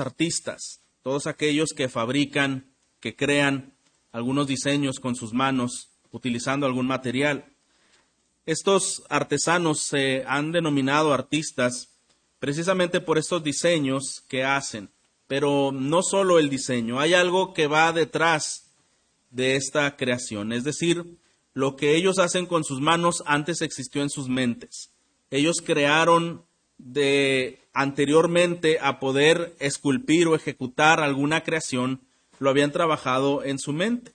artistas, 0.00 0.80
todos 1.02 1.26
aquellos 1.26 1.70
que 1.70 1.88
fabrican, 1.88 2.66
que 3.00 3.14
crean 3.14 3.74
algunos 4.12 4.46
diseños 4.46 4.98
con 4.98 5.14
sus 5.14 5.32
manos 5.32 5.90
utilizando 6.10 6.66
algún 6.66 6.86
material. 6.86 7.44
Estos 8.46 9.02
artesanos 9.08 9.80
se 9.80 10.24
han 10.26 10.52
denominado 10.52 11.12
artistas 11.12 11.90
precisamente 12.38 13.00
por 13.00 13.18
estos 13.18 13.42
diseños 13.42 14.22
que 14.28 14.44
hacen. 14.44 14.90
Pero 15.26 15.72
no 15.72 16.02
solo 16.02 16.38
el 16.38 16.48
diseño, 16.48 17.00
hay 17.00 17.14
algo 17.14 17.52
que 17.52 17.66
va 17.66 17.92
detrás 17.92 18.70
de 19.30 19.56
esta 19.56 19.96
creación, 19.96 20.52
es 20.52 20.62
decir, 20.62 21.18
lo 21.52 21.74
que 21.74 21.96
ellos 21.96 22.18
hacen 22.18 22.46
con 22.46 22.64
sus 22.64 22.80
manos 22.80 23.22
antes 23.26 23.60
existió 23.60 24.02
en 24.02 24.10
sus 24.10 24.28
mentes. 24.28 24.90
Ellos 25.30 25.56
crearon 25.64 26.44
de 26.78 27.65
anteriormente 27.76 28.78
a 28.80 28.98
poder 28.98 29.54
esculpir 29.60 30.28
o 30.28 30.34
ejecutar 30.34 30.98
alguna 31.00 31.42
creación, 31.42 32.00
lo 32.38 32.48
habían 32.48 32.72
trabajado 32.72 33.44
en 33.44 33.58
su 33.58 33.74
mente. 33.74 34.12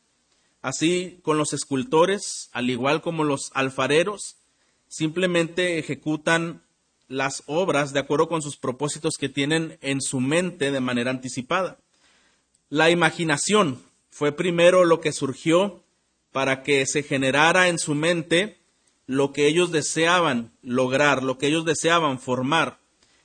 Así 0.63 1.19
con 1.21 1.37
los 1.37 1.53
escultores, 1.53 2.49
al 2.53 2.71
igual 2.71 3.03
como 3.03 3.23
los 3.23 3.51
alfareros, 3.53 4.37
simplemente 4.87 5.77
ejecutan 5.77 6.63
las 7.07 7.43
obras 7.45 7.93
de 7.93 7.99
acuerdo 7.99 8.27
con 8.27 8.41
sus 8.41 8.57
propósitos 8.57 9.13
que 9.19 9.29
tienen 9.29 9.77
en 9.81 10.01
su 10.01 10.19
mente 10.19 10.71
de 10.71 10.79
manera 10.79 11.11
anticipada. 11.11 11.77
La 12.69 12.89
imaginación 12.89 13.79
fue 14.09 14.31
primero 14.31 14.85
lo 14.85 15.01
que 15.01 15.13
surgió 15.13 15.83
para 16.31 16.63
que 16.63 16.83
se 16.87 17.03
generara 17.03 17.67
en 17.67 17.77
su 17.77 17.93
mente 17.93 18.57
lo 19.05 19.33
que 19.33 19.45
ellos 19.45 19.71
deseaban 19.71 20.51
lograr, 20.63 21.21
lo 21.21 21.37
que 21.37 21.47
ellos 21.47 21.65
deseaban 21.65 22.17
formar, 22.19 22.80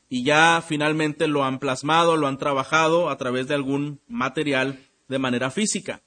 y 0.08 0.24
ya 0.24 0.62
finalmente 0.66 1.26
lo 1.26 1.44
han 1.44 1.58
plasmado, 1.58 2.16
lo 2.16 2.26
han 2.26 2.38
trabajado 2.38 3.10
a 3.10 3.16
través 3.16 3.48
de 3.48 3.54
algún 3.54 4.00
material 4.08 4.78
de 5.08 5.18
manera 5.18 5.50
física. 5.50 6.02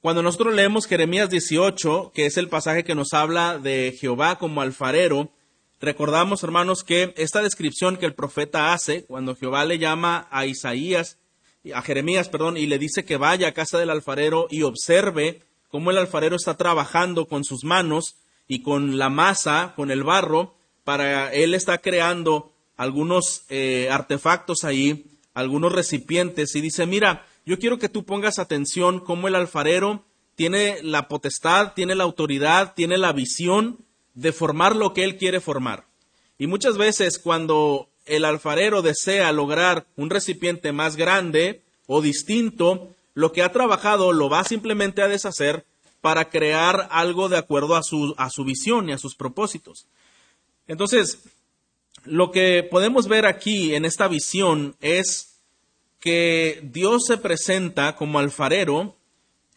Cuando 0.00 0.22
nosotros 0.22 0.54
leemos 0.54 0.86
Jeremías 0.86 1.30
18, 1.30 2.12
que 2.14 2.26
es 2.26 2.36
el 2.36 2.48
pasaje 2.48 2.84
que 2.84 2.94
nos 2.94 3.14
habla 3.14 3.58
de 3.58 3.96
Jehová 3.98 4.36
como 4.36 4.60
alfarero, 4.60 5.30
recordamos, 5.80 6.42
hermanos, 6.42 6.84
que 6.84 7.14
esta 7.16 7.42
descripción 7.42 7.96
que 7.96 8.06
el 8.06 8.14
profeta 8.14 8.72
hace, 8.72 9.04
cuando 9.06 9.34
Jehová 9.34 9.64
le 9.64 9.78
llama 9.78 10.28
a 10.30 10.46
Isaías, 10.46 11.18
a 11.74 11.80
Jeremías, 11.80 12.28
perdón, 12.28 12.56
y 12.58 12.66
le 12.66 12.78
dice 12.78 13.04
que 13.04 13.16
vaya 13.16 13.48
a 13.48 13.52
casa 13.52 13.78
del 13.78 13.90
alfarero 13.90 14.46
y 14.50 14.62
observe 14.62 15.40
cómo 15.70 15.90
el 15.90 15.96
alfarero 15.96 16.36
está 16.36 16.56
trabajando 16.56 17.26
con 17.26 17.44
sus 17.44 17.64
manos 17.64 18.16
y 18.46 18.62
con 18.62 18.98
la 18.98 19.08
masa, 19.08 19.72
con 19.74 19.90
el 19.90 20.04
barro, 20.04 20.54
para 20.84 21.32
él 21.32 21.54
está 21.54 21.78
creando 21.78 22.53
algunos 22.76 23.44
eh, 23.48 23.88
artefactos 23.90 24.64
ahí, 24.64 25.06
algunos 25.34 25.72
recipientes, 25.72 26.54
y 26.54 26.60
dice, 26.60 26.86
mira, 26.86 27.26
yo 27.46 27.58
quiero 27.58 27.78
que 27.78 27.88
tú 27.88 28.04
pongas 28.04 28.38
atención 28.38 29.00
cómo 29.00 29.28
el 29.28 29.34
alfarero 29.34 30.04
tiene 30.34 30.82
la 30.82 31.08
potestad, 31.08 31.72
tiene 31.74 31.94
la 31.94 32.04
autoridad, 32.04 32.74
tiene 32.74 32.98
la 32.98 33.12
visión 33.12 33.78
de 34.14 34.32
formar 34.32 34.74
lo 34.76 34.94
que 34.94 35.04
él 35.04 35.16
quiere 35.16 35.40
formar. 35.40 35.84
Y 36.38 36.46
muchas 36.46 36.76
veces 36.76 37.18
cuando 37.18 37.88
el 38.06 38.24
alfarero 38.24 38.82
desea 38.82 39.32
lograr 39.32 39.86
un 39.96 40.10
recipiente 40.10 40.72
más 40.72 40.96
grande 40.96 41.62
o 41.86 42.02
distinto, 42.02 42.88
lo 43.14 43.32
que 43.32 43.42
ha 43.42 43.52
trabajado 43.52 44.12
lo 44.12 44.28
va 44.28 44.44
simplemente 44.44 45.02
a 45.02 45.08
deshacer 45.08 45.64
para 46.00 46.28
crear 46.28 46.88
algo 46.90 47.28
de 47.28 47.38
acuerdo 47.38 47.76
a 47.76 47.82
su, 47.82 48.14
a 48.18 48.28
su 48.30 48.44
visión 48.44 48.88
y 48.88 48.92
a 48.92 48.98
sus 48.98 49.14
propósitos. 49.14 49.86
Entonces, 50.66 51.22
lo 52.04 52.30
que 52.30 52.62
podemos 52.62 53.08
ver 53.08 53.26
aquí 53.26 53.74
en 53.74 53.84
esta 53.84 54.08
visión 54.08 54.76
es 54.80 55.40
que 56.00 56.60
Dios 56.62 57.04
se 57.06 57.16
presenta 57.16 57.96
como 57.96 58.18
alfarero 58.18 58.96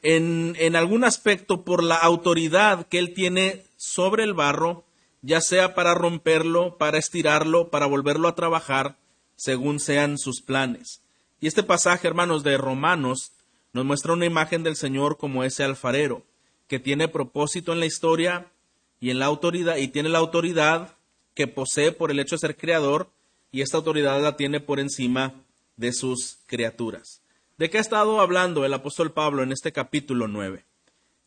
en, 0.01 0.55
en, 0.59 0.75
algún 0.75 1.03
aspecto 1.03 1.65
por 1.65 1.83
la 1.83 1.95
autoridad 1.95 2.87
que 2.87 2.99
Él 2.99 3.13
tiene 3.13 3.63
sobre 3.75 4.23
el 4.23 4.33
barro, 4.33 4.85
ya 5.21 5.41
sea 5.41 5.75
para 5.75 5.93
romperlo, 5.93 6.77
para 6.77 6.97
estirarlo, 6.97 7.69
para 7.69 7.85
volverlo 7.85 8.27
a 8.27 8.35
trabajar, 8.35 8.97
según 9.35 9.79
sean 9.79 10.17
sus 10.17 10.41
planes. 10.41 11.01
Y 11.39 11.47
este 11.47 11.63
pasaje, 11.63 12.07
hermanos, 12.07 12.43
de 12.43 12.57
Romanos, 12.57 13.33
nos 13.73 13.85
muestra 13.85 14.13
una 14.13 14.25
imagen 14.25 14.63
del 14.63 14.75
Señor 14.75 15.17
como 15.17 15.43
ese 15.43 15.63
alfarero, 15.63 16.23
que 16.67 16.79
tiene 16.79 17.07
propósito 17.07 17.73
en 17.73 17.79
la 17.79 17.85
historia 17.85 18.51
y 18.99 19.09
en 19.09 19.19
la 19.19 19.25
autoridad, 19.25 19.77
y 19.77 19.89
tiene 19.89 20.09
la 20.09 20.19
autoridad 20.19 20.96
que 21.37 21.45
posee 21.47 21.91
por 21.91 22.09
el 22.09 22.19
hecho 22.19 22.33
de 22.33 22.39
ser 22.39 22.57
creador, 22.57 23.11
y 23.51 23.61
esta 23.61 23.77
autoridad 23.77 24.19
la 24.23 24.35
tiene 24.35 24.59
por 24.59 24.79
encima 24.79 25.35
de 25.75 25.93
sus 25.93 26.39
criaturas. 26.47 27.21
¿De 27.59 27.69
qué 27.69 27.77
ha 27.77 27.81
estado 27.81 28.21
hablando 28.21 28.65
el 28.65 28.73
apóstol 28.73 29.11
Pablo 29.11 29.43
en 29.43 29.51
este 29.51 29.71
capítulo 29.71 30.27
9? 30.27 30.65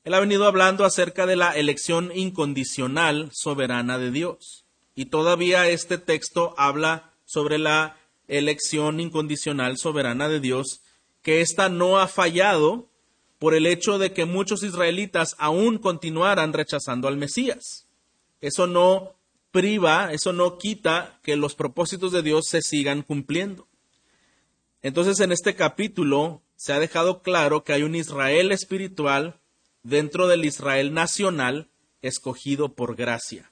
Él 0.02 0.14
ha 0.14 0.18
venido 0.18 0.48
hablando 0.48 0.84
acerca 0.84 1.26
de 1.26 1.36
la 1.36 1.52
elección 1.52 2.10
incondicional 2.12 3.30
soberana 3.32 3.98
de 3.98 4.10
Dios. 4.10 4.64
Y 4.96 5.06
todavía 5.06 5.68
este 5.68 5.96
texto 5.96 6.54
habla 6.58 7.12
sobre 7.24 7.58
la 7.58 7.96
elección 8.26 8.98
incondicional 8.98 9.78
soberana 9.78 10.28
de 10.28 10.40
Dios, 10.40 10.80
que 11.22 11.40
ésta 11.40 11.68
no 11.68 12.00
ha 12.00 12.08
fallado 12.08 12.88
por 13.38 13.54
el 13.54 13.64
hecho 13.64 13.98
de 13.98 14.12
que 14.12 14.24
muchos 14.24 14.64
israelitas 14.64 15.36
aún 15.38 15.78
continuaran 15.78 16.52
rechazando 16.52 17.06
al 17.06 17.16
Mesías. 17.16 17.86
Eso 18.40 18.66
no 18.66 19.14
priva, 19.50 20.12
eso 20.12 20.32
no 20.32 20.58
quita 20.58 21.18
que 21.22 21.36
los 21.36 21.54
propósitos 21.54 22.12
de 22.12 22.22
Dios 22.22 22.46
se 22.48 22.62
sigan 22.62 23.02
cumpliendo. 23.02 23.66
Entonces 24.82 25.20
en 25.20 25.32
este 25.32 25.54
capítulo 25.54 26.42
se 26.56 26.72
ha 26.72 26.78
dejado 26.78 27.22
claro 27.22 27.64
que 27.64 27.72
hay 27.72 27.82
un 27.82 27.94
Israel 27.94 28.52
espiritual 28.52 29.40
dentro 29.82 30.28
del 30.28 30.44
Israel 30.44 30.92
nacional 30.92 31.68
escogido 32.02 32.74
por 32.74 32.96
gracia. 32.96 33.50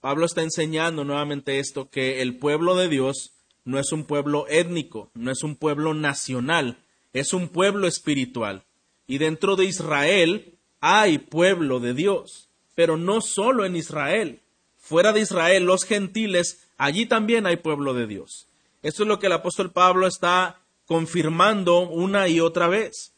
Pablo 0.00 0.26
está 0.26 0.42
enseñando 0.42 1.04
nuevamente 1.04 1.58
esto, 1.58 1.90
que 1.90 2.22
el 2.22 2.38
pueblo 2.38 2.76
de 2.76 2.88
Dios 2.88 3.32
no 3.64 3.78
es 3.78 3.92
un 3.92 4.04
pueblo 4.04 4.46
étnico, 4.48 5.10
no 5.14 5.30
es 5.30 5.42
un 5.42 5.56
pueblo 5.56 5.94
nacional, 5.94 6.78
es 7.12 7.32
un 7.32 7.48
pueblo 7.48 7.88
espiritual. 7.88 8.64
Y 9.06 9.18
dentro 9.18 9.56
de 9.56 9.64
Israel 9.64 10.58
hay 10.80 11.18
pueblo 11.18 11.80
de 11.80 11.94
Dios, 11.94 12.48
pero 12.74 12.96
no 12.96 13.20
solo 13.20 13.64
en 13.64 13.76
Israel. 13.76 14.42
Fuera 14.88 15.12
de 15.12 15.18
Israel, 15.18 15.64
los 15.64 15.82
gentiles, 15.82 16.68
allí 16.78 17.06
también 17.06 17.44
hay 17.44 17.56
pueblo 17.56 17.92
de 17.92 18.06
Dios. 18.06 18.46
Esto 18.84 19.02
es 19.02 19.08
lo 19.08 19.18
que 19.18 19.26
el 19.26 19.32
apóstol 19.32 19.72
Pablo 19.72 20.06
está 20.06 20.60
confirmando 20.86 21.80
una 21.80 22.28
y 22.28 22.38
otra 22.38 22.68
vez. 22.68 23.12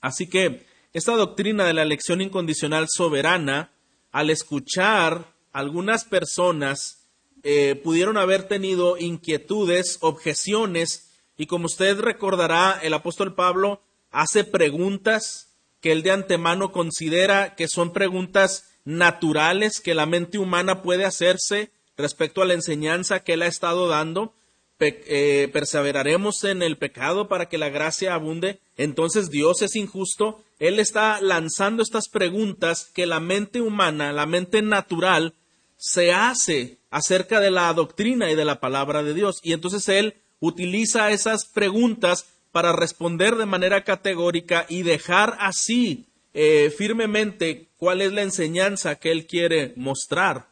Así 0.00 0.28
que 0.28 0.64
esta 0.92 1.16
doctrina 1.16 1.64
de 1.64 1.74
la 1.74 1.82
elección 1.82 2.20
incondicional 2.20 2.86
soberana, 2.88 3.72
al 4.12 4.30
escuchar 4.30 5.34
algunas 5.52 6.04
personas, 6.04 7.08
eh, 7.42 7.74
pudieron 7.82 8.16
haber 8.16 8.46
tenido 8.46 8.96
inquietudes, 8.96 9.98
objeciones, 10.00 11.10
y 11.36 11.46
como 11.46 11.66
usted 11.66 11.98
recordará, 11.98 12.78
el 12.80 12.94
apóstol 12.94 13.34
Pablo 13.34 13.82
hace 14.12 14.44
preguntas 14.44 15.48
que 15.80 15.90
él 15.90 16.04
de 16.04 16.12
antemano 16.12 16.70
considera 16.70 17.56
que 17.56 17.66
son 17.66 17.92
preguntas 17.92 18.70
naturales 18.84 19.80
que 19.80 19.94
la 19.94 20.06
mente 20.06 20.38
humana 20.38 20.82
puede 20.82 21.04
hacerse 21.04 21.70
respecto 21.96 22.42
a 22.42 22.46
la 22.46 22.54
enseñanza 22.54 23.20
que 23.20 23.34
él 23.34 23.42
ha 23.42 23.46
estado 23.46 23.88
dando, 23.88 24.34
eh, 24.80 25.48
perseveraremos 25.52 26.44
en 26.44 26.62
el 26.62 26.76
pecado 26.76 27.28
para 27.28 27.48
que 27.48 27.56
la 27.56 27.70
gracia 27.70 28.12
abunde, 28.12 28.58
entonces 28.76 29.30
Dios 29.30 29.62
es 29.62 29.76
injusto. 29.76 30.42
Él 30.58 30.78
está 30.78 31.20
lanzando 31.22 31.82
estas 31.82 32.08
preguntas 32.08 32.90
que 32.92 33.06
la 33.06 33.20
mente 33.20 33.60
humana, 33.60 34.12
la 34.12 34.26
mente 34.26 34.60
natural, 34.62 35.34
se 35.76 36.12
hace 36.12 36.78
acerca 36.90 37.40
de 37.40 37.50
la 37.50 37.72
doctrina 37.72 38.30
y 38.30 38.34
de 38.34 38.44
la 38.44 38.60
palabra 38.60 39.02
de 39.02 39.14
Dios. 39.14 39.40
Y 39.42 39.52
entonces 39.52 39.88
Él 39.88 40.14
utiliza 40.40 41.10
esas 41.10 41.46
preguntas 41.46 42.26
para 42.52 42.72
responder 42.72 43.36
de 43.36 43.46
manera 43.46 43.84
categórica 43.84 44.66
y 44.68 44.82
dejar 44.82 45.36
así 45.40 46.06
eh, 46.34 46.70
firmemente 46.76 47.70
cuál 47.76 48.02
es 48.02 48.12
la 48.12 48.22
enseñanza 48.22 48.96
que 48.96 49.12
Él 49.12 49.26
quiere 49.26 49.72
mostrar 49.76 50.48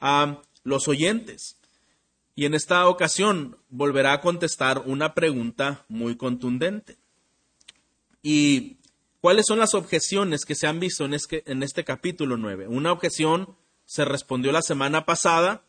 a 0.00 0.40
los 0.62 0.88
oyentes. 0.88 1.56
Y 2.34 2.44
en 2.44 2.54
esta 2.54 2.88
ocasión 2.88 3.56
volverá 3.68 4.12
a 4.12 4.20
contestar 4.20 4.82
una 4.86 5.14
pregunta 5.14 5.84
muy 5.88 6.16
contundente. 6.16 6.96
¿Y 8.22 8.76
cuáles 9.20 9.46
son 9.46 9.58
las 9.58 9.74
objeciones 9.74 10.44
que 10.44 10.54
se 10.54 10.66
han 10.66 10.78
visto 10.78 11.04
en 11.04 11.14
este, 11.14 11.42
en 11.50 11.62
este 11.62 11.84
capítulo 11.84 12.36
9? 12.36 12.68
Una 12.68 12.92
objeción 12.92 13.56
se 13.84 14.04
respondió 14.04 14.52
la 14.52 14.62
semana 14.62 15.06
pasada, 15.06 15.62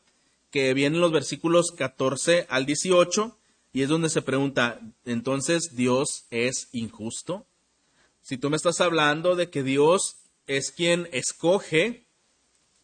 que 0.51 0.73
viene 0.73 0.97
en 0.97 1.01
los 1.01 1.11
versículos 1.11 1.71
14 1.71 2.47
al 2.49 2.65
18, 2.65 3.37
y 3.73 3.83
es 3.83 3.89
donde 3.89 4.09
se 4.09 4.21
pregunta, 4.21 4.79
entonces 5.05 5.75
Dios 5.75 6.25
es 6.31 6.69
injusto. 6.71 7.45
Si 8.27 8.37
tú 8.37 8.49
me 8.49 8.57
estás 8.57 8.81
hablando 8.81 9.37
de 9.37 9.49
que 9.49 9.63
Dios 9.63 10.17
es 10.47 10.71
quien 10.71 11.07
escoge, 11.13 12.07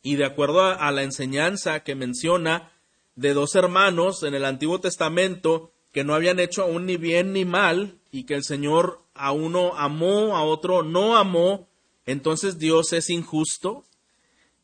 y 0.01 0.15
de 0.15 0.23
acuerdo 0.23 0.61
a, 0.63 0.89
la 0.93 1.03
enseñanza 1.03 1.83
que 1.83 1.95
menciona, 1.95 2.71
de 3.17 3.33
dos 3.33 3.53
hermanos 3.55 4.23
en 4.23 4.35
el 4.35 4.45
Antiguo 4.45 4.79
Testamento 4.79 5.73
que 5.91 6.05
no 6.05 6.15
habían 6.15 6.39
hecho 6.39 6.63
aún 6.63 6.85
ni 6.85 6.95
bien 6.95 7.33
ni 7.33 7.43
mal 7.43 7.99
y 8.09 8.23
que 8.23 8.35
el 8.35 8.45
Señor 8.45 9.01
a 9.13 9.33
uno 9.33 9.73
amó, 9.75 10.37
a 10.37 10.45
otro 10.45 10.81
no 10.81 11.17
amó, 11.17 11.67
entonces 12.05 12.57
Dios 12.57 12.93
es 12.93 13.09
injusto. 13.09 13.83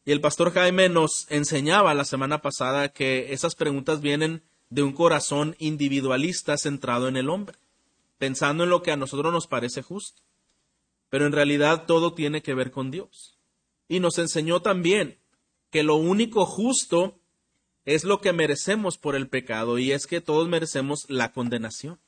Y 0.05 0.13
el 0.13 0.21
pastor 0.21 0.53
Jaime 0.53 0.87
nos 0.87 1.29
enseñaba 1.29 1.93
la 1.93 2.05
semana 2.05 2.41
pasada 2.41 2.87
que 2.87 3.33
esas 3.33 3.53
preguntas 3.55 3.99
vienen 3.99 4.43
de 4.69 4.83
un 4.83 4.93
corazón 4.93 5.57
individualista 5.59 6.57
centrado 6.57 7.09
en 7.09 7.17
el 7.17 7.29
hombre, 7.29 7.57
pensando 8.17 8.63
en 8.63 8.69
lo 8.69 8.81
que 8.81 8.93
a 8.93 8.97
nosotros 8.97 9.33
nos 9.33 9.45
parece 9.45 9.81
justo. 9.81 10.21
Pero 11.09 11.25
en 11.25 11.31
realidad 11.31 11.85
todo 11.85 12.13
tiene 12.13 12.41
que 12.41 12.53
ver 12.53 12.71
con 12.71 12.91
Dios. 12.91 13.37
Y 13.87 13.99
nos 13.99 14.17
enseñó 14.17 14.61
también 14.61 15.17
que 15.71 15.83
lo 15.83 15.95
único 15.95 16.45
justo 16.45 17.19
es 17.85 18.03
lo 18.03 18.21
que 18.21 18.33
merecemos 18.33 18.97
por 18.97 19.15
el 19.15 19.29
pecado 19.29 19.79
y 19.79 19.91
es 19.91 20.05
que 20.05 20.21
todos 20.21 20.47
merecemos 20.47 21.05
la 21.09 21.31
condenación. 21.31 21.99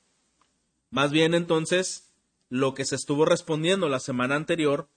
Más 0.92 1.12
bien 1.12 1.34
entonces, 1.34 2.12
lo 2.50 2.74
que 2.74 2.86
se 2.86 2.96
estuvo 2.96 3.26
respondiendo 3.26 3.90
la 3.90 4.00
semana 4.00 4.36
anterior, 4.36 4.90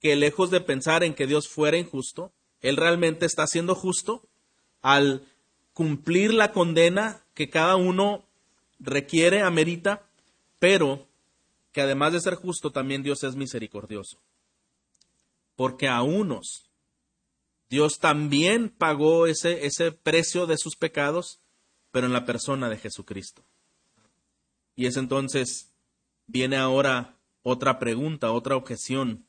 que 0.00 0.16
lejos 0.16 0.50
de 0.50 0.60
pensar 0.60 1.04
en 1.04 1.14
que 1.14 1.26
Dios 1.26 1.48
fuera 1.48 1.78
injusto, 1.78 2.32
Él 2.60 2.76
realmente 2.76 3.26
está 3.26 3.46
siendo 3.46 3.74
justo 3.74 4.22
al 4.82 5.24
cumplir 5.72 6.34
la 6.34 6.52
condena 6.52 7.22
que 7.34 7.48
cada 7.48 7.76
uno 7.76 8.24
requiere, 8.78 9.42
amerita, 9.42 10.02
pero 10.58 11.06
que 11.72 11.80
además 11.80 12.12
de 12.12 12.20
ser 12.20 12.34
justo, 12.34 12.70
también 12.70 13.02
Dios 13.02 13.22
es 13.24 13.36
misericordioso. 13.36 14.18
Porque 15.56 15.88
a 15.88 16.02
unos 16.02 16.70
Dios 17.70 18.00
también 18.00 18.68
pagó 18.68 19.28
ese, 19.28 19.64
ese 19.64 19.92
precio 19.92 20.46
de 20.46 20.58
sus 20.58 20.74
pecados, 20.74 21.38
pero 21.92 22.08
en 22.08 22.12
la 22.12 22.26
persona 22.26 22.68
de 22.68 22.76
Jesucristo. 22.76 23.44
Y 24.74 24.86
es 24.86 24.96
entonces, 24.96 25.70
viene 26.26 26.56
ahora 26.56 27.16
otra 27.42 27.78
pregunta, 27.78 28.32
otra 28.32 28.56
objeción, 28.56 29.24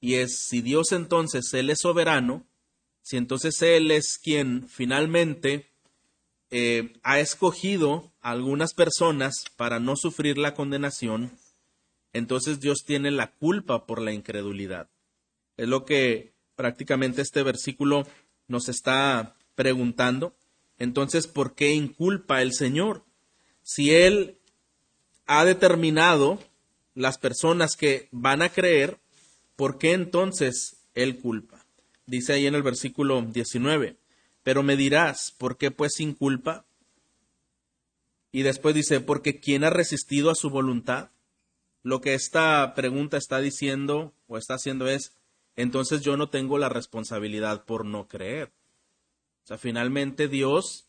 y 0.00 0.14
es 0.14 0.46
si 0.48 0.60
Dios 0.60 0.92
entonces, 0.92 1.54
Él 1.54 1.70
es 1.70 1.78
soberano, 1.80 2.46
si 3.00 3.16
entonces 3.16 3.62
Él 3.62 3.90
es 3.90 4.18
quien 4.18 4.68
finalmente 4.68 5.72
eh, 6.50 6.92
ha 7.02 7.20
escogido 7.20 8.12
a 8.20 8.32
algunas 8.32 8.74
personas 8.74 9.44
para 9.56 9.80
no 9.80 9.96
sufrir 9.96 10.36
la 10.36 10.54
condenación, 10.54 11.32
entonces 12.12 12.60
Dios 12.60 12.84
tiene 12.84 13.10
la 13.10 13.32
culpa 13.32 13.86
por 13.86 14.00
la 14.00 14.12
incredulidad. 14.12 14.88
Es 15.56 15.68
lo 15.68 15.84
que 15.84 16.32
prácticamente 16.56 17.22
este 17.22 17.42
versículo 17.42 18.06
nos 18.46 18.68
está 18.68 19.36
preguntando. 19.54 20.34
Entonces, 20.78 21.26
¿por 21.26 21.54
qué 21.54 21.72
inculpa 21.72 22.42
el 22.42 22.52
Señor? 22.52 23.04
Si 23.62 23.94
Él 23.94 24.38
ha 25.26 25.44
determinado 25.44 26.38
las 26.94 27.18
personas 27.18 27.76
que 27.76 28.08
van 28.10 28.42
a 28.42 28.48
creer, 28.48 28.98
¿por 29.56 29.78
qué 29.78 29.92
entonces 29.92 30.78
Él 30.94 31.18
culpa? 31.18 31.64
Dice 32.06 32.32
ahí 32.32 32.46
en 32.46 32.54
el 32.54 32.62
versículo 32.62 33.20
19, 33.20 33.96
pero 34.42 34.62
me 34.62 34.76
dirás, 34.76 35.34
¿por 35.36 35.58
qué 35.58 35.70
pues 35.70 36.00
inculpa? 36.00 36.64
Y 38.32 38.42
después 38.42 38.74
dice, 38.74 39.00
porque 39.00 39.40
¿quién 39.40 39.64
ha 39.64 39.70
resistido 39.70 40.30
a 40.30 40.34
su 40.34 40.50
voluntad? 40.50 41.10
Lo 41.88 42.02
que 42.02 42.12
esta 42.12 42.74
pregunta 42.74 43.16
está 43.16 43.40
diciendo 43.40 44.12
o 44.26 44.36
está 44.36 44.56
haciendo 44.56 44.88
es, 44.88 45.16
entonces 45.56 46.02
yo 46.02 46.18
no 46.18 46.28
tengo 46.28 46.58
la 46.58 46.68
responsabilidad 46.68 47.64
por 47.64 47.86
no 47.86 48.08
creer. 48.08 48.52
O 49.42 49.46
sea, 49.46 49.56
finalmente 49.56 50.28
Dios 50.28 50.84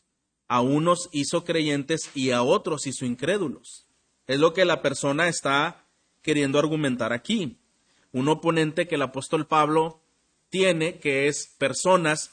a 0.46 0.60
unos 0.60 1.08
hizo 1.10 1.42
creyentes 1.42 2.10
y 2.14 2.32
a 2.32 2.42
otros 2.42 2.86
hizo 2.86 3.06
incrédulos. 3.06 3.86
Es 4.26 4.40
lo 4.40 4.52
que 4.52 4.66
la 4.66 4.82
persona 4.82 5.28
está 5.28 5.86
queriendo 6.20 6.58
argumentar 6.58 7.14
aquí. 7.14 7.56
Un 8.12 8.28
oponente 8.28 8.86
que 8.86 8.96
el 8.96 9.02
apóstol 9.02 9.46
Pablo 9.46 10.02
tiene, 10.50 10.98
que 10.98 11.28
es 11.28 11.54
personas 11.56 12.32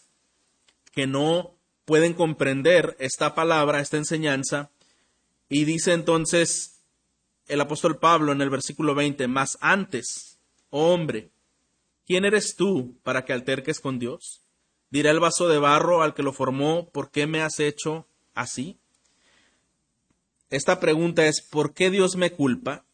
que 0.92 1.08
no 1.08 1.56
pueden 1.86 2.14
comprender 2.14 2.98
esta 3.00 3.34
palabra, 3.34 3.80
esta 3.80 3.96
enseñanza, 3.96 4.72
y 5.48 5.64
dice 5.64 5.94
entonces 5.94 6.77
el 7.48 7.62
apóstol 7.62 7.98
Pablo 7.98 8.32
en 8.32 8.42
el 8.42 8.50
versículo 8.50 8.96
20, 8.96 9.28
más 9.28 9.58
antes, 9.62 10.40
oh 10.70 10.94
hombre, 10.94 11.32
¿Quién 12.08 12.24
eres 12.24 12.56
tú 12.56 12.98
para 13.04 13.26
que 13.26 13.34
alterques 13.34 13.82
con 13.82 14.00
Dios? 14.00 14.42
Dirá 14.90 15.12
el 15.12 15.20
vaso 15.20 15.50
de 15.50 15.58
barro 15.58 16.02
al 16.02 16.14
que 16.14 16.24
lo 16.24 16.32
formó, 16.32 16.90
¿por 16.90 17.12
qué 17.12 17.28
me 17.28 17.42
has 17.42 17.60
hecho 17.60 18.08
así? 18.34 18.80
Esta 20.50 20.80
pregunta 20.80 21.28
es, 21.28 21.42
¿por 21.42 21.74
qué 21.74 21.90
Dios 21.92 22.16
me 22.16 22.32
culpa? 22.32 22.86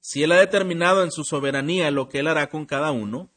Si 0.00 0.22
Él 0.22 0.32
ha 0.32 0.40
determinado 0.40 1.04
en 1.04 1.12
su 1.12 1.24
soberanía 1.24 1.90
lo 1.90 2.08
que 2.08 2.20
Él 2.20 2.26
hará 2.26 2.48
con 2.48 2.64
cada 2.64 2.90
uno, 2.90 3.28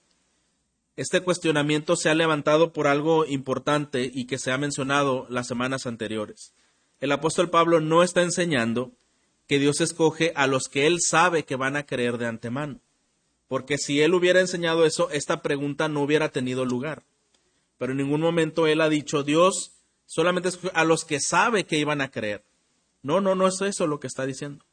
este 0.96 1.20
cuestionamiento 1.20 1.98
se 1.98 2.10
ha 2.10 2.16
levantado 2.16 2.72
por 2.72 2.88
algo 2.88 3.26
importante 3.26 4.10
y 4.14 4.28
que 4.28 4.38
se 4.38 4.54
ha 4.54 4.58
mencionado 4.58 5.28
las 5.30 5.46
semanas 5.46 5.86
anteriores. 5.88 6.54
El 7.02 7.12
apóstol 7.12 7.50
Pablo 7.50 7.82
no 7.82 8.02
está 8.02 8.22
enseñando 8.22 8.94
que 9.48 9.60
Dios 9.60 9.82
escoge 9.82 10.32
a 10.36 10.48
los 10.48 10.68
que 10.68 10.88
Él 10.88 10.98
sabe 11.02 11.44
que 11.44 11.56
van 11.56 11.76
a 11.76 11.86
creer 11.86 12.18
de 12.18 12.28
antemano 12.28 12.80
porque 13.48 13.78
si 13.78 14.02
él 14.02 14.14
hubiera 14.14 14.40
enseñado 14.40 14.86
eso, 14.86 15.10
esta 15.12 15.42
pregunta 15.42 15.88
no 15.88 16.02
hubiera 16.02 16.30
tenido 16.30 16.66
lugar. 16.66 17.04
Pero 17.78 17.92
en 17.92 18.00
ningún 18.00 18.22
momento 18.22 18.68
él 18.68 18.82
ha 18.82 18.90
dicho, 18.90 19.24
Dios 19.24 19.74
solamente 20.06 20.50
a 20.74 20.84
los 20.84 21.04
que 21.04 21.20
sabe 21.20 21.66
que 21.66 21.78
iban 21.78 22.02
a 22.02 22.12
creer. 22.12 22.44
No, 23.02 23.22
no, 23.22 23.36
no 23.36 23.48
es 23.48 23.62
eso 23.62 23.88
lo 23.88 24.00
que 24.00 24.08
está 24.08 24.26
diciendo. 24.26 24.66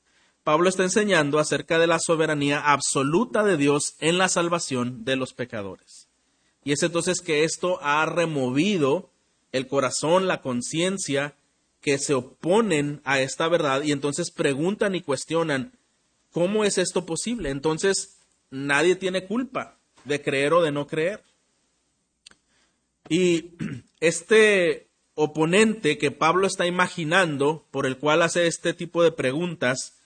Pablo 0.43 0.69
está 0.69 0.83
enseñando 0.83 1.39
acerca 1.39 1.79
de 1.79 1.87
la 1.87 1.99
soberanía 2.01 2.61
absoluta 2.61 3.45
de 3.45 3.57
Dios 3.57 3.95
en 4.01 4.19
la 4.19 4.29
salvación 4.29 5.05
de 5.05 5.17
los 5.17 5.35
pecadores. 5.35 6.09
Y 6.65 6.73
es 6.73 6.83
entonces 6.83 7.21
que 7.21 7.45
esto 7.45 7.79
ha 7.83 8.05
removido 8.07 9.11
el 9.53 9.69
corazón, 9.69 10.27
la 10.27 10.41
conciencia, 10.41 11.37
que 11.83 11.99
se 11.99 12.15
oponen 12.15 13.03
a 13.05 13.21
esta 13.21 13.49
verdad 13.49 13.83
y 13.83 13.93
entonces 13.93 14.31
preguntan 14.31 14.95
y 14.95 15.03
cuestionan, 15.03 15.73
¿cómo 16.31 16.65
es 16.65 16.79
esto 16.79 17.05
posible? 17.05 17.51
Entonces, 17.51 18.19
nadie 18.51 18.95
tiene 18.97 19.27
culpa 19.27 19.79
de 20.05 20.23
creer 20.23 20.55
o 20.55 20.63
de 20.63 20.71
no 20.71 20.87
creer. 20.87 21.23
Y 23.09 23.51
este 24.01 24.89
oponente 25.15 25.99
que 25.99 26.13
Pablo 26.13 26.47
está 26.47 26.67
imaginando, 26.67 27.67
por 27.73 27.85
el 27.85 27.99
cual 27.99 28.23
hace 28.23 28.47
este 28.47 28.73
tipo 28.75 29.03
de 29.03 29.13
preguntas, 29.13 29.99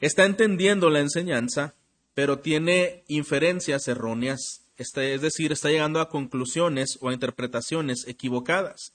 está 0.00 0.24
entendiendo 0.24 0.90
la 0.90 0.98
enseñanza, 0.98 1.76
pero 2.12 2.40
tiene 2.40 3.04
inferencias 3.06 3.86
erróneas, 3.86 4.64
este, 4.76 5.14
es 5.14 5.22
decir, 5.22 5.52
está 5.52 5.70
llegando 5.70 6.00
a 6.00 6.08
conclusiones 6.08 6.98
o 7.00 7.08
a 7.08 7.14
interpretaciones 7.14 8.06
equivocadas. 8.08 8.94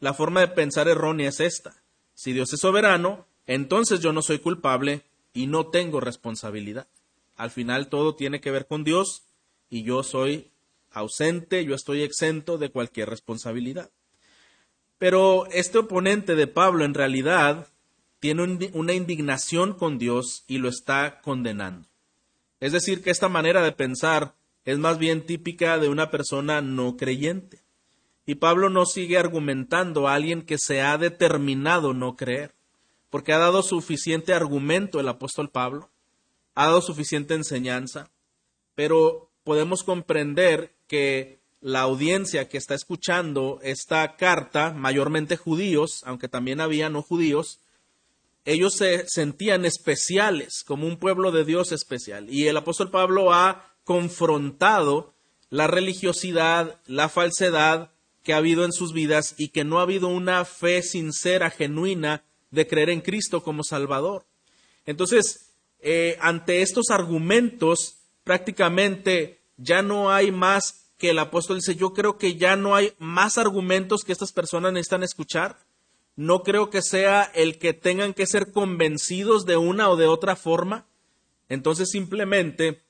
La 0.00 0.14
forma 0.14 0.40
de 0.40 0.48
pensar 0.48 0.88
errónea 0.88 1.28
es 1.28 1.40
esta. 1.40 1.82
Si 2.14 2.32
Dios 2.32 2.52
es 2.52 2.60
soberano, 2.60 3.26
entonces 3.46 4.00
yo 4.00 4.12
no 4.12 4.22
soy 4.22 4.38
culpable 4.38 5.02
y 5.32 5.46
no 5.46 5.68
tengo 5.68 6.00
responsabilidad. 6.00 6.88
Al 7.36 7.50
final 7.50 7.88
todo 7.88 8.14
tiene 8.14 8.40
que 8.40 8.50
ver 8.50 8.66
con 8.66 8.84
Dios 8.84 9.22
y 9.70 9.82
yo 9.82 10.02
soy 10.02 10.50
ausente, 10.90 11.64
yo 11.64 11.74
estoy 11.74 12.02
exento 12.02 12.58
de 12.58 12.70
cualquier 12.70 13.08
responsabilidad. 13.08 13.90
Pero 14.98 15.46
este 15.46 15.78
oponente 15.78 16.34
de 16.34 16.46
Pablo 16.46 16.84
en 16.84 16.94
realidad 16.94 17.68
tiene 18.20 18.70
una 18.72 18.94
indignación 18.94 19.74
con 19.74 19.98
Dios 19.98 20.44
y 20.48 20.58
lo 20.58 20.68
está 20.68 21.20
condenando. 21.20 21.88
Es 22.60 22.72
decir, 22.72 23.02
que 23.02 23.10
esta 23.10 23.28
manera 23.28 23.62
de 23.62 23.72
pensar 23.72 24.34
es 24.64 24.78
más 24.78 24.98
bien 24.98 25.24
típica 25.24 25.78
de 25.78 25.88
una 25.88 26.10
persona 26.10 26.60
no 26.60 26.96
creyente. 26.96 27.62
Y 28.28 28.34
Pablo 28.34 28.68
no 28.68 28.84
sigue 28.84 29.16
argumentando 29.16 30.06
a 30.06 30.12
alguien 30.12 30.42
que 30.42 30.58
se 30.58 30.82
ha 30.82 30.98
determinado 30.98 31.94
no 31.94 32.14
creer, 32.14 32.52
porque 33.08 33.32
ha 33.32 33.38
dado 33.38 33.62
suficiente 33.62 34.34
argumento 34.34 35.00
el 35.00 35.08
apóstol 35.08 35.48
Pablo 35.48 35.88
ha 36.54 36.66
dado 36.66 36.82
suficiente 36.82 37.32
enseñanza, 37.32 38.10
pero 38.74 39.30
podemos 39.44 39.82
comprender 39.82 40.74
que 40.88 41.38
la 41.62 41.80
audiencia 41.80 42.50
que 42.50 42.58
está 42.58 42.74
escuchando 42.74 43.60
esta 43.62 44.16
carta, 44.16 44.74
mayormente 44.74 45.38
judíos, 45.38 46.02
aunque 46.04 46.28
también 46.28 46.60
había 46.60 46.90
no 46.90 47.00
judíos, 47.00 47.60
ellos 48.44 48.74
se 48.74 49.06
sentían 49.08 49.64
especiales, 49.64 50.64
como 50.66 50.86
un 50.86 50.98
pueblo 50.98 51.32
de 51.32 51.46
Dios 51.46 51.72
especial. 51.72 52.26
Y 52.28 52.48
el 52.48 52.58
apóstol 52.58 52.90
Pablo 52.90 53.32
ha 53.32 53.72
confrontado 53.84 55.14
la 55.48 55.66
religiosidad, 55.66 56.78
la 56.84 57.08
falsedad 57.08 57.92
que 58.28 58.34
ha 58.34 58.36
habido 58.36 58.66
en 58.66 58.72
sus 58.72 58.92
vidas 58.92 59.34
y 59.38 59.48
que 59.48 59.64
no 59.64 59.78
ha 59.78 59.84
habido 59.84 60.08
una 60.08 60.44
fe 60.44 60.82
sincera, 60.82 61.48
genuina, 61.48 62.24
de 62.50 62.66
creer 62.66 62.90
en 62.90 63.00
Cristo 63.00 63.42
como 63.42 63.64
Salvador. 63.64 64.26
Entonces, 64.84 65.54
eh, 65.80 66.18
ante 66.20 66.60
estos 66.60 66.90
argumentos, 66.90 68.00
prácticamente 68.24 69.40
ya 69.56 69.80
no 69.80 70.10
hay 70.10 70.30
más 70.30 70.90
que 70.98 71.08
el 71.08 71.18
apóstol 71.18 71.56
dice, 71.56 71.74
yo 71.74 71.94
creo 71.94 72.18
que 72.18 72.36
ya 72.36 72.54
no 72.54 72.74
hay 72.74 72.92
más 72.98 73.38
argumentos 73.38 74.04
que 74.04 74.12
estas 74.12 74.32
personas 74.32 74.74
necesitan 74.74 75.04
escuchar. 75.04 75.56
no 76.14 76.42
creo 76.42 76.68
que 76.68 76.82
sea 76.82 77.22
el 77.22 77.58
que 77.58 77.72
tengan 77.72 78.12
que 78.12 78.26
ser 78.26 78.52
convencidos 78.52 79.46
de 79.46 79.56
una 79.56 79.88
o 79.88 79.96
de 79.96 80.06
otra 80.06 80.36
forma. 80.36 80.86
Entonces 81.48 81.88
simplemente 81.90 82.82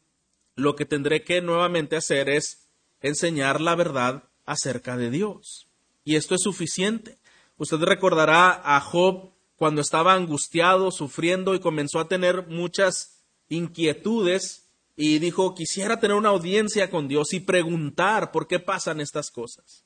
lo 0.56 0.74
que 0.74 0.84
tendré 0.84 1.22
que 1.22 1.40
nuevamente 1.42 1.94
hacer 1.94 2.28
es 2.28 2.66
enseñar 3.02 3.60
la 3.60 3.76
verdad 3.76 4.27
acerca 4.48 4.96
de 4.96 5.10
Dios. 5.10 5.68
Y 6.04 6.16
esto 6.16 6.34
es 6.34 6.40
suficiente. 6.42 7.18
Usted 7.58 7.78
recordará 7.78 8.62
a 8.64 8.80
Job 8.80 9.30
cuando 9.56 9.82
estaba 9.82 10.14
angustiado, 10.14 10.90
sufriendo 10.90 11.54
y 11.54 11.60
comenzó 11.60 12.00
a 12.00 12.08
tener 12.08 12.46
muchas 12.46 13.20
inquietudes 13.50 14.68
y 14.96 15.18
dijo, 15.18 15.54
quisiera 15.54 16.00
tener 16.00 16.16
una 16.16 16.30
audiencia 16.30 16.90
con 16.90 17.08
Dios 17.08 17.34
y 17.34 17.40
preguntar 17.40 18.32
por 18.32 18.46
qué 18.46 18.58
pasan 18.58 19.00
estas 19.00 19.30
cosas. 19.30 19.84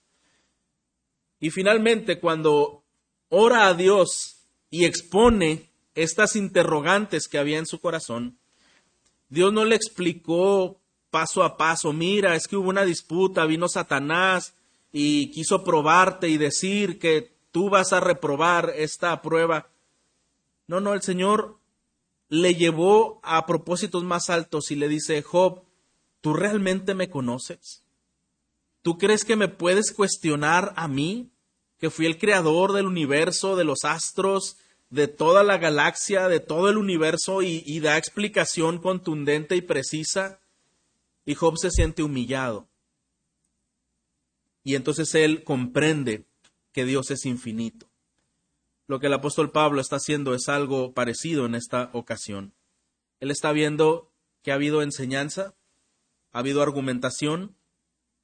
Y 1.41 1.51
finalmente, 1.51 2.21
cuando 2.21 2.85
ora 3.31 3.67
a 3.67 3.75
Dios 3.75 4.45
y 4.71 4.85
expone 4.85 5.71
estas 5.97 6.37
interrogantes 6.37 7.27
que 7.27 7.39
había 7.39 7.59
en 7.59 7.67
su 7.67 7.81
corazón, 7.81 8.39
Dios 9.29 9.53
no 9.53 9.65
le 9.65 9.75
explicó 9.75 10.82
paso 11.13 11.45
a 11.45 11.59
paso, 11.59 11.93
mira, 11.93 12.35
es 12.35 12.49
que 12.49 12.57
hubo 12.57 12.71
una 12.71 12.87
disputa, 12.87 13.45
vino 13.45 13.69
Satanás 13.69 14.55
y 14.93 15.31
quiso 15.31 15.63
probarte 15.63 16.29
y 16.29 16.39
decir 16.39 16.99
que 16.99 17.37
tú 17.53 17.69
vas 17.69 17.93
a 17.93 18.01
reprobar 18.01 18.73
esta 18.75 19.21
prueba. 19.21 19.69
No, 20.67 20.81
no, 20.81 20.95
el 20.95 21.03
Señor 21.03 21.59
le 22.31 22.55
llevó 22.55 23.21
a 23.23 23.45
propósitos 23.45 24.05
más 24.05 24.31
altos 24.31 24.71
y 24.71 24.75
le 24.75 24.89
dice, 24.89 25.21
Job, 25.21 25.65
¿tú 26.23 26.33
realmente 26.33 26.95
me 26.95 27.11
conoces? 27.11 27.83
¿Tú 28.81 28.97
crees 28.97 29.27
que 29.27 29.37
me 29.37 29.49
puedes 29.49 29.93
cuestionar 29.93 30.73
a 30.77 30.89
mí, 30.89 31.31
que 31.79 31.91
fui 31.91 32.07
el 32.07 32.17
creador 32.17 32.73
del 32.73 32.87
universo, 32.87 33.55
de 33.55 33.65
los 33.65 33.85
astros, 33.85 34.57
de 34.89 35.09
toda 35.09 35.45
la 35.45 35.59
galaxia, 35.59 36.29
de 36.29 36.41
todo 36.41 36.71
el 36.71 36.79
universo, 36.79 37.43
y, 37.43 37.63
y 37.67 37.81
da 37.81 37.99
explicación 37.99 38.79
contundente 38.79 39.57
y 39.57 39.61
precisa? 39.61 40.41
Y 41.25 41.35
Job 41.35 41.57
se 41.59 41.71
siente 41.71 42.03
humillado. 42.03 42.69
Y 44.65 44.75
entonces 44.75 45.15
él 45.15 45.45
comprende 45.45 46.27
que 46.73 46.85
Dios 46.85 47.11
es 47.11 47.27
infinito. 47.27 47.91
Lo 48.87 49.01
que 49.01 49.07
el 49.07 49.15
apóstol 49.15 49.51
Pablo 49.51 49.81
está 49.81 49.97
haciendo 49.97 50.35
es 50.35 50.49
algo 50.49 50.93
parecido 50.93 51.47
en 51.47 51.55
esta 51.55 51.91
ocasión. 51.93 52.55
Él 53.21 53.31
está 53.31 53.53
viendo 53.53 54.13
que 54.43 54.51
ha 54.51 54.57
habido 54.57 54.83
enseñanza, 54.83 55.55
ha 56.33 56.41
habido 56.41 56.63
argumentación, 56.63 57.57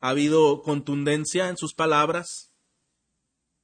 ha 0.00 0.10
habido 0.10 0.62
contundencia 0.62 1.48
en 1.48 1.56
sus 1.56 1.74
palabras, 1.74 2.52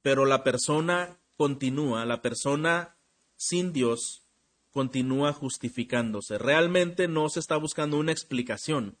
pero 0.01 0.25
la 0.25 0.43
persona 0.43 1.19
continúa, 1.35 2.05
la 2.05 2.21
persona 2.21 2.97
sin 3.35 3.73
Dios 3.73 4.25
continúa 4.71 5.33
justificándose. 5.33 6.37
Realmente 6.37 7.07
no 7.07 7.29
se 7.29 7.39
está 7.39 7.57
buscando 7.57 7.97
una 7.97 8.11
explicación, 8.11 8.97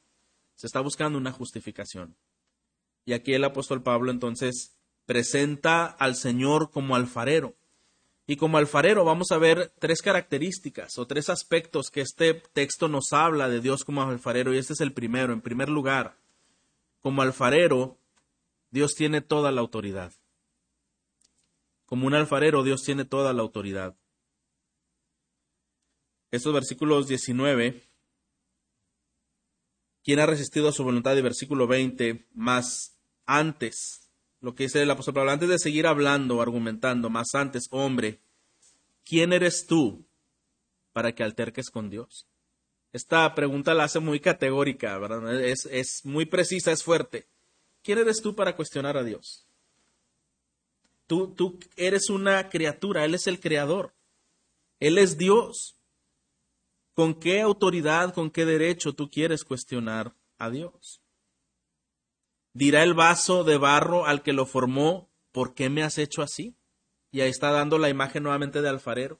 se 0.55 0.67
está 0.67 0.79
buscando 0.79 1.17
una 1.17 1.31
justificación. 1.31 2.15
Y 3.05 3.13
aquí 3.13 3.33
el 3.33 3.43
apóstol 3.43 3.83
Pablo 3.83 4.11
entonces 4.11 4.75
presenta 5.05 5.85
al 5.85 6.15
Señor 6.15 6.71
como 6.71 6.95
alfarero. 6.95 7.55
Y 8.27 8.37
como 8.37 8.57
alfarero 8.57 9.05
vamos 9.05 9.31
a 9.31 9.37
ver 9.37 9.71
tres 9.77 10.01
características 10.01 10.97
o 10.97 11.05
tres 11.05 11.29
aspectos 11.29 11.91
que 11.91 12.01
este 12.01 12.33
texto 12.33 12.87
nos 12.87 13.13
habla 13.13 13.47
de 13.49 13.61
Dios 13.61 13.83
como 13.83 14.01
alfarero 14.01 14.53
y 14.53 14.57
este 14.57 14.73
es 14.73 14.81
el 14.81 14.93
primero. 14.93 15.31
En 15.31 15.41
primer 15.41 15.69
lugar, 15.69 16.17
como 17.01 17.21
alfarero, 17.21 17.99
Dios 18.71 18.95
tiene 18.95 19.21
toda 19.21 19.51
la 19.51 19.61
autoridad. 19.61 20.11
Como 21.85 22.07
un 22.07 22.15
alfarero, 22.15 22.63
Dios 22.63 22.81
tiene 22.81 23.05
toda 23.05 23.31
la 23.33 23.43
autoridad. 23.43 23.95
Estos 26.31 26.51
versículos 26.51 27.07
19 27.07 27.83
¿Quién 30.05 30.19
ha 30.19 30.27
resistido 30.27 30.69
a 30.69 30.71
su 30.71 30.83
voluntad? 30.83 31.17
Y 31.17 31.23
versículo 31.23 31.65
20, 31.65 32.27
más 32.35 32.95
antes, 33.25 34.07
lo 34.39 34.53
que 34.53 34.65
dice 34.65 34.83
el 34.83 34.91
apóstol 34.91 35.15
Pablo, 35.15 35.31
antes 35.31 35.49
de 35.49 35.57
seguir 35.57 35.87
hablando, 35.87 36.43
argumentando, 36.43 37.09
más 37.09 37.33
antes, 37.33 37.67
hombre, 37.71 38.19
¿quién 39.03 39.33
eres 39.33 39.65
tú 39.65 40.05
para 40.93 41.15
que 41.15 41.23
alterques 41.23 41.71
con 41.71 41.89
Dios? 41.89 42.27
Esta 42.93 43.33
pregunta 43.33 43.73
la 43.73 43.85
hace 43.85 43.99
muy 43.99 44.19
categórica, 44.19 44.95
¿verdad? 44.99 45.43
Es, 45.43 45.67
es 45.71 46.01
muy 46.03 46.27
precisa, 46.27 46.71
es 46.71 46.83
fuerte. 46.83 47.25
¿Quién 47.81 47.97
eres 47.97 48.21
tú 48.21 48.35
para 48.35 48.55
cuestionar 48.55 48.97
a 48.97 49.03
Dios? 49.03 49.47
Tú, 51.07 51.33
tú 51.33 51.57
eres 51.77 52.11
una 52.11 52.47
criatura, 52.49 53.05
Él 53.05 53.15
es 53.15 53.25
el 53.25 53.39
creador. 53.39 53.95
Él 54.79 54.99
es 54.99 55.17
Dios. 55.17 55.75
¿Con 56.95 57.13
qué 57.13 57.41
autoridad, 57.41 58.13
con 58.13 58.31
qué 58.31 58.45
derecho 58.45 58.93
tú 58.93 59.09
quieres 59.09 59.43
cuestionar 59.43 60.15
a 60.37 60.49
Dios? 60.49 61.01
Dirá 62.53 62.83
el 62.83 62.93
vaso 62.93 63.43
de 63.43 63.57
barro 63.57 64.05
al 64.05 64.23
que 64.23 64.31
lo 64.31 64.45
formó, 64.45 65.09
¿por 65.33 65.53
qué 65.53 65.69
me 65.69 65.83
has 65.83 65.97
hecho 65.97 66.21
así? 66.21 66.55
Y 67.11 67.19
ahí 67.19 67.29
está 67.29 67.51
dando 67.51 67.77
la 67.77 67.89
imagen 67.89 68.23
nuevamente 68.23 68.61
de 68.61 68.69
alfarero. 68.69 69.19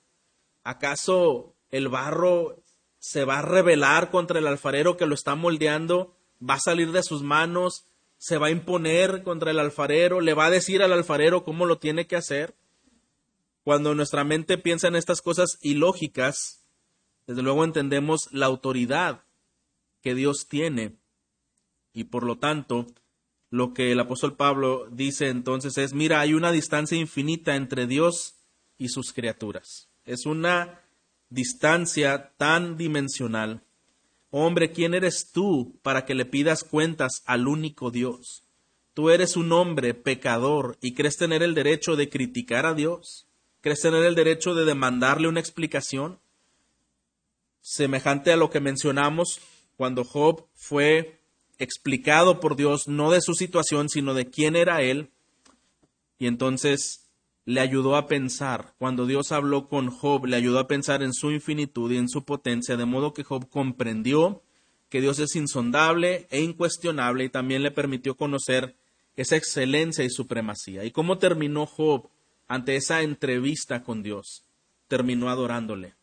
¿Acaso 0.64 1.54
el 1.70 1.90
barro 1.90 2.64
se 2.98 3.26
va 3.26 3.40
a 3.40 3.42
rebelar 3.42 4.10
contra 4.10 4.40
el 4.40 4.48
alfarero 4.48 4.96
que 4.96 5.06
lo 5.06 5.14
está 5.14 5.36
moldeando? 5.36 6.16
¿Va 6.42 6.54
a 6.54 6.60
salir 6.62 6.94
de 6.94 7.04
sus 7.04 7.24
manos? 7.24 7.88
¿Se 8.18 8.38
va 8.38 8.48
a 8.48 8.52
imponer 8.52 9.22
contra 9.22 9.52
el 9.52 9.60
alfarero? 9.60 10.22
¿Le 10.22 10.34
va 10.34 10.46
a 10.46 10.50
decir 10.50 10.82
al 10.82 10.94
alfarero 10.94 11.44
cómo 11.44 11.66
lo 11.66 11.78
tiene 11.78 12.08
que 12.08 12.16
hacer? 12.16 12.56
Cuando 13.66 13.96
nuestra 13.96 14.24
mente 14.24 14.58
piensa 14.58 14.88
en 14.88 14.96
estas 14.96 15.22
cosas 15.22 15.58
ilógicas, 15.62 16.65
desde 17.28 17.42
luego 17.42 17.64
entendemos 17.64 18.30
la 18.32 18.46
autoridad 18.46 19.24
que 20.02 20.16
Dios 20.16 20.48
tiene 20.48 20.98
y 21.94 22.06
por 22.06 22.24
lo 22.24 22.38
tanto 22.38 22.86
lo 23.50 23.74
que 23.74 23.92
el 23.92 24.00
apóstol 24.00 24.36
Pablo 24.36 24.88
dice 24.92 25.30
entonces 25.30 25.78
es, 25.78 25.94
mira, 25.94 26.20
hay 26.20 26.34
una 26.34 26.52
distancia 26.52 26.98
infinita 26.98 27.56
entre 27.56 27.88
Dios 27.88 28.36
y 28.78 28.90
sus 28.90 29.14
criaturas. 29.14 29.90
Es 30.04 30.26
una 30.26 30.82
distancia 31.30 32.34
tan 32.38 32.78
dimensional. 32.78 33.64
Hombre, 34.30 34.72
¿quién 34.72 34.94
eres 34.94 35.32
tú 35.32 35.80
para 35.82 36.06
que 36.06 36.16
le 36.16 36.26
pidas 36.26 36.64
cuentas 36.64 37.24
al 37.26 37.48
único 37.48 37.92
Dios? 37.92 38.44
Tú 38.94 39.10
eres 39.10 39.38
un 39.38 39.52
hombre 39.52 39.94
pecador 39.94 40.78
y 40.82 40.94
crees 40.94 41.18
tener 41.18 41.42
el 41.42 41.56
derecho 41.56 41.96
de 41.96 42.10
criticar 42.10 42.66
a 42.66 42.74
Dios. 42.74 43.28
¿Crees 43.62 43.82
tener 43.82 44.04
el 44.04 44.16
derecho 44.16 44.54
de 44.54 44.66
demandarle 44.66 45.28
una 45.28 45.40
explicación? 45.40 46.20
Semejante 47.66 48.32
a 48.32 48.38
lo 48.38 48.52
que 48.52 48.60
mencionamos 48.60 49.40
cuando 49.76 50.04
Job 50.04 50.46
fue 50.54 51.20
explicado 51.58 52.40
por 52.40 52.56
Dios 52.56 52.88
no 52.88 53.10
de 53.10 53.22
su 53.22 53.34
situación, 53.34 53.90
sino 53.90 54.14
de 54.14 54.30
quién 54.30 54.56
era 54.56 54.84
él. 54.84 55.10
Y 56.20 56.28
entonces 56.28 57.10
le 57.44 57.62
ayudó 57.62 57.96
a 57.96 58.06
pensar, 58.06 58.76
cuando 58.78 59.08
Dios 59.08 59.32
habló 59.32 59.68
con 59.68 59.90
Job, 59.90 60.28
le 60.28 60.36
ayudó 60.36 60.60
a 60.60 60.68
pensar 60.68 61.02
en 61.02 61.12
su 61.12 61.32
infinitud 61.32 61.92
y 61.92 61.98
en 61.98 62.08
su 62.08 62.24
potencia, 62.24 62.78
de 62.78 62.86
modo 62.86 63.14
que 63.14 63.24
Job 63.24 63.50
comprendió 63.50 64.44
que 64.90 65.02
Dios 65.02 65.18
es 65.18 65.36
insondable 65.36 66.28
e 66.30 66.42
incuestionable 66.42 67.24
y 67.24 67.30
también 67.30 67.64
le 67.64 67.72
permitió 67.72 68.16
conocer 68.16 68.76
esa 69.16 69.38
excelencia 69.38 70.06
y 70.06 70.12
supremacía. 70.12 70.84
¿Y 70.84 70.92
cómo 70.92 71.18
terminó 71.18 71.66
Job 71.66 72.10
ante 72.48 72.76
esa 72.76 73.02
entrevista 73.02 73.82
con 73.82 74.04
Dios? 74.04 74.44
Terminó 74.88 75.30
adorándole 75.30 75.96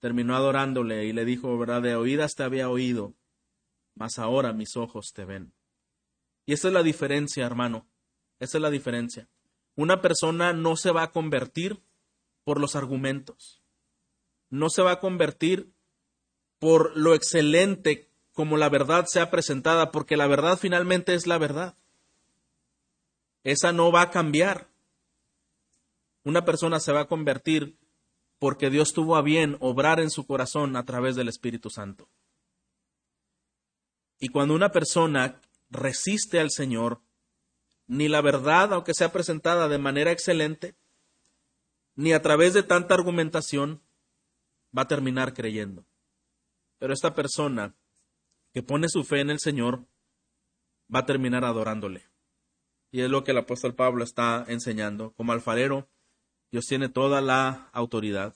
terminó 0.00 0.36
adorándole 0.36 1.04
y 1.06 1.12
le 1.12 1.24
dijo, 1.24 1.56
verdad, 1.58 1.82
de 1.82 1.96
oídas 1.96 2.34
te 2.34 2.42
había 2.42 2.68
oído, 2.68 3.14
mas 3.94 4.18
ahora 4.18 4.52
mis 4.52 4.76
ojos 4.76 5.12
te 5.14 5.24
ven. 5.24 5.52
Y 6.44 6.52
esa 6.52 6.68
es 6.68 6.74
la 6.74 6.82
diferencia, 6.82 7.44
hermano, 7.44 7.88
esa 8.38 8.58
es 8.58 8.62
la 8.62 8.70
diferencia. 8.70 9.28
Una 9.74 10.00
persona 10.00 10.52
no 10.52 10.76
se 10.76 10.90
va 10.90 11.02
a 11.02 11.12
convertir 11.12 11.82
por 12.44 12.60
los 12.60 12.76
argumentos, 12.76 13.62
no 14.50 14.70
se 14.70 14.82
va 14.82 14.92
a 14.92 15.00
convertir 15.00 15.72
por 16.58 16.96
lo 16.96 17.14
excelente 17.14 18.10
como 18.32 18.56
la 18.58 18.68
verdad 18.68 19.06
sea 19.06 19.30
presentada, 19.30 19.90
porque 19.90 20.16
la 20.16 20.26
verdad 20.26 20.58
finalmente 20.58 21.14
es 21.14 21.26
la 21.26 21.38
verdad. 21.38 21.74
Esa 23.44 23.72
no 23.72 23.90
va 23.90 24.02
a 24.02 24.10
cambiar. 24.10 24.68
Una 26.22 26.44
persona 26.44 26.80
se 26.80 26.92
va 26.92 27.02
a 27.02 27.08
convertir 27.08 27.78
porque 28.38 28.70
Dios 28.70 28.92
tuvo 28.92 29.16
a 29.16 29.22
bien 29.22 29.56
obrar 29.60 30.00
en 30.00 30.10
su 30.10 30.26
corazón 30.26 30.76
a 30.76 30.84
través 30.84 31.16
del 31.16 31.28
Espíritu 31.28 31.70
Santo. 31.70 32.08
Y 34.18 34.28
cuando 34.28 34.54
una 34.54 34.70
persona 34.70 35.40
resiste 35.70 36.40
al 36.40 36.50
Señor, 36.50 37.02
ni 37.86 38.08
la 38.08 38.20
verdad, 38.20 38.72
aunque 38.72 38.94
sea 38.94 39.12
presentada 39.12 39.68
de 39.68 39.78
manera 39.78 40.10
excelente, 40.10 40.76
ni 41.94 42.12
a 42.12 42.22
través 42.22 42.52
de 42.54 42.62
tanta 42.62 42.94
argumentación, 42.94 43.82
va 44.76 44.82
a 44.82 44.88
terminar 44.88 45.32
creyendo. 45.34 45.86
Pero 46.78 46.92
esta 46.92 47.14
persona 47.14 47.74
que 48.52 48.62
pone 48.62 48.88
su 48.88 49.04
fe 49.04 49.20
en 49.20 49.30
el 49.30 49.38
Señor 49.38 49.86
va 50.94 51.00
a 51.00 51.06
terminar 51.06 51.44
adorándole. 51.44 52.08
Y 52.90 53.00
es 53.00 53.10
lo 53.10 53.24
que 53.24 53.32
el 53.32 53.38
apóstol 53.38 53.74
Pablo 53.74 54.04
está 54.04 54.44
enseñando. 54.48 55.12
Como 55.12 55.32
alfarero, 55.32 55.88
Dios 56.50 56.66
tiene 56.66 56.88
toda 56.88 57.20
la 57.20 57.68
autoridad. 57.72 58.34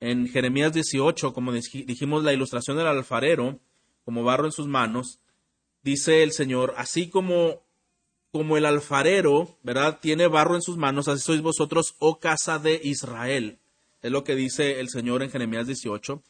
En 0.00 0.28
Jeremías 0.28 0.72
18, 0.72 1.32
como 1.32 1.52
dijimos, 1.52 2.24
la 2.24 2.32
ilustración 2.32 2.76
del 2.76 2.86
alfarero, 2.86 3.58
como 4.04 4.24
barro 4.24 4.46
en 4.46 4.52
sus 4.52 4.66
manos, 4.66 5.20
dice 5.82 6.22
el 6.22 6.32
Señor, 6.32 6.74
así 6.76 7.10
como, 7.10 7.62
como 8.32 8.56
el 8.56 8.64
alfarero, 8.64 9.58
¿verdad? 9.62 9.98
Tiene 10.00 10.26
barro 10.26 10.54
en 10.54 10.62
sus 10.62 10.76
manos, 10.76 11.08
así 11.08 11.22
sois 11.22 11.42
vosotros, 11.42 11.94
oh 11.98 12.18
casa 12.18 12.58
de 12.58 12.80
Israel. 12.82 13.58
Es 14.02 14.10
lo 14.10 14.24
que 14.24 14.34
dice 14.34 14.80
el 14.80 14.88
Señor 14.88 15.22
en 15.22 15.30
Jeremías 15.30 15.66
18. 15.66 16.22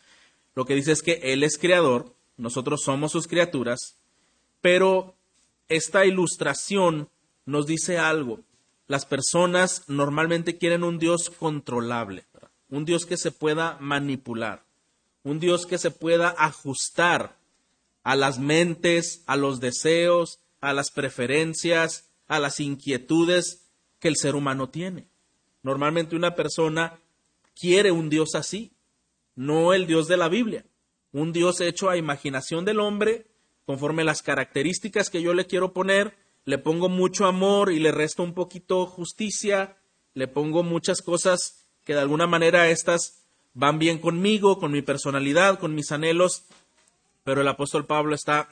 Lo 0.54 0.64
que 0.64 0.74
dice 0.74 0.92
es 0.92 1.02
que 1.02 1.20
Él 1.22 1.44
es 1.44 1.56
creador, 1.58 2.14
nosotros 2.36 2.82
somos 2.82 3.12
sus 3.12 3.28
criaturas, 3.28 3.96
pero 4.60 5.14
esta 5.68 6.04
ilustración 6.04 7.08
nos 7.46 7.66
dice 7.66 7.98
algo. 7.98 8.40
Las 8.90 9.06
personas 9.06 9.84
normalmente 9.86 10.58
quieren 10.58 10.82
un 10.82 10.98
Dios 10.98 11.30
controlable, 11.30 12.24
un 12.70 12.84
Dios 12.84 13.06
que 13.06 13.16
se 13.16 13.30
pueda 13.30 13.76
manipular, 13.78 14.64
un 15.22 15.38
Dios 15.38 15.64
que 15.64 15.78
se 15.78 15.92
pueda 15.92 16.34
ajustar 16.36 17.36
a 18.02 18.16
las 18.16 18.40
mentes, 18.40 19.22
a 19.26 19.36
los 19.36 19.60
deseos, 19.60 20.40
a 20.60 20.72
las 20.72 20.90
preferencias, 20.90 22.10
a 22.26 22.40
las 22.40 22.58
inquietudes 22.58 23.62
que 24.00 24.08
el 24.08 24.16
ser 24.16 24.34
humano 24.34 24.68
tiene. 24.70 25.06
Normalmente 25.62 26.16
una 26.16 26.34
persona 26.34 26.98
quiere 27.54 27.92
un 27.92 28.10
Dios 28.10 28.34
así, 28.34 28.72
no 29.36 29.72
el 29.72 29.86
Dios 29.86 30.08
de 30.08 30.16
la 30.16 30.28
Biblia, 30.28 30.64
un 31.12 31.32
Dios 31.32 31.60
hecho 31.60 31.90
a 31.90 31.96
imaginación 31.96 32.64
del 32.64 32.80
hombre, 32.80 33.28
conforme 33.66 34.02
las 34.02 34.22
características 34.22 35.10
que 35.10 35.22
yo 35.22 35.32
le 35.32 35.46
quiero 35.46 35.72
poner, 35.72 36.12
le 36.44 36.58
pongo 36.58 36.88
mucho 36.88 37.26
amor 37.26 37.72
y 37.72 37.78
le 37.78 37.92
resto 37.92 38.22
un 38.22 38.34
poquito 38.34 38.86
justicia, 38.86 39.76
le 40.14 40.28
pongo 40.28 40.62
muchas 40.62 41.02
cosas 41.02 41.66
que 41.84 41.94
de 41.94 42.00
alguna 42.00 42.26
manera 42.26 42.68
estas 42.68 43.22
van 43.54 43.78
bien 43.78 43.98
conmigo, 43.98 44.58
con 44.58 44.72
mi 44.72 44.82
personalidad, 44.82 45.58
con 45.58 45.74
mis 45.74 45.92
anhelos, 45.92 46.44
pero 47.24 47.40
el 47.40 47.48
apóstol 47.48 47.86
Pablo 47.86 48.14
está 48.14 48.48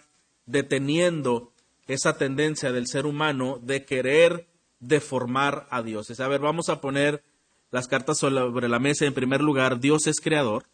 deteniendo 0.47 1.53
esa 1.87 2.19
tendencia 2.19 2.73
del 2.73 2.87
ser 2.87 3.07
humano 3.07 3.59
de 3.63 3.85
querer 3.85 4.47
deformar 4.81 5.67
a 5.71 5.83
Dios. 5.83 6.11
Es, 6.11 6.21
a 6.21 6.29
ver, 6.29 6.41
vamos 6.41 6.69
a 6.69 6.81
poner 6.81 7.23
las 7.71 7.89
cartas 7.89 8.19
sobre 8.19 8.69
la 8.69 8.79
mesa. 8.79 9.07
En 9.07 9.15
primer 9.15 9.41
lugar, 9.41 9.81
Dios 9.81 10.07
es 10.07 10.21
creador 10.21 10.65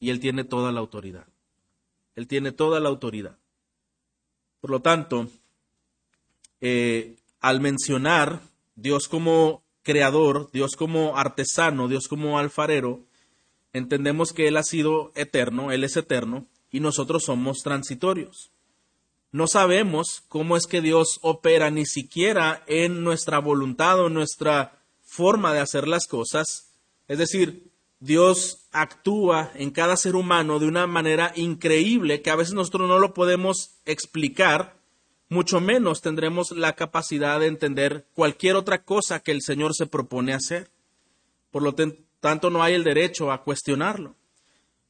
y 0.00 0.10
Él 0.10 0.20
tiene 0.20 0.44
toda 0.44 0.72
la 0.72 0.80
autoridad. 0.80 1.26
Él 2.14 2.26
tiene 2.26 2.52
toda 2.52 2.80
la 2.80 2.88
autoridad. 2.88 3.36
Por 4.60 4.70
lo 4.70 4.80
tanto, 4.80 5.28
eh, 6.62 7.16
al 7.40 7.60
mencionar 7.60 8.40
Dios 8.76 9.08
como 9.08 9.62
creador, 9.82 10.50
Dios 10.52 10.76
como 10.76 11.18
artesano, 11.18 11.88
Dios 11.88 12.08
como 12.08 12.38
alfarero, 12.38 13.00
entendemos 13.72 14.32
que 14.32 14.48
Él 14.48 14.56
ha 14.56 14.62
sido 14.62 15.12
eterno, 15.14 15.72
Él 15.72 15.84
es 15.84 15.96
eterno, 15.96 16.46
y 16.70 16.80
nosotros 16.80 17.24
somos 17.24 17.58
transitorios. 17.58 18.50
No 19.32 19.46
sabemos 19.46 20.22
cómo 20.28 20.56
es 20.56 20.66
que 20.66 20.80
Dios 20.80 21.18
opera 21.22 21.70
ni 21.70 21.84
siquiera 21.84 22.62
en 22.66 23.02
nuestra 23.02 23.38
voluntad 23.38 23.98
o 24.00 24.06
en 24.06 24.14
nuestra 24.14 24.78
forma 25.02 25.52
de 25.52 25.60
hacer 25.60 25.88
las 25.88 26.06
cosas. 26.06 26.70
Es 27.08 27.18
decir, 27.18 27.70
Dios 27.98 28.68
actúa 28.72 29.50
en 29.54 29.70
cada 29.70 29.96
ser 29.96 30.16
humano 30.16 30.58
de 30.58 30.66
una 30.66 30.86
manera 30.86 31.32
increíble 31.34 32.20
que 32.20 32.30
a 32.30 32.36
veces 32.36 32.54
nosotros 32.54 32.88
no 32.88 32.98
lo 32.98 33.14
podemos 33.14 33.76
explicar, 33.86 34.81
mucho 35.32 35.60
menos 35.60 36.02
tendremos 36.02 36.52
la 36.52 36.74
capacidad 36.74 37.40
de 37.40 37.46
entender 37.46 38.04
cualquier 38.14 38.54
otra 38.54 38.84
cosa 38.84 39.20
que 39.20 39.32
el 39.32 39.40
Señor 39.40 39.74
se 39.74 39.86
propone 39.86 40.34
hacer. 40.34 40.70
Por 41.50 41.62
lo 41.62 41.74
tanto, 42.20 42.50
no 42.50 42.62
hay 42.62 42.74
el 42.74 42.84
derecho 42.84 43.32
a 43.32 43.42
cuestionarlo. 43.42 44.14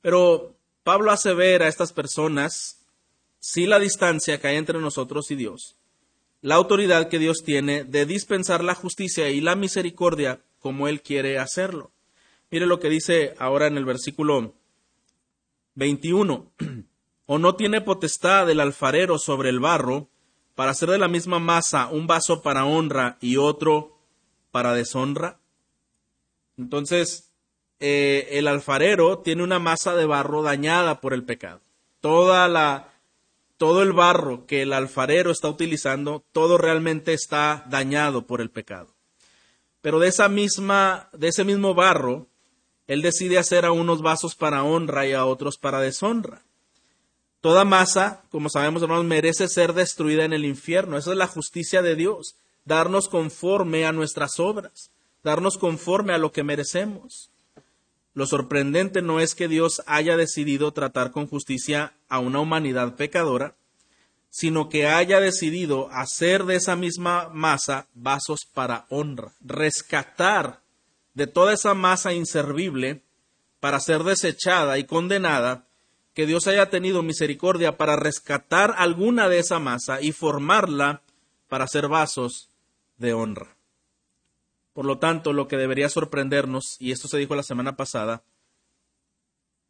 Pero 0.00 0.56
Pablo 0.82 1.12
hace 1.12 1.32
ver 1.32 1.62
a 1.62 1.68
estas 1.68 1.92
personas, 1.92 2.84
sí 3.38 3.66
la 3.66 3.78
distancia 3.78 4.40
que 4.40 4.48
hay 4.48 4.56
entre 4.56 4.80
nosotros 4.80 5.30
y 5.30 5.36
Dios, 5.36 5.76
la 6.40 6.56
autoridad 6.56 7.08
que 7.08 7.20
Dios 7.20 7.44
tiene 7.44 7.84
de 7.84 8.04
dispensar 8.04 8.64
la 8.64 8.74
justicia 8.74 9.30
y 9.30 9.40
la 9.40 9.54
misericordia 9.54 10.40
como 10.58 10.88
Él 10.88 11.02
quiere 11.02 11.38
hacerlo. 11.38 11.92
Mire 12.50 12.66
lo 12.66 12.80
que 12.80 12.88
dice 12.88 13.34
ahora 13.38 13.68
en 13.68 13.76
el 13.78 13.84
versículo 13.84 14.54
21. 15.76 16.50
¿O 17.26 17.38
no 17.38 17.54
tiene 17.54 17.80
potestad 17.80 18.50
el 18.50 18.58
alfarero 18.58 19.18
sobre 19.18 19.48
el 19.48 19.60
barro 19.60 20.08
para 20.54 20.72
hacer 20.72 20.90
de 20.90 20.98
la 20.98 21.08
misma 21.08 21.38
masa 21.38 21.88
un 21.88 22.06
vaso 22.06 22.42
para 22.42 22.64
honra 22.64 23.16
y 23.20 23.36
otro 23.36 23.98
para 24.50 24.74
deshonra? 24.74 25.38
Entonces, 26.56 27.32
eh, 27.80 28.38
el 28.38 28.46
alfarero 28.46 29.18
tiene 29.18 29.42
una 29.42 29.58
masa 29.58 29.96
de 29.96 30.06
barro 30.06 30.42
dañada 30.42 31.00
por 31.00 31.14
el 31.14 31.24
pecado. 31.24 31.60
Toda 32.00 32.46
la, 32.48 32.92
todo 33.56 33.82
el 33.82 33.92
barro 33.92 34.46
que 34.46 34.62
el 34.62 34.72
alfarero 34.72 35.30
está 35.30 35.48
utilizando, 35.48 36.24
todo 36.32 36.58
realmente 36.58 37.12
está 37.12 37.64
dañado 37.68 38.26
por 38.26 38.40
el 38.40 38.50
pecado. 38.50 38.94
Pero 39.80 39.98
de 39.98 40.08
esa 40.08 40.28
misma, 40.28 41.08
de 41.12 41.28
ese 41.28 41.44
mismo 41.44 41.74
barro, 41.74 42.28
él 42.86 43.02
decide 43.02 43.38
hacer 43.38 43.64
a 43.64 43.72
unos 43.72 44.02
vasos 44.02 44.34
para 44.34 44.62
honra 44.62 45.06
y 45.06 45.12
a 45.12 45.24
otros 45.24 45.58
para 45.58 45.80
deshonra. 45.80 46.42
Toda 47.42 47.64
masa, 47.64 48.22
como 48.30 48.48
sabemos, 48.48 48.82
hermanos, 48.82 49.04
merece 49.04 49.48
ser 49.48 49.72
destruida 49.72 50.24
en 50.24 50.32
el 50.32 50.44
infierno. 50.44 50.96
Esa 50.96 51.10
es 51.10 51.16
la 51.16 51.26
justicia 51.26 51.82
de 51.82 51.96
Dios, 51.96 52.36
darnos 52.64 53.08
conforme 53.08 53.84
a 53.84 53.90
nuestras 53.90 54.38
obras, 54.38 54.90
darnos 55.24 55.58
conforme 55.58 56.14
a 56.14 56.18
lo 56.18 56.30
que 56.30 56.44
merecemos. 56.44 57.30
Lo 58.14 58.26
sorprendente 58.26 59.02
no 59.02 59.18
es 59.18 59.34
que 59.34 59.48
Dios 59.48 59.82
haya 59.86 60.16
decidido 60.16 60.70
tratar 60.70 61.10
con 61.10 61.26
justicia 61.26 61.94
a 62.08 62.20
una 62.20 62.38
humanidad 62.38 62.94
pecadora, 62.94 63.56
sino 64.30 64.68
que 64.68 64.86
haya 64.86 65.18
decidido 65.18 65.90
hacer 65.90 66.44
de 66.44 66.54
esa 66.54 66.76
misma 66.76 67.28
masa 67.30 67.88
vasos 67.92 68.46
para 68.54 68.86
honra, 68.88 69.32
rescatar 69.40 70.60
de 71.14 71.26
toda 71.26 71.54
esa 71.54 71.74
masa 71.74 72.12
inservible 72.12 73.02
para 73.58 73.80
ser 73.80 74.04
desechada 74.04 74.78
y 74.78 74.84
condenada, 74.84 75.66
que 76.14 76.26
Dios 76.26 76.46
haya 76.46 76.68
tenido 76.68 77.02
misericordia 77.02 77.76
para 77.76 77.96
rescatar 77.96 78.74
alguna 78.76 79.28
de 79.28 79.38
esa 79.38 79.58
masa 79.58 80.00
y 80.00 80.12
formarla 80.12 81.02
para 81.48 81.66
ser 81.66 81.88
vasos 81.88 82.48
de 82.98 83.14
honra. 83.14 83.56
Por 84.72 84.84
lo 84.84 84.98
tanto, 84.98 85.32
lo 85.32 85.48
que 85.48 85.56
debería 85.56 85.88
sorprendernos, 85.88 86.76
y 86.78 86.92
esto 86.92 87.08
se 87.08 87.18
dijo 87.18 87.34
la 87.34 87.42
semana 87.42 87.76
pasada, 87.76 88.22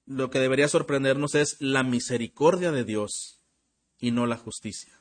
lo 0.07 0.31
que 0.31 0.41
debería 0.41 0.69
sorprendernos 0.69 1.35
es 1.35 1.57
la 1.61 1.83
misericordia 1.83 2.73
de 2.73 2.85
Dios 2.85 3.41
y 3.99 4.11
no 4.11 4.27
la 4.27 4.37
justicia. 4.37 5.01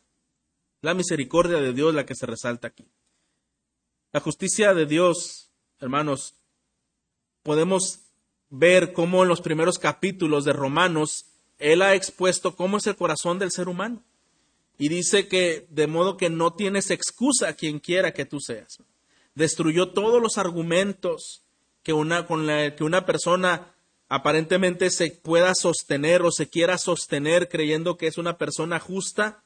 La 0.82 0.94
misericordia 0.94 1.58
de 1.58 1.74
Dios 1.74 1.94
la 1.94 2.06
que 2.06 2.16
se 2.16 2.26
resalta 2.26 2.68
aquí. 2.68 2.88
La 4.12 4.20
justicia 4.20 4.74
de 4.74 4.86
Dios, 4.86 5.52
hermanos, 5.80 6.36
podemos 7.44 8.00
ver 8.50 8.94
cómo 8.94 9.24
en 9.24 9.30
los 9.30 9.42
primeros 9.42 9.80
capítulos 9.80 10.46
de 10.46 10.54
Romanos 10.54 11.31
Él 11.62 11.82
ha 11.82 11.96
expuesto 11.96 12.56
cómo 12.56 12.78
es 12.78 12.88
el 12.88 12.96
corazón 12.96 13.40
del 13.40 13.52
ser 13.52 13.68
humano. 13.68 14.04
Y 14.78 14.90
dice 14.90 15.28
que 15.28 15.68
de 15.70 15.88
modo 15.88 16.18
que 16.18 16.30
no 16.30 16.54
tienes 16.54 16.90
excusa 16.90 17.54
quien 17.54 17.80
quiera 17.80 18.14
que 18.14 18.26
tú 18.26 18.40
seas 18.40 18.80
destruyó 19.36 19.90
todos 19.90 20.22
los 20.22 20.38
argumentos 20.38 21.44
que 21.84 21.94
una, 21.94 22.26
con 22.26 22.48
que 22.48 22.84
una 22.84 23.06
persona 23.06 23.74
aparentemente 24.10 24.90
se 24.90 25.12
pueda 25.12 25.54
sostener 25.56 26.22
o 26.22 26.32
se 26.32 26.50
quiera 26.50 26.78
sostener 26.78 27.50
creyendo 27.50 27.98
que 27.98 28.08
es 28.08 28.18
una 28.18 28.38
persona 28.38 28.80
justa. 28.80 29.42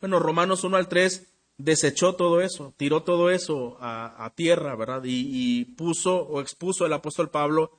Bueno, 0.00 0.18
Romanos 0.18 0.64
1 0.64 0.76
al 0.76 0.88
3 0.88 1.26
desechó 1.56 2.14
todo 2.14 2.40
eso, 2.40 2.74
tiró 2.76 3.02
todo 3.02 3.30
eso 3.30 3.78
a, 3.80 4.32
tierra, 4.36 4.76
¿verdad? 4.76 5.04
Y, 5.04 5.28
y, 5.30 5.64
puso 5.64 6.16
o 6.16 6.40
expuso 6.40 6.86
el 6.86 6.92
apóstol 6.92 7.30
Pablo 7.30 7.72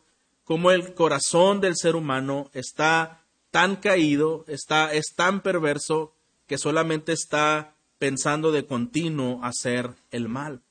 cómo 0.44 0.72
el 0.72 0.94
corazón 0.94 1.62
del 1.62 1.76
ser 1.78 1.96
humano 1.96 2.50
está 2.54 3.23
tan 3.54 3.76
caído, 3.76 4.46
está, 4.48 4.92
es 4.96 5.14
tan 5.16 5.44
perverso 5.44 6.16
que 6.48 6.58
solamente 6.58 7.12
está 7.12 7.76
pensando 8.00 8.52
de 8.52 8.66
continuo 8.66 9.42
hacer 9.44 9.92
el 10.10 10.28
mal 10.28 10.64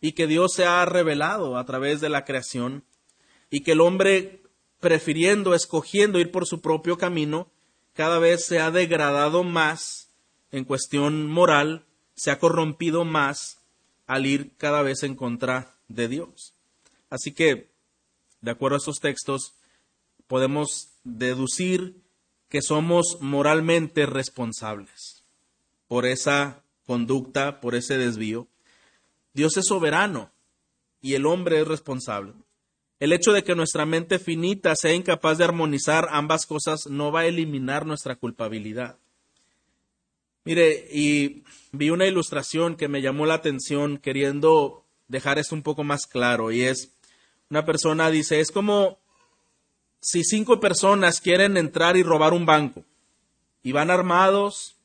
y 0.00 0.12
que 0.12 0.26
Dios 0.26 0.54
se 0.54 0.64
ha 0.64 0.82
revelado 0.86 1.58
a 1.58 1.66
través 1.66 2.00
de 2.00 2.08
la 2.08 2.24
creación 2.24 2.84
y 3.50 3.60
que 3.60 3.72
el 3.72 3.82
hombre, 3.82 4.40
prefiriendo, 4.80 5.54
escogiendo 5.54 6.18
ir 6.20 6.30
por 6.30 6.46
su 6.46 6.62
propio 6.62 6.96
camino, 6.96 7.50
cada 7.92 8.18
vez 8.18 8.46
se 8.46 8.60
ha 8.60 8.70
degradado 8.70 9.44
más 9.44 10.08
en 10.52 10.64
cuestión 10.64 11.26
moral, 11.26 11.84
se 12.14 12.30
ha 12.30 12.38
corrompido 12.38 13.04
más 13.04 13.58
al 14.06 14.24
ir 14.24 14.56
cada 14.56 14.80
vez 14.80 15.02
en 15.02 15.16
contra 15.16 15.74
de 15.88 16.08
Dios. 16.08 16.54
Así 17.10 17.32
que, 17.32 17.70
de 18.40 18.50
acuerdo 18.50 18.76
a 18.76 18.78
estos 18.78 19.00
textos, 19.00 19.52
podemos 20.28 20.88
deducir 21.04 22.01
que 22.52 22.60
somos 22.60 23.16
moralmente 23.22 24.04
responsables 24.04 25.24
por 25.88 26.04
esa 26.04 26.62
conducta, 26.84 27.62
por 27.62 27.74
ese 27.74 27.96
desvío, 27.96 28.46
Dios 29.32 29.56
es 29.56 29.64
soberano 29.64 30.30
y 31.00 31.14
el 31.14 31.24
hombre 31.24 31.62
es 31.62 31.66
responsable. 31.66 32.34
El 33.00 33.14
hecho 33.14 33.32
de 33.32 33.42
que 33.42 33.54
nuestra 33.54 33.86
mente 33.86 34.18
finita 34.18 34.76
sea 34.76 34.92
incapaz 34.92 35.38
de 35.38 35.44
armonizar 35.44 36.08
ambas 36.10 36.44
cosas 36.44 36.86
no 36.90 37.10
va 37.10 37.20
a 37.20 37.26
eliminar 37.26 37.86
nuestra 37.86 38.16
culpabilidad. 38.16 38.98
Mire, 40.44 40.88
y 40.92 41.44
vi 41.70 41.88
una 41.88 42.06
ilustración 42.06 42.76
que 42.76 42.88
me 42.88 43.00
llamó 43.00 43.24
la 43.24 43.32
atención 43.32 43.96
queriendo 43.96 44.84
dejar 45.08 45.38
esto 45.38 45.54
un 45.54 45.62
poco 45.62 45.84
más 45.84 46.06
claro 46.06 46.52
y 46.52 46.64
es, 46.64 46.92
una 47.48 47.64
persona 47.64 48.10
dice, 48.10 48.40
es 48.40 48.50
como 48.50 48.98
si 50.02 50.24
cinco 50.24 50.58
personas 50.58 51.20
quieren 51.20 51.56
entrar 51.56 51.96
y 51.96 52.02
robar 52.02 52.34
un 52.34 52.44
banco 52.44 52.84
y 53.62 53.70
van 53.70 53.90
armados 53.90 54.76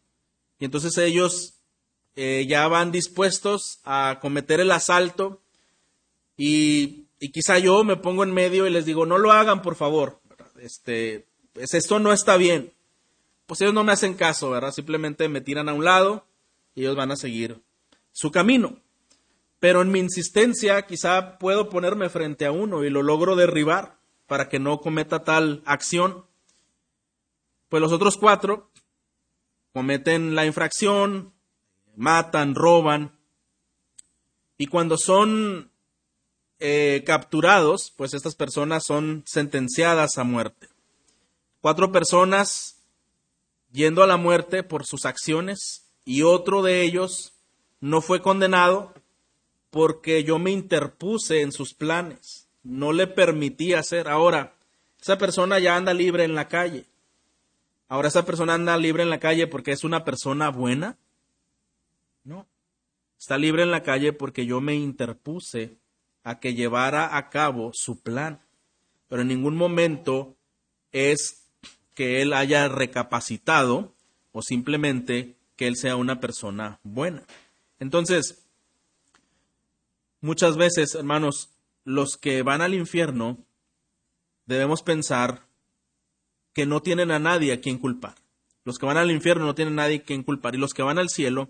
y 0.60 0.66
entonces 0.66 0.96
ellos 1.00 1.56
eh, 2.16 2.46
ya 2.48 2.68
van 2.68 2.92
dispuestos 2.92 3.80
a 3.84 4.20
cometer 4.22 4.60
el 4.60 4.72
asalto 4.72 5.42
y, 6.38 7.08
quizá 7.34 7.58
yo 7.58 7.84
me 7.84 7.96
pongo 7.96 8.24
en 8.24 8.32
medio 8.32 8.68
y 8.68 8.70
les 8.70 8.86
digo, 8.86 9.08
no 9.08 9.18
lo 9.18 9.32
hagan, 9.32 9.64
por 9.64 9.76
favor. 9.76 10.22
Este, 10.60 11.26
pues 11.54 11.74
esto 11.74 11.98
no 11.98 12.14
está 12.14 12.38
bien. 12.38 12.72
Pues 13.48 13.60
ellos 13.62 13.74
no 13.74 13.84
me 13.84 13.94
hacen 13.94 14.14
caso, 14.14 14.52
¿verdad? 14.52 14.72
Simplemente 14.72 15.28
me 15.30 15.42
tiran 15.42 15.68
a 15.68 15.74
un 15.74 15.84
lado 15.84 16.28
y 16.76 16.82
ellos 16.82 16.96
van 16.96 17.12
a 17.12 17.16
seguir 17.16 17.60
su 18.12 18.30
camino. 18.32 18.78
Pero 19.60 19.82
en 19.82 19.90
mi 19.90 19.98
insistencia 19.98 20.86
quizá 20.86 21.40
puedo 21.40 21.70
ponerme 21.70 22.10
frente 22.10 22.46
a 22.46 22.52
uno 22.52 22.84
y 22.84 22.92
lo 22.92 23.02
logro 23.02 23.36
derribar 23.36 23.97
para 24.28 24.50
que 24.50 24.60
no 24.60 24.80
cometa 24.80 25.24
tal 25.24 25.63
acción. 25.66 26.26
Pues 27.70 27.82
los 27.82 27.92
otros 27.92 28.18
cuatro 28.18 28.70
cometen 29.74 30.36
la 30.36 30.46
infracción, 30.46 31.34
matan, 31.96 32.56
roban, 32.56 33.18
y 34.58 34.68
cuando 34.68 34.98
son 34.98 35.70
eh, 36.60 37.04
capturados, 37.06 37.94
pues 37.96 38.13
estas 38.13 38.36
personas 38.36 38.84
son 38.86 39.24
sentenciadas 39.28 40.18
a 40.18 40.24
muerte. 40.24 40.68
Cuatro 41.62 41.92
personas 41.92 42.78
yendo 43.72 44.04
a 44.04 44.08
la 44.08 44.18
muerte 44.18 44.63
por 44.63 44.86
sus 44.86 45.06
acciones 45.06 45.86
y 46.06 46.24
otro 46.24 46.63
de 46.63 46.82
ellos 46.82 47.34
no 47.80 48.02
fue 48.02 48.22
condenado 48.22 48.94
porque 49.70 50.24
yo 50.24 50.40
me 50.40 50.52
interpuse 50.52 51.42
en 51.42 51.52
sus 51.52 51.76
planes, 51.76 52.47
no 52.68 52.92
le 52.92 53.08
permití 53.08 53.74
hacer. 53.74 54.08
Ahora, 54.08 54.54
esa 55.02 55.18
persona 55.18 55.58
ya 55.60 55.76
anda 55.76 55.94
libre 55.94 56.26
en 56.26 56.36
la 56.36 56.48
calle. 56.48 56.86
Ahora, 57.88 58.10
esa 58.10 58.26
persona 58.26 58.56
anda 58.56 58.78
libre 58.78 59.04
en 59.04 59.10
la 59.10 59.20
calle 59.20 59.48
porque 59.48 59.72
es 59.72 59.84
una 59.84 60.04
persona 60.04 60.50
buena. 60.50 60.98
No. 62.26 62.46
Está 63.18 63.38
libre 63.38 63.64
en 63.64 63.72
la 63.72 63.84
calle 63.84 64.12
porque 64.12 64.46
yo 64.46 64.60
me 64.60 64.76
interpuse 64.76 65.78
a 66.24 66.40
que 66.40 66.54
llevara 66.54 67.16
a 67.16 67.30
cabo 67.30 67.72
su 67.74 68.02
plan. 68.02 68.42
Pero 69.08 69.22
en 69.22 69.30
ningún 69.30 69.56
momento 69.56 70.36
es 70.92 71.46
que 71.94 72.22
él 72.22 72.34
haya 72.34 72.68
recapacitado 72.68 73.94
o 74.34 74.42
simplemente 74.42 75.36
que 75.56 75.68
él 75.68 75.78
sea 75.78 75.96
una 75.96 76.20
persona 76.20 76.80
buena. 76.84 77.24
Entonces, 77.80 78.44
muchas 80.20 80.58
veces, 80.58 80.96
hermanos, 80.96 81.50
los 81.88 82.17
que 82.17 82.43
van 82.43 82.62
al 82.62 82.73
infierno 82.73 83.38
debemos 84.45 84.84
pensar 84.84 85.47
que 86.52 86.65
no 86.65 86.82
tienen 86.82 87.12
a 87.12 87.19
nadie 87.19 87.54
a 87.54 87.62
quien 87.62 87.78
culpar. 87.78 88.15
Los 88.65 88.78
que 88.78 88.86
van 88.86 88.97
al 88.97 89.10
infierno 89.10 89.45
no 89.45 89.56
tienen 89.56 89.80
a 89.80 89.84
nadie 89.84 90.00
a 90.00 90.04
quien 90.04 90.23
culpar. 90.23 90.54
Y 90.54 90.58
los 90.58 90.73
que 90.73 90.84
van 90.84 91.00
al 91.00 91.08
cielo 91.08 91.47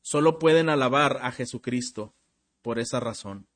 solo 0.00 0.38
pueden 0.38 0.70
alabar 0.70 1.18
a 1.20 1.32
Jesucristo 1.32 2.14
por 2.62 2.78
esa 2.78 2.98
razón. 2.98 3.46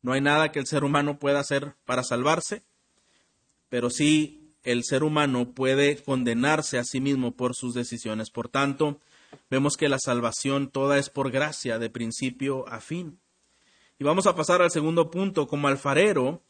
No 0.00 0.12
hay 0.12 0.22
nada 0.22 0.52
que 0.52 0.58
el 0.58 0.66
ser 0.66 0.84
humano 0.84 1.18
pueda 1.18 1.40
hacer 1.40 1.74
para 1.84 2.02
salvarse, 2.02 2.62
pero 3.68 3.90
sí 3.90 4.54
el 4.62 4.84
ser 4.84 5.02
humano 5.04 5.52
puede 5.52 6.02
condenarse 6.02 6.78
a 6.78 6.84
sí 6.84 7.02
mismo 7.02 7.32
por 7.32 7.54
sus 7.54 7.74
decisiones. 7.74 8.30
Por 8.30 8.48
tanto, 8.48 9.00
vemos 9.50 9.76
que 9.76 9.90
la 9.90 9.98
salvación 9.98 10.70
toda 10.70 10.96
es 10.96 11.10
por 11.10 11.30
gracia, 11.30 11.78
de 11.78 11.90
principio 11.90 12.66
a 12.68 12.80
fin. 12.80 13.20
Y 13.98 14.04
vamos 14.04 14.26
a 14.26 14.34
pasar 14.34 14.62
al 14.62 14.70
segundo 14.70 15.10
punto. 15.10 15.46
Como 15.48 15.66
alfarero, 15.66 16.42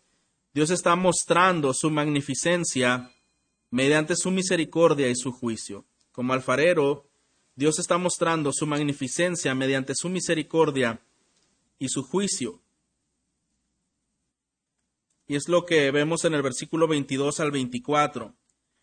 Dios 0.52 0.70
está 0.70 0.96
mostrando 0.96 1.72
su 1.72 1.90
magnificencia 1.90 3.10
mediante 3.70 4.16
su 4.16 4.30
misericordia 4.30 5.08
y 5.08 5.16
su 5.16 5.32
juicio. 5.32 5.86
Como 6.12 6.34
alfarero, 6.34 7.08
Dios 7.54 7.78
está 7.78 7.96
mostrando 7.98 8.52
su 8.52 8.66
magnificencia 8.66 9.54
mediante 9.54 9.94
su 9.94 10.08
misericordia 10.08 11.00
y 11.78 11.88
su 11.88 12.02
juicio. 12.02 12.60
Y 15.26 15.36
es 15.36 15.48
lo 15.48 15.66
que 15.66 15.90
vemos 15.90 16.24
en 16.24 16.34
el 16.34 16.42
versículo 16.42 16.86
22 16.86 17.40
al 17.40 17.50
24. 17.50 18.34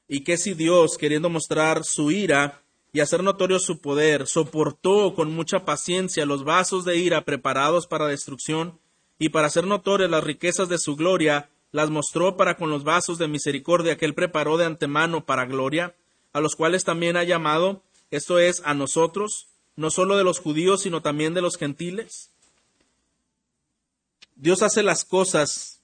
Y 0.07 0.23
que 0.23 0.37
si 0.37 0.53
Dios, 0.53 0.97
queriendo 0.97 1.29
mostrar 1.29 1.83
su 1.83 2.11
ira 2.11 2.64
y 2.95 3.01
hacer 3.01 3.23
notorio 3.23 3.59
su 3.59 3.81
poder, 3.81 4.25
soportó 4.25 5.15
con 5.15 5.29
mucha 5.35 5.65
paciencia 5.65 6.25
los 6.25 6.45
vasos 6.45 6.85
de 6.85 6.95
ira 6.95 7.25
preparados 7.25 7.87
para 7.87 8.07
destrucción, 8.07 8.79
y 9.19 9.29
para 9.29 9.47
hacer 9.47 9.67
notorias 9.67 10.09
las 10.09 10.23
riquezas 10.23 10.69
de 10.69 10.77
su 10.77 10.95
gloria, 10.95 11.49
las 11.73 11.89
mostró 11.89 12.37
para 12.37 12.55
con 12.55 12.69
los 12.69 12.85
vasos 12.85 13.17
de 13.17 13.27
misericordia 13.27 13.97
que 13.97 14.05
él 14.05 14.13
preparó 14.13 14.55
de 14.55 14.63
antemano 14.63 15.25
para 15.25 15.45
gloria, 15.45 15.93
a 16.31 16.39
los 16.39 16.55
cuales 16.55 16.85
también 16.85 17.17
ha 17.17 17.25
llamado, 17.25 17.83
esto 18.11 18.39
es, 18.39 18.61
a 18.63 18.73
nosotros, 18.73 19.49
no 19.75 19.91
solo 19.91 20.15
de 20.15 20.23
los 20.23 20.39
judíos, 20.39 20.83
sino 20.83 21.01
también 21.01 21.33
de 21.33 21.41
los 21.41 21.57
gentiles. 21.57 22.31
Dios 24.37 24.63
hace 24.63 24.83
las 24.83 25.03
cosas 25.03 25.81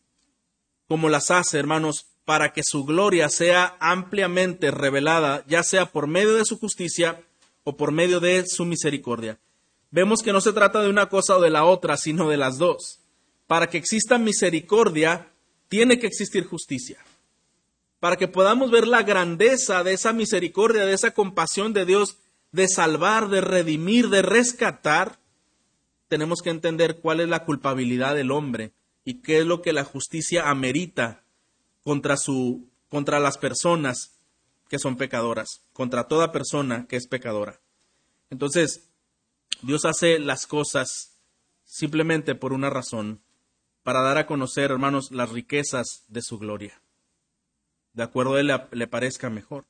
como 0.87 1.09
las 1.09 1.29
hace, 1.29 1.59
hermanos, 1.59 2.05
para 2.25 2.53
que 2.53 2.61
su 2.63 2.85
gloria 2.85 3.29
sea 3.29 3.75
ampliamente 3.79 4.71
revelada, 4.71 5.43
ya 5.47 5.63
sea 5.63 5.87
por 5.87 6.07
medio 6.07 6.35
de 6.35 6.45
su 6.45 6.57
justicia 6.57 7.21
o 7.63 7.75
por 7.75 7.91
medio 7.91 8.19
de 8.19 8.45
su 8.47 8.65
misericordia. 8.65 9.39
Vemos 9.89 10.21
que 10.21 10.31
no 10.31 10.41
se 10.41 10.53
trata 10.53 10.81
de 10.81 10.89
una 10.89 11.09
cosa 11.09 11.37
o 11.37 11.41
de 11.41 11.49
la 11.49 11.65
otra, 11.65 11.97
sino 11.97 12.29
de 12.29 12.37
las 12.37 12.57
dos. 12.57 12.99
Para 13.47 13.67
que 13.67 13.77
exista 13.77 14.17
misericordia, 14.17 15.27
tiene 15.67 15.99
que 15.99 16.07
existir 16.07 16.45
justicia. 16.45 16.97
Para 17.99 18.15
que 18.15 18.27
podamos 18.27 18.71
ver 18.71 18.87
la 18.87 19.03
grandeza 19.03 19.83
de 19.83 19.93
esa 19.93 20.13
misericordia, 20.13 20.85
de 20.85 20.93
esa 20.93 21.11
compasión 21.11 21.73
de 21.73 21.85
Dios, 21.85 22.17
de 22.51 22.67
salvar, 22.67 23.29
de 23.29 23.41
redimir, 23.41 24.09
de 24.09 24.21
rescatar, 24.21 25.19
tenemos 26.07 26.41
que 26.41 26.49
entender 26.49 26.99
cuál 26.99 27.19
es 27.19 27.29
la 27.29 27.45
culpabilidad 27.45 28.15
del 28.15 28.31
hombre 28.31 28.71
y 29.05 29.21
qué 29.21 29.39
es 29.39 29.45
lo 29.45 29.61
que 29.61 29.73
la 29.73 29.83
justicia 29.83 30.49
amerita 30.49 31.23
contra 31.83 32.17
su 32.17 32.67
contra 32.89 33.19
las 33.19 33.37
personas 33.37 34.19
que 34.67 34.77
son 34.77 34.97
pecadoras, 34.97 35.63
contra 35.71 36.07
toda 36.07 36.33
persona 36.33 36.87
que 36.87 36.97
es 36.97 37.07
pecadora. 37.07 37.61
Entonces, 38.29 38.89
Dios 39.61 39.85
hace 39.85 40.19
las 40.19 40.45
cosas 40.45 41.17
simplemente 41.63 42.35
por 42.35 42.51
una 42.51 42.69
razón, 42.69 43.21
para 43.83 44.01
dar 44.01 44.17
a 44.17 44.27
conocer, 44.27 44.71
hermanos, 44.71 45.11
las 45.11 45.29
riquezas 45.29 46.03
de 46.09 46.21
su 46.21 46.37
gloria. 46.37 46.81
De 47.93 48.03
acuerdo 48.03 48.35
a 48.35 48.41
él 48.41 48.51
le 48.71 48.87
parezca 48.87 49.29
mejor. 49.29 49.65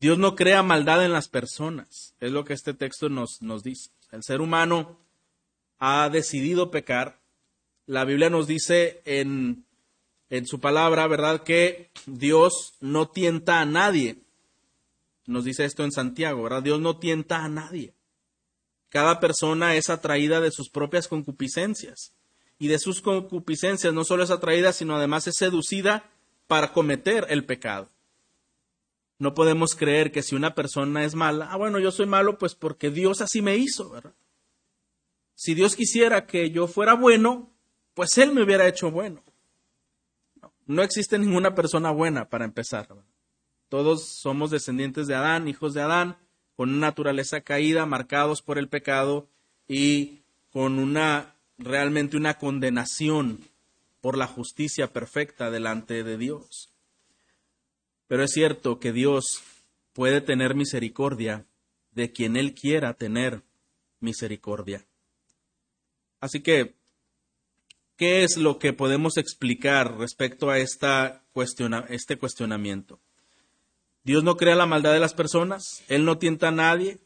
Dios 0.00 0.18
no 0.18 0.36
crea 0.36 0.62
maldad 0.62 1.04
en 1.04 1.12
las 1.12 1.28
personas, 1.28 2.14
es 2.20 2.30
lo 2.30 2.44
que 2.44 2.52
este 2.52 2.74
texto 2.74 3.08
nos, 3.08 3.40
nos 3.40 3.62
dice. 3.62 3.90
El 4.12 4.22
ser 4.22 4.40
humano 4.40 4.98
ha 5.78 6.08
decidido 6.10 6.70
pecar 6.70 7.18
la 7.88 8.04
Biblia 8.04 8.28
nos 8.28 8.46
dice 8.46 9.00
en, 9.06 9.64
en 10.30 10.46
su 10.46 10.60
palabra, 10.60 11.06
¿verdad?, 11.06 11.42
que 11.42 11.90
Dios 12.06 12.74
no 12.80 13.08
tienta 13.08 13.60
a 13.60 13.64
nadie. 13.64 14.18
Nos 15.26 15.44
dice 15.44 15.64
esto 15.64 15.84
en 15.84 15.92
Santiago, 15.92 16.42
¿verdad? 16.42 16.62
Dios 16.62 16.80
no 16.80 16.98
tienta 16.98 17.44
a 17.44 17.48
nadie. 17.48 17.94
Cada 18.88 19.20
persona 19.20 19.76
es 19.76 19.90
atraída 19.90 20.40
de 20.40 20.50
sus 20.50 20.70
propias 20.70 21.08
concupiscencias. 21.08 22.12
Y 22.58 22.68
de 22.68 22.78
sus 22.78 23.00
concupiscencias 23.00 23.92
no 23.92 24.04
solo 24.04 24.24
es 24.24 24.30
atraída, 24.30 24.72
sino 24.72 24.96
además 24.96 25.26
es 25.26 25.36
seducida 25.36 26.10
para 26.46 26.72
cometer 26.72 27.26
el 27.28 27.44
pecado. 27.44 27.88
No 29.18 29.34
podemos 29.34 29.74
creer 29.74 30.12
que 30.12 30.22
si 30.22 30.34
una 30.34 30.54
persona 30.54 31.04
es 31.04 31.14
mala, 31.14 31.48
ah, 31.50 31.56
bueno, 31.56 31.78
yo 31.78 31.90
soy 31.90 32.06
malo 32.06 32.38
pues 32.38 32.54
porque 32.54 32.90
Dios 32.90 33.20
así 33.20 33.42
me 33.42 33.56
hizo, 33.56 33.90
¿verdad? 33.90 34.14
Si 35.34 35.54
Dios 35.54 35.76
quisiera 35.76 36.26
que 36.26 36.50
yo 36.50 36.66
fuera 36.66 36.94
bueno, 36.94 37.52
pues 37.94 38.16
él 38.18 38.32
me 38.32 38.42
hubiera 38.42 38.66
hecho 38.66 38.90
bueno. 38.90 39.22
No, 40.68 40.82
existe 40.82 41.18
ninguna 41.18 41.54
persona 41.54 41.90
buena 41.90 42.28
para 42.28 42.44
empezar. 42.44 42.88
Todos 43.70 44.06
somos 44.20 44.50
descendientes 44.50 45.06
de 45.06 45.14
Adán, 45.14 45.48
hijos 45.48 45.72
de 45.72 45.80
Adán, 45.80 46.18
con 46.56 46.68
una 46.68 46.88
naturaleza 46.88 47.40
caída, 47.40 47.86
marcados 47.86 48.42
por 48.42 48.58
el 48.58 48.68
pecado 48.68 49.30
y 49.66 50.20
con 50.52 50.78
una 50.78 51.34
realmente 51.56 52.18
una 52.18 52.34
condenación 52.34 53.40
por 54.02 54.18
la 54.18 54.26
justicia 54.26 54.92
perfecta 54.92 55.50
delante 55.50 56.04
de 56.04 56.18
Dios. 56.18 56.70
Pero 58.06 58.22
es 58.22 58.32
cierto 58.32 58.78
que 58.78 58.92
Dios 58.92 59.42
puede 59.94 60.20
tener 60.20 60.54
misericordia 60.54 61.46
de 61.92 62.12
quien 62.12 62.36
Él 62.36 62.54
quiera 62.54 62.92
tener 62.92 63.42
misericordia. 64.00 64.84
Así 66.20 66.40
que 66.40 66.77
¿qué 67.98 68.24
es 68.24 68.38
lo 68.38 68.58
que 68.58 68.72
podemos 68.72 69.18
explicar 69.18 69.98
respecto 69.98 70.48
a 70.48 70.58
esta 70.58 71.22
este 71.90 72.16
cuestionamiento? 72.16 72.98
Dios 74.04 74.24
no 74.24 74.38
crea 74.38 74.56
la 74.56 74.66
maldad 74.66 74.94
de 74.94 75.00
las 75.00 75.12
personas, 75.12 75.84
Él 75.88 76.06
no 76.06 76.16
tienta 76.16 76.48
a 76.48 76.52
nadie, 76.52 76.98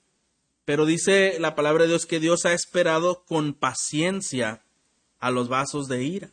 pero 0.64 0.86
dice 0.86 1.38
la 1.40 1.56
palabra 1.56 1.82
de 1.82 1.88
Dios 1.88 2.06
que 2.06 2.20
Dios 2.20 2.44
ha 2.46 2.52
esperado 2.52 3.24
con 3.24 3.54
paciencia 3.54 4.62
a 5.18 5.30
los 5.30 5.48
vasos 5.48 5.88
de 5.88 6.04
ira. 6.04 6.30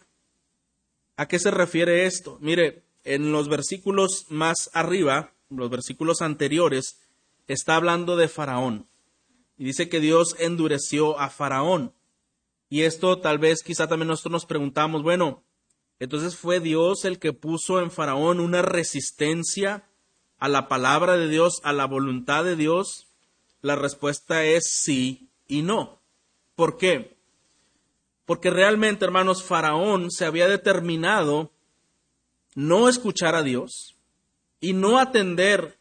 ¿A 1.18 1.28
qué 1.28 1.40
se 1.40 1.52
refiere 1.52 2.06
esto? 2.06 2.38
Mire, 2.40 2.84
en 3.04 3.32
los 3.32 3.50
versículos 3.50 4.26
más 4.30 4.70
arriba, 4.74 5.34
los 5.50 5.70
versículos 5.70 6.22
anteriores, 6.22 7.00
está 7.48 7.76
hablando 7.76 8.16
de 8.16 8.28
Faraón. 8.28 8.86
Y 9.58 9.64
dice 9.64 9.90
que 9.90 10.00
Dios 10.00 10.36
endureció 10.40 11.20
a 11.20 11.30
Faraón. 11.30 11.94
Y 12.70 12.84
esto 12.84 13.20
tal 13.20 13.40
vez 13.40 13.64
quizá 13.64 13.88
también 13.88 14.08
nosotros 14.08 14.32
nos 14.32 14.46
preguntamos, 14.46 15.02
bueno, 15.02 15.44
entonces 16.00 16.36
fue 16.36 16.60
Dios 16.60 17.04
el 17.04 17.20
que 17.20 17.34
puso 17.34 17.82
en 17.82 17.92
Faraón 17.92 18.40
una 18.40 18.62
resistencia 18.62 19.90
a 20.38 20.48
la 20.48 20.68
palabra 20.68 21.18
de 21.18 21.28
Dios, 21.28 21.60
a 21.64 21.74
la 21.74 21.86
voluntad 21.86 22.44
de 22.46 22.56
Dios. 22.56 23.08
La 23.62 23.76
respuesta 23.76 24.46
es 24.46 24.82
sí 24.82 25.30
y 25.48 25.62
no. 25.62 26.00
¿Por 26.56 26.78
qué? 26.78 27.18
Porque 28.26 28.50
realmente, 28.50 29.04
hermanos, 29.04 29.44
Faraón 29.44 30.12
se 30.12 30.26
había 30.26 30.48
determinado 30.48 31.52
no 32.56 32.88
escuchar 32.88 33.36
a 33.36 33.44
Dios 33.44 33.96
y 34.62 34.74
no 34.74 35.00
atender 35.00 35.78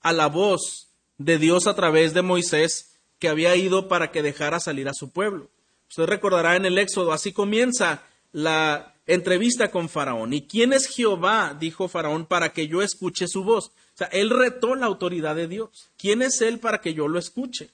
a 0.00 0.12
la 0.12 0.26
voz 0.26 0.88
de 1.18 1.38
Dios 1.38 1.66
a 1.66 1.74
través 1.74 2.14
de 2.14 2.22
Moisés 2.22 2.98
que 3.18 3.28
había 3.28 3.54
ido 3.54 3.88
para 3.88 4.10
que 4.10 4.22
dejara 4.22 4.58
salir 4.58 4.88
a 4.88 4.94
su 4.94 5.10
pueblo. 5.10 5.50
Usted 5.90 6.06
recordará 6.06 6.54
en 6.54 6.66
el 6.66 6.78
Éxodo, 6.78 7.12
así 7.12 7.32
comienza 7.32 8.04
la 8.30 8.94
entrevista 9.06 9.72
con 9.72 9.88
Faraón. 9.88 10.32
¿Y 10.32 10.46
quién 10.46 10.72
es 10.72 10.86
Jehová? 10.86 11.56
dijo 11.58 11.88
Faraón, 11.88 12.26
para 12.26 12.52
que 12.52 12.68
yo 12.68 12.80
escuche 12.80 13.26
su 13.26 13.42
voz. 13.42 13.66
O 13.66 13.96
sea, 13.96 14.06
él 14.06 14.30
retó 14.30 14.76
la 14.76 14.86
autoridad 14.86 15.34
de 15.34 15.48
Dios. 15.48 15.90
¿Quién 15.98 16.22
es 16.22 16.40
él 16.42 16.60
para 16.60 16.80
que 16.80 16.94
yo 16.94 17.08
lo 17.08 17.18
escuche? 17.18 17.70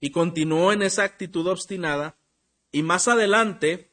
Y 0.00 0.10
continuó 0.10 0.72
en 0.72 0.82
esa 0.82 1.04
actitud 1.04 1.46
obstinada. 1.46 2.16
Y 2.72 2.82
más 2.82 3.06
adelante 3.06 3.88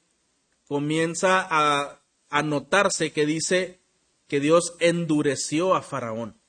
comienza 0.67 1.45
a, 1.47 2.01
a 2.31 2.41
notarse 2.41 3.11
que 3.11 3.27
dice 3.27 3.79
que 4.27 4.39
Dios 4.39 4.73
endureció 4.79 5.75
a 5.75 5.83
Faraón. 5.83 6.39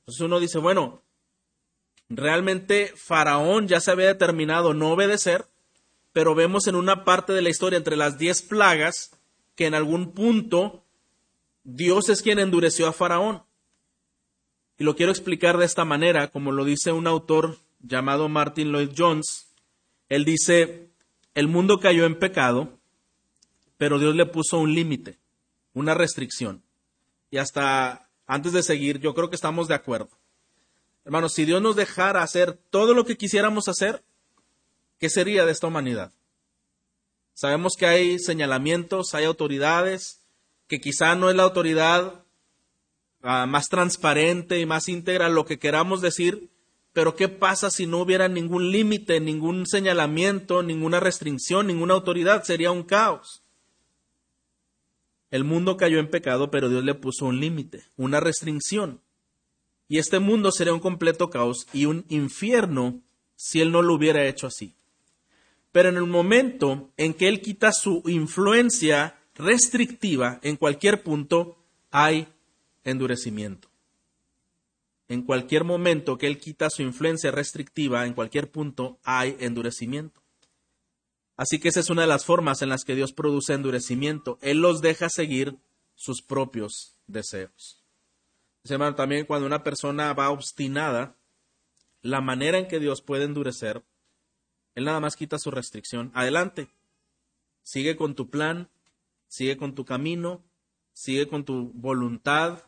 Entonces 0.00 0.20
uno 0.20 0.38
dice, 0.38 0.58
bueno, 0.58 1.02
realmente 2.10 2.92
Faraón 2.94 3.68
ya 3.68 3.80
se 3.80 3.90
había 3.90 4.08
determinado 4.08 4.74
no 4.74 4.92
obedecer, 4.92 5.46
pero 6.12 6.34
vemos 6.34 6.66
en 6.66 6.76
una 6.76 7.04
parte 7.04 7.32
de 7.32 7.42
la 7.42 7.50
historia 7.50 7.76
entre 7.76 7.96
las 7.96 8.18
diez 8.18 8.42
plagas 8.42 9.18
que 9.54 9.66
en 9.66 9.74
algún 9.74 10.12
punto 10.12 10.84
Dios 11.64 12.08
es 12.08 12.22
quien 12.22 12.38
endureció 12.38 12.86
a 12.86 12.92
Faraón. 12.92 13.42
Y 14.78 14.84
lo 14.84 14.96
quiero 14.96 15.12
explicar 15.12 15.58
de 15.58 15.64
esta 15.64 15.84
manera, 15.84 16.28
como 16.28 16.52
lo 16.52 16.64
dice 16.64 16.92
un 16.92 17.06
autor 17.06 17.58
llamado 17.80 18.28
Martin 18.28 18.72
Lloyd 18.72 18.92
Jones. 18.96 19.48
Él 20.08 20.24
dice, 20.24 20.90
el 21.34 21.48
mundo 21.48 21.78
cayó 21.78 22.04
en 22.04 22.18
pecado, 22.18 22.78
pero 23.78 23.98
Dios 23.98 24.14
le 24.14 24.26
puso 24.26 24.58
un 24.58 24.74
límite, 24.74 25.18
una 25.72 25.94
restricción. 25.94 26.62
Y 27.30 27.38
hasta 27.38 28.08
antes 28.26 28.52
de 28.52 28.62
seguir, 28.62 28.98
yo 28.98 29.14
creo 29.14 29.30
que 29.30 29.36
estamos 29.36 29.68
de 29.68 29.74
acuerdo. 29.74 30.10
Hermanos, 31.04 31.32
si 31.34 31.44
Dios 31.44 31.60
nos 31.60 31.76
dejara 31.76 32.22
hacer 32.22 32.52
todo 32.70 32.94
lo 32.94 33.04
que 33.04 33.16
quisiéramos 33.16 33.68
hacer, 33.68 34.02
¿qué 35.02 35.10
sería 35.10 35.44
de 35.44 35.50
esta 35.50 35.66
humanidad? 35.66 36.12
Sabemos 37.34 37.72
que 37.76 37.86
hay 37.86 38.20
señalamientos, 38.20 39.14
hay 39.14 39.24
autoridades, 39.24 40.24
que 40.68 40.80
quizá 40.80 41.16
no 41.16 41.28
es 41.28 41.34
la 41.34 41.42
autoridad 41.42 42.24
ah, 43.20 43.46
más 43.46 43.68
transparente 43.68 44.60
y 44.60 44.64
más 44.64 44.88
íntegra 44.88 45.28
lo 45.28 45.44
que 45.44 45.58
queramos 45.58 46.02
decir, 46.02 46.50
pero 46.92 47.16
¿qué 47.16 47.28
pasa 47.28 47.68
si 47.68 47.84
no 47.84 47.98
hubiera 47.98 48.28
ningún 48.28 48.70
límite, 48.70 49.18
ningún 49.18 49.66
señalamiento, 49.66 50.62
ninguna 50.62 51.00
restricción, 51.00 51.66
ninguna 51.66 51.94
autoridad? 51.94 52.44
Sería 52.44 52.70
un 52.70 52.84
caos. 52.84 53.42
El 55.32 55.42
mundo 55.42 55.76
cayó 55.76 55.98
en 55.98 56.10
pecado, 56.10 56.52
pero 56.52 56.68
Dios 56.68 56.84
le 56.84 56.94
puso 56.94 57.26
un 57.26 57.40
límite, 57.40 57.82
una 57.96 58.20
restricción. 58.20 59.00
Y 59.88 59.98
este 59.98 60.20
mundo 60.20 60.52
sería 60.52 60.72
un 60.72 60.78
completo 60.78 61.28
caos 61.28 61.66
y 61.72 61.86
un 61.86 62.04
infierno 62.08 63.02
si 63.34 63.60
Él 63.60 63.72
no 63.72 63.82
lo 63.82 63.94
hubiera 63.94 64.24
hecho 64.28 64.46
así. 64.46 64.76
Pero 65.72 65.88
en 65.88 65.96
el 65.96 66.06
momento 66.06 66.92
en 66.96 67.14
que 67.14 67.28
Él 67.28 67.40
quita 67.40 67.72
su 67.72 68.02
influencia 68.06 69.18
restrictiva 69.34 70.38
en 70.42 70.56
cualquier 70.56 71.02
punto, 71.02 71.56
hay 71.90 72.28
endurecimiento. 72.84 73.68
En 75.08 75.22
cualquier 75.22 75.64
momento 75.64 76.16
que 76.18 76.26
Él 76.26 76.38
quita 76.38 76.70
su 76.70 76.82
influencia 76.82 77.30
restrictiva, 77.30 78.06
en 78.06 78.14
cualquier 78.14 78.50
punto, 78.50 78.98
hay 79.02 79.36
endurecimiento. 79.40 80.22
Así 81.36 81.58
que 81.58 81.68
esa 81.68 81.80
es 81.80 81.90
una 81.90 82.02
de 82.02 82.08
las 82.08 82.24
formas 82.24 82.62
en 82.62 82.68
las 82.68 82.84
que 82.84 82.94
Dios 82.94 83.12
produce 83.12 83.54
endurecimiento. 83.54 84.38
Él 84.42 84.58
los 84.58 84.80
deja 84.80 85.08
seguir 85.08 85.56
sus 85.94 86.22
propios 86.22 86.96
deseos. 87.06 87.82
hermano, 88.64 88.94
también 88.94 89.26
cuando 89.26 89.46
una 89.46 89.64
persona 89.64 90.12
va 90.12 90.30
obstinada, 90.30 91.16
la 92.02 92.20
manera 92.20 92.58
en 92.58 92.68
que 92.68 92.80
Dios 92.80 93.00
puede 93.02 93.24
endurecer, 93.24 93.82
Él 94.74 94.84
nada 94.84 95.00
más 95.00 95.16
quita 95.16 95.38
su 95.38 95.50
restricción. 95.50 96.10
Adelante. 96.14 96.68
Sigue 97.62 97.96
con 97.96 98.14
tu 98.14 98.28
plan, 98.28 98.68
sigue 99.28 99.56
con 99.56 99.74
tu 99.74 99.84
camino, 99.84 100.42
sigue 100.92 101.28
con 101.28 101.44
tu 101.44 101.70
voluntad 101.74 102.64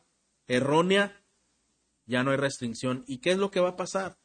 errónea, 0.47 1.21
ya 2.07 2.23
no 2.23 2.31
hay 2.31 2.37
restricción. 2.37 3.05
¿Y 3.07 3.19
qué 3.19 3.33
es 3.33 3.39
lo 3.39 3.51
que 3.51 3.61
va 3.61 3.71
a 3.71 3.77
pasar? 3.77 4.17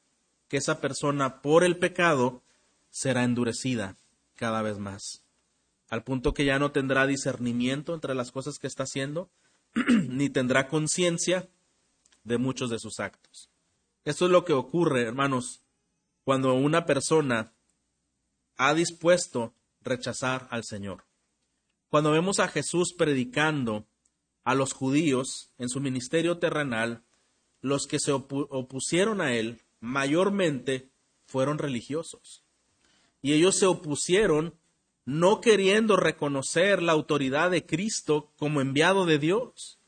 Que 0.48 0.58
esa 0.58 0.82
persona 0.82 1.42
por 1.42 1.64
el 1.64 1.78
pecado 1.78 2.44
será 2.90 3.24
endurecida 3.24 3.98
cada 4.36 4.62
vez 4.62 4.78
más, 4.78 5.24
al 5.90 6.04
punto 6.04 6.34
que 6.34 6.46
ya 6.46 6.60
no 6.60 6.72
tendrá 6.72 7.06
discernimiento 7.08 7.94
entre 7.94 8.16
las 8.16 8.32
cosas 8.32 8.58
que 8.58 8.68
está 8.68 8.84
haciendo, 8.84 9.30
ni 10.08 10.30
tendrá 10.30 10.68
conciencia 10.68 11.50
de 12.24 12.38
muchos 12.38 12.70
de 12.70 12.80
sus 12.80 13.00
actos. 13.00 13.50
Esto 14.06 14.26
es 14.26 14.32
lo 14.32 14.46
que 14.46 14.54
ocurre, 14.54 15.04
hermanos, 15.04 15.62
cuando 16.24 16.54
una 16.54 16.86
persona 16.86 17.52
ha 18.60 18.74
dispuesto 18.74 19.54
rechazar 19.82 20.48
al 20.52 20.66
Señor. 20.66 21.06
Cuando 21.88 22.12
vemos 22.12 22.40
a 22.40 22.50
Jesús 22.50 22.94
predicando 22.96 23.88
a 24.44 24.54
los 24.54 24.74
judíos 24.74 25.50
en 25.58 25.70
su 25.70 25.80
ministerio 25.80 26.38
terrenal, 26.40 27.04
los 27.62 27.88
que 27.88 28.00
se 28.00 28.12
opusieron 28.12 29.22
a 29.22 29.34
él 29.34 29.62
mayormente 29.80 30.90
fueron 31.26 31.58
religiosos 31.58 32.44
y 33.22 33.34
ellos 33.34 33.58
se 33.58 33.66
opusieron 33.66 34.56
no 35.06 35.40
queriendo 35.40 35.96
reconocer 35.96 36.82
la 36.82 36.92
autoridad 36.92 37.52
de 37.52 37.66
Cristo 37.66 38.32
como 38.38 38.62
enviado 38.62 39.06
de 39.06 39.20
Dios. 39.20 39.80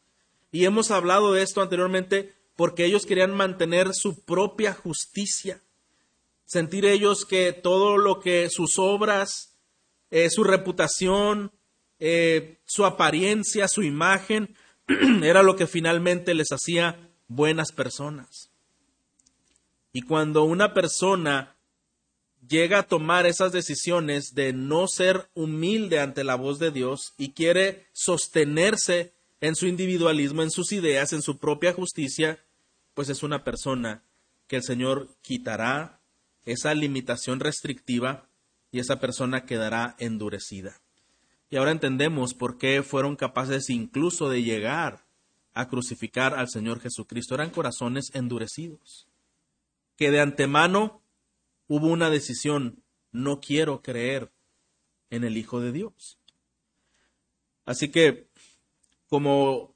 Y 0.51 0.65
hemos 0.65 0.91
hablado 0.91 1.33
de 1.33 1.43
esto 1.43 1.61
anteriormente 1.61 2.33
porque 2.55 2.85
ellos 2.85 3.05
querían 3.05 3.35
mantener 3.35 3.93
su 3.93 4.23
propia 4.23 4.73
justicia, 4.73 5.61
sentir 6.51 6.85
ellos 6.85 7.25
que 7.25 7.53
todo 7.53 7.97
lo 7.97 8.19
que 8.19 8.49
sus 8.49 8.77
obras, 8.77 9.55
eh, 10.09 10.29
su 10.29 10.43
reputación, 10.43 11.53
eh, 11.97 12.59
su 12.65 12.83
apariencia, 12.83 13.69
su 13.69 13.83
imagen, 13.83 14.57
era 15.23 15.43
lo 15.43 15.55
que 15.55 15.65
finalmente 15.65 16.33
les 16.33 16.51
hacía 16.51 17.09
buenas 17.29 17.71
personas. 17.71 18.51
Y 19.93 20.01
cuando 20.01 20.43
una 20.43 20.73
persona 20.73 21.55
llega 22.45 22.79
a 22.79 22.87
tomar 22.87 23.27
esas 23.27 23.53
decisiones 23.53 24.33
de 24.33 24.51
no 24.51 24.89
ser 24.89 25.29
humilde 25.33 26.01
ante 26.01 26.25
la 26.25 26.35
voz 26.35 26.59
de 26.59 26.71
Dios 26.71 27.13
y 27.17 27.31
quiere 27.31 27.87
sostenerse 27.93 29.13
en 29.39 29.55
su 29.55 29.67
individualismo, 29.67 30.43
en 30.43 30.51
sus 30.51 30.73
ideas, 30.73 31.13
en 31.13 31.21
su 31.21 31.37
propia 31.37 31.71
justicia, 31.71 32.43
pues 32.93 33.07
es 33.07 33.23
una 33.23 33.45
persona 33.45 34.03
que 34.47 34.57
el 34.57 34.63
Señor 34.63 35.07
quitará 35.21 36.00
esa 36.45 36.73
limitación 36.73 37.39
restrictiva 37.39 38.27
y 38.71 38.79
esa 38.79 38.99
persona 38.99 39.45
quedará 39.45 39.95
endurecida. 39.99 40.81
Y 41.49 41.57
ahora 41.57 41.71
entendemos 41.71 42.33
por 42.33 42.57
qué 42.57 42.81
fueron 42.83 43.15
capaces 43.15 43.69
incluso 43.69 44.29
de 44.29 44.43
llegar 44.43 45.05
a 45.53 45.67
crucificar 45.67 46.33
al 46.33 46.49
Señor 46.49 46.79
Jesucristo. 46.79 47.35
Eran 47.35 47.49
corazones 47.49 48.09
endurecidos, 48.13 49.07
que 49.97 50.11
de 50.11 50.21
antemano 50.21 51.01
hubo 51.67 51.87
una 51.87 52.09
decisión, 52.09 52.83
no 53.11 53.41
quiero 53.41 53.81
creer 53.81 54.31
en 55.09 55.25
el 55.25 55.37
Hijo 55.37 55.59
de 55.59 55.73
Dios. 55.73 56.17
Así 57.65 57.91
que, 57.91 58.27
como 59.07 59.70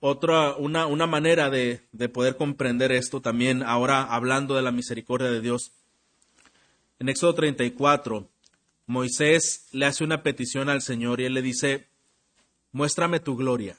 otra, 0.00 0.56
una, 0.56 0.86
una 0.86 1.06
manera 1.06 1.50
de, 1.50 1.82
de 1.92 2.08
poder 2.08 2.36
comprender 2.36 2.90
esto 2.90 3.20
también, 3.20 3.62
ahora 3.62 4.02
hablando 4.02 4.56
de 4.56 4.62
la 4.62 4.72
misericordia 4.72 5.30
de 5.30 5.40
Dios, 5.40 5.72
en 6.98 7.08
Éxodo 7.08 7.34
34, 7.34 8.28
Moisés 8.86 9.68
le 9.72 9.86
hace 9.86 10.04
una 10.04 10.22
petición 10.22 10.68
al 10.68 10.82
Señor 10.82 11.20
y 11.20 11.24
él 11.24 11.34
le 11.34 11.42
dice, 11.42 11.86
muéstrame 12.72 13.20
tu 13.20 13.36
gloria, 13.36 13.76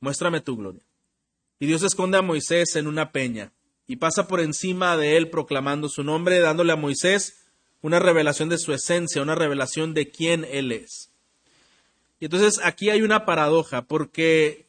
muéstrame 0.00 0.40
tu 0.40 0.56
gloria. 0.56 0.82
Y 1.60 1.66
Dios 1.66 1.82
esconde 1.82 2.18
a 2.18 2.22
Moisés 2.22 2.76
en 2.76 2.86
una 2.86 3.12
peña 3.12 3.52
y 3.86 3.96
pasa 3.96 4.28
por 4.28 4.40
encima 4.40 4.96
de 4.96 5.16
él 5.16 5.30
proclamando 5.30 5.88
su 5.88 6.04
nombre, 6.04 6.40
dándole 6.40 6.72
a 6.72 6.76
Moisés 6.76 7.46
una 7.80 7.98
revelación 7.98 8.48
de 8.48 8.58
su 8.58 8.72
esencia, 8.72 9.22
una 9.22 9.34
revelación 9.34 9.94
de 9.94 10.10
quién 10.10 10.44
él 10.44 10.72
es. 10.72 11.10
Y 12.20 12.26
entonces 12.26 12.60
aquí 12.62 12.90
hay 12.90 13.02
una 13.02 13.24
paradoja, 13.24 13.82
porque 13.82 14.67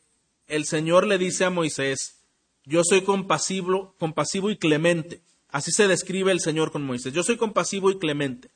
el 0.49 0.65
Señor 0.65 1.07
le 1.07 1.17
dice 1.17 1.45
a 1.45 1.49
Moisés, 1.49 2.19
yo 2.65 2.81
soy 2.83 3.01
compasivo, 3.01 3.95
compasivo 3.97 4.49
y 4.49 4.57
clemente. 4.57 5.21
Así 5.49 5.71
se 5.71 5.87
describe 5.87 6.31
el 6.31 6.41
Señor 6.41 6.71
con 6.71 6.83
Moisés. 6.83 7.13
Yo 7.13 7.23
soy 7.23 7.37
compasivo 7.37 7.89
y 7.89 7.97
clemente. 7.97 8.49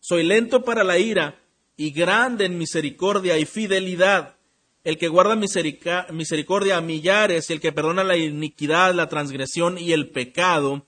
Soy 0.00 0.22
lento 0.22 0.62
para 0.64 0.84
la 0.84 0.98
ira 0.98 1.38
y 1.76 1.90
grande 1.90 2.46
en 2.46 2.56
misericordia 2.56 3.38
y 3.38 3.44
fidelidad. 3.44 4.36
El 4.84 4.96
que 4.96 5.08
guarda 5.08 5.36
misericordia 5.36 6.76
a 6.76 6.80
millares 6.80 7.50
y 7.50 7.52
el 7.52 7.60
que 7.60 7.72
perdona 7.72 8.04
la 8.04 8.16
iniquidad, 8.16 8.94
la 8.94 9.08
transgresión 9.08 9.76
y 9.76 9.92
el 9.92 10.08
pecado 10.08 10.86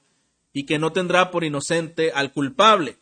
y 0.53 0.65
que 0.65 0.79
no 0.79 0.93
tendrá 0.93 1.31
por 1.31 1.45
inocente 1.45 2.13
al 2.13 2.33
culpable. 2.33 2.97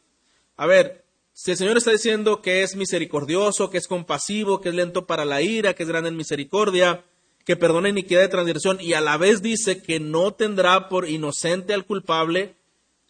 A 0.56 0.66
ver, 0.66 1.04
si 1.32 1.52
el 1.52 1.56
Señor 1.56 1.76
está 1.76 1.92
diciendo 1.92 2.42
que 2.42 2.62
es 2.62 2.74
misericordioso, 2.74 3.70
que 3.70 3.78
es 3.78 3.86
compasivo, 3.86 4.60
que 4.60 4.70
es 4.70 4.74
lento 4.74 5.06
para 5.06 5.24
la 5.24 5.40
ira, 5.40 5.74
que 5.74 5.84
es 5.84 5.88
grande 5.88 6.08
en 6.08 6.16
misericordia, 6.16 7.04
que 7.48 7.56
perdona 7.56 7.88
iniquidad 7.88 8.20
de 8.20 8.28
transgresión 8.28 8.76
y 8.78 8.92
a 8.92 9.00
la 9.00 9.16
vez 9.16 9.40
dice 9.40 9.82
que 9.82 10.00
no 10.00 10.34
tendrá 10.34 10.90
por 10.90 11.08
inocente 11.08 11.72
al 11.72 11.86
culpable, 11.86 12.56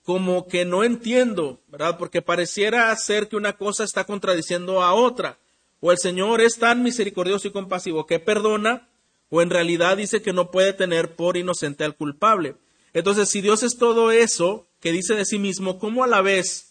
como 0.05 0.47
que 0.47 0.65
no 0.65 0.85
entiendo, 0.85 1.61
¿verdad? 1.67 1.99
Porque 1.99 2.23
pareciera 2.23 2.95
ser 2.95 3.29
que 3.29 3.35
una 3.35 3.55
cosa 3.55 3.83
está 3.83 4.05
contradiciendo 4.05 4.81
a 4.81 4.95
otra. 4.95 5.41
O 5.81 5.91
el 5.91 5.99
Señor 5.99 6.41
es 6.41 6.57
tan 6.57 6.85
misericordioso 6.85 7.49
y 7.49 7.51
compasivo 7.51 8.07
que 8.07 8.21
perdona, 8.21 8.89
o 9.29 9.43
en 9.43 9.51
realidad 9.51 9.97
dice 9.97 10.23
que 10.23 10.33
no 10.33 10.53
puede 10.53 10.73
tener 10.73 11.17
por 11.17 11.37
inocente 11.37 11.83
al 11.83 11.97
culpable. 11.97 12.55
Entonces, 12.93 13.29
si 13.29 13.41
Dios 13.41 13.65
es 13.65 13.77
todo 13.77 14.13
eso 14.13 14.69
que 14.79 14.93
dice 14.93 15.17
de 15.17 15.25
sí 15.25 15.41
mismo, 15.41 15.81
¿cómo 15.81 16.05
a 16.05 16.07
la 16.07 16.23
vez 16.23 16.69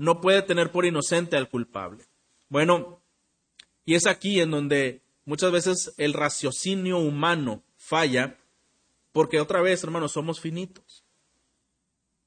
no 0.00 0.20
puede 0.20 0.42
tener 0.42 0.70
por 0.70 0.86
inocente 0.86 1.36
al 1.36 1.50
culpable. 1.50 2.04
Bueno, 2.48 3.02
y 3.84 3.96
es 3.96 4.06
aquí 4.06 4.40
en 4.40 4.50
donde 4.50 5.02
muchas 5.30 5.52
veces 5.52 5.94
el 5.96 6.12
raciocinio 6.12 6.98
humano 6.98 7.62
falla, 7.76 8.36
porque 9.12 9.38
otra 9.38 9.62
vez, 9.62 9.84
hermanos, 9.84 10.10
somos 10.10 10.40
finitos. 10.40 11.04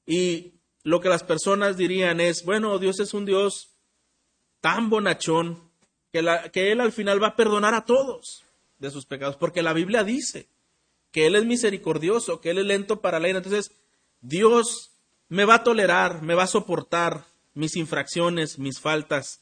Y 0.05 0.53
lo 0.83 1.01
que 1.01 1.09
las 1.09 1.21
personas 1.21 1.75
dirían 1.75 2.21
es, 2.21 2.45
bueno, 2.45 2.79
Dios 2.79 3.01
es 3.01 3.13
un 3.13 3.25
Dios 3.25 3.71
tan 4.61 4.89
bonachón 4.89 5.69
que, 6.13 6.25
que 6.53 6.71
Él 6.71 6.79
al 6.79 6.93
final 6.93 7.21
va 7.21 7.27
a 7.27 7.35
perdonar 7.35 7.73
a 7.73 7.83
todos 7.83 8.45
de 8.79 8.89
sus 8.89 9.05
pecados, 9.05 9.35
porque 9.35 9.61
la 9.61 9.73
Biblia 9.73 10.05
dice 10.05 10.47
que 11.11 11.25
Él 11.25 11.35
es 11.35 11.43
misericordioso, 11.43 12.39
que 12.39 12.51
Él 12.51 12.59
es 12.59 12.65
lento 12.65 13.01
para 13.01 13.19
la 13.19 13.27
ira. 13.27 13.39
Entonces, 13.39 13.73
Dios 14.21 14.91
me 15.27 15.43
va 15.43 15.55
a 15.55 15.63
tolerar, 15.65 16.21
me 16.21 16.35
va 16.35 16.43
a 16.43 16.47
soportar, 16.47 17.25
mis 17.53 17.75
infracciones, 17.75 18.59
mis 18.59 18.79
faltas. 18.79 19.41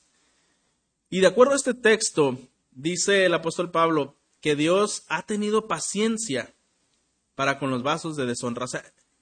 Y 1.12 1.20
de 1.20 1.28
acuerdo 1.28 1.54
a 1.54 1.58
este 1.58 1.76
texto, 1.76 2.40
dice 2.72 3.26
el 3.26 3.34
apóstol 3.34 3.72
Pablo 3.72 4.18
que 4.40 4.56
Dios 4.56 5.04
ha 5.08 5.26
tenido 5.26 5.68
paciencia 5.68 6.54
para 7.36 7.60
con 7.60 7.70
los 7.70 7.84
vasos 7.84 8.16
de 8.16 8.26
deshonra. 8.26 8.66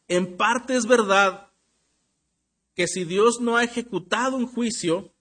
en 0.08 0.38
parte 0.38 0.76
es 0.76 0.86
verdad 0.86 1.52
que 2.76 2.88
si 2.88 3.04
Dios 3.04 3.42
no 3.42 3.58
ha 3.58 3.64
ejecutado 3.64 4.38
un 4.38 4.48
juicio, 4.48 5.14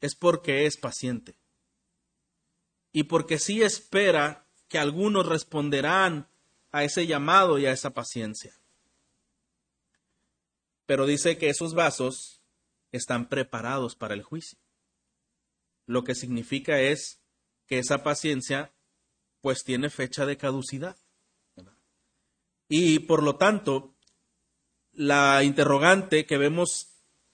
es 0.00 0.14
porque 0.16 0.66
es 0.66 0.76
paciente. 0.76 1.36
Y 2.92 3.04
porque 3.04 3.38
sí 3.38 3.62
espera 3.62 4.46
que 4.68 4.78
algunos 4.78 5.26
responderán 5.26 6.28
a 6.72 6.82
ese 6.82 7.06
llamado 7.06 7.58
y 7.58 7.66
a 7.66 7.72
esa 7.72 7.90
paciencia. 7.90 8.52
Pero 10.86 11.06
dice 11.06 11.38
que 11.38 11.48
esos 11.48 11.74
vasos 11.74 12.42
están 12.92 13.28
preparados 13.28 13.94
para 13.94 14.14
el 14.14 14.22
juicio. 14.22 14.58
Lo 15.86 16.04
que 16.04 16.14
significa 16.14 16.80
es 16.80 17.20
que 17.66 17.78
esa 17.78 18.02
paciencia 18.02 18.72
pues 19.40 19.64
tiene 19.64 19.90
fecha 19.90 20.26
de 20.26 20.36
caducidad. 20.36 20.96
Y 22.68 23.00
por 23.00 23.22
lo 23.22 23.36
tanto, 23.36 23.94
la 24.92 25.42
interrogante 25.44 26.26
que 26.26 26.38
vemos 26.38 26.88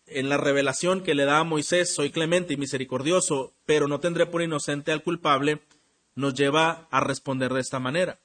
en 0.07 0.29
la 0.29 0.37
revelación 0.37 1.03
que 1.03 1.15
le 1.15 1.25
da 1.25 1.39
a 1.39 1.45
Moisés, 1.45 1.95
soy 1.95 2.11
clemente 2.11 2.55
y 2.55 2.57
misericordioso, 2.57 3.55
pero 3.65 3.87
no 3.87 4.01
tendré 4.01 4.27
por 4.27 4.43
inocente 4.43 4.91
al 4.91 5.05
culpable, 5.05 5.61
nos 6.17 6.35
lleva 6.35 6.89
a 6.91 7.01
responder 7.01 7.53
de 7.53 7.61
esta 7.61 7.79
manera. 7.79 8.19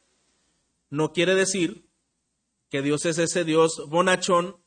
No 0.89 1.13
quiere 1.13 1.35
decir 1.35 1.85
que 2.69 2.81
Dios 2.81 3.05
es 3.05 3.19
ese 3.19 3.43
Dios 3.43 3.83
bonachón 3.87 4.57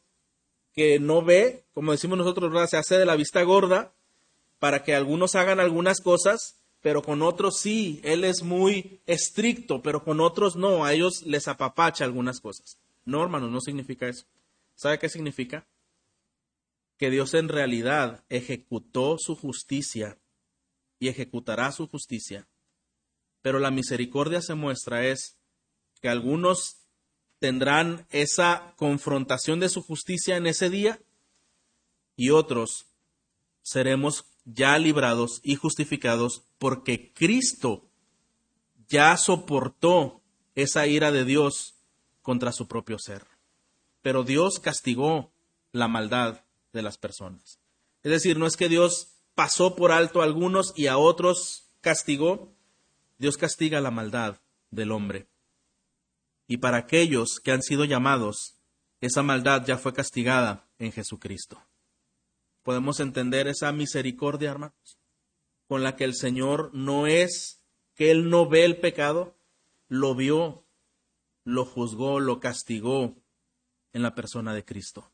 que 0.73 1.01
no 1.01 1.23
ve, 1.23 1.65
como 1.73 1.91
decimos 1.93 2.19
nosotros, 2.19 2.71
se 2.71 2.77
hace 2.77 2.99
de 2.99 3.07
la 3.07 3.17
vista 3.17 3.43
gorda 3.43 3.93
para 4.61 4.85
que 4.85 4.95
algunos 4.95 5.35
hagan 5.35 5.59
algunas 5.59 6.01
cosas, 6.01 6.57
pero 6.89 7.03
con 7.03 7.21
otros 7.21 7.61
sí, 7.61 8.01
Él 8.03 8.25
es 8.25 8.43
muy 8.43 9.03
estricto, 9.05 9.83
pero 9.83 10.03
con 10.03 10.21
otros 10.21 10.57
no, 10.57 10.87
a 10.87 10.95
ellos 10.95 11.23
les 11.27 11.47
apapacha 11.47 12.03
algunas 12.03 12.41
cosas. 12.41 12.79
No, 13.05 13.23
hermanos, 13.23 13.51
no 13.51 13.61
significa 13.61 14.09
eso. 14.09 14.25
¿Sabe 14.75 14.99
qué 14.99 15.11
significa? 15.11 15.67
Que 16.97 17.11
Dios 17.11 17.35
en 17.35 17.51
realidad 17.51 18.25
ejecutó 18.31 19.19
su 19.19 19.37
justicia 19.37 20.17
y 20.99 21.09
ejecutará 21.09 21.73
su 21.73 21.89
justicia, 21.89 22.49
pero 23.43 23.59
la 23.59 23.71
misericordia 23.71 24.41
se 24.41 24.55
muestra 24.55 25.07
es 25.07 25.37
que 26.01 26.09
algunos 26.09 26.87
tendrán 27.39 28.07
esa 28.09 28.73
confrontación 28.79 29.61
de 29.61 29.69
su 29.69 29.83
justicia 29.83 30.39
en 30.39 30.47
ese 30.47 30.71
día 30.71 30.99
y 32.17 32.31
otros 32.31 32.87
seremos 33.61 34.25
ya 34.55 34.79
librados 34.79 35.41
y 35.43 35.57
justificados 35.57 36.43
porque 36.59 37.13
Cristo 37.13 37.85
ya 38.89 39.17
soportó 39.17 40.23
esa 40.55 40.87
ira 40.87 41.13
de 41.13 41.25
Dios 41.25 41.75
contra 42.23 42.53
su 42.53 42.67
propio 42.67 42.99
ser. 42.99 43.27
Pero 44.03 44.25
Dios 44.25 44.59
castigó 44.59 45.33
la 45.73 45.89
maldad 45.89 46.45
de 46.73 46.83
las 46.83 46.99
personas. 46.99 47.59
Es 48.03 48.11
decir, 48.11 48.39
no 48.39 48.47
es 48.47 48.57
que 48.57 48.69
Dios 48.69 49.15
pasó 49.35 49.77
por 49.77 49.93
alto 49.93 50.21
a 50.21 50.25
algunos 50.25 50.73
y 50.77 50.87
a 50.87 50.97
otros 50.99 51.69
castigó. 51.81 52.53
Dios 53.19 53.37
castiga 53.37 53.81
la 53.81 53.91
maldad 53.91 54.41
del 54.71 54.93
hombre. 54.93 55.29
Y 56.47 56.59
para 56.59 56.79
aquellos 56.79 57.41
que 57.41 57.53
han 57.53 57.63
sido 57.63 57.85
llamados, 57.85 58.57
esa 59.01 59.23
maldad 59.23 59.65
ya 59.67 59.77
fue 59.77 59.93
castigada 59.93 60.67
en 60.79 60.93
Jesucristo. 60.93 61.63
Podemos 62.69 63.01
entender 63.01 63.49
esa 63.49 63.73
misericordia, 63.73 64.51
hermanos, 64.51 64.99
con 65.69 65.83
la 65.83 65.97
que 65.97 66.05
el 66.05 66.15
Señor 66.15 66.69
no 66.75 67.07
es 67.07 67.65
que 67.95 68.11
Él 68.11 68.29
no 68.29 68.47
ve 68.47 68.67
el 68.67 68.77
pecado, 68.77 69.35
lo 69.89 70.15
vio, 70.15 70.67
lo 71.45 71.65
juzgó, 71.65 72.21
lo 72.21 72.41
castigó 72.41 73.17
en 73.95 74.03
la 74.03 74.15
persona 74.15 74.53
de 74.53 74.67
Cristo. 74.67 75.11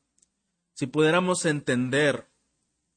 Si 0.73 0.89
pudiéramos 0.89 1.45
entender 1.45 2.27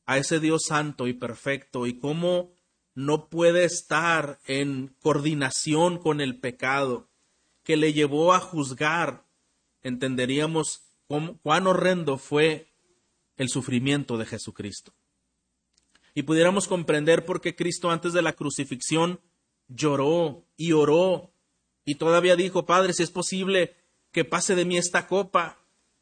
a 0.07 0.17
ese 0.17 0.39
Dios 0.39 0.63
santo 0.65 1.05
y 1.05 1.13
perfecto 1.13 1.85
y 1.85 1.99
cómo 1.99 2.51
no 2.95 3.29
puede 3.29 3.63
estar 3.63 4.39
en 4.47 4.95
coordinación 5.03 5.99
con 5.99 6.19
el 6.19 6.39
pecado, 6.39 7.11
que 7.61 7.77
le 7.77 7.93
llevó 7.93 8.33
a 8.33 8.39
juzgar, 8.39 9.23
entenderíamos 9.83 10.81
cuán 11.43 11.67
horrendo 11.67 12.17
fue 12.17 12.66
el 13.37 13.49
sufrimiento 13.49 14.17
de 14.17 14.25
Jesucristo. 14.25 14.93
Y 16.13 16.23
pudiéramos 16.23 16.67
comprender 16.67 17.25
por 17.25 17.41
qué 17.41 17.55
Cristo 17.55 17.89
antes 17.89 18.13
de 18.13 18.21
la 18.21 18.33
crucifixión 18.33 19.19
lloró 19.67 20.43
y 20.57 20.71
oró 20.71 21.31
y 21.85 21.95
todavía 21.95 22.35
dijo, 22.35 22.65
Padre, 22.65 22.93
si 22.93 23.03
es 23.03 23.11
posible 23.11 23.75
que 24.11 24.25
pase 24.25 24.55
de 24.55 24.65
mí 24.65 24.77
esta 24.77 25.07
copa, 25.07 25.59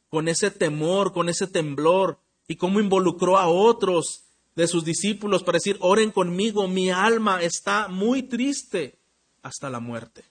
con 0.09 0.27
ese 0.27 0.49
temor, 0.49 1.11
con 1.11 1.29
ese 1.29 1.47
temblor, 1.47 2.19
y 2.47 2.55
cómo 2.55 2.79
involucró 2.79 3.37
a 3.37 3.47
otros 3.47 4.23
de 4.55 4.67
sus 4.67 4.85
discípulos 4.85 5.43
para 5.43 5.57
decir, 5.57 5.77
oren 5.81 6.11
conmigo, 6.11 6.67
mi 6.67 6.89
alma 6.89 7.41
está 7.41 7.87
muy 7.87 8.23
triste 8.23 8.97
hasta 9.41 9.69
la 9.69 9.79
muerte. 9.79 10.23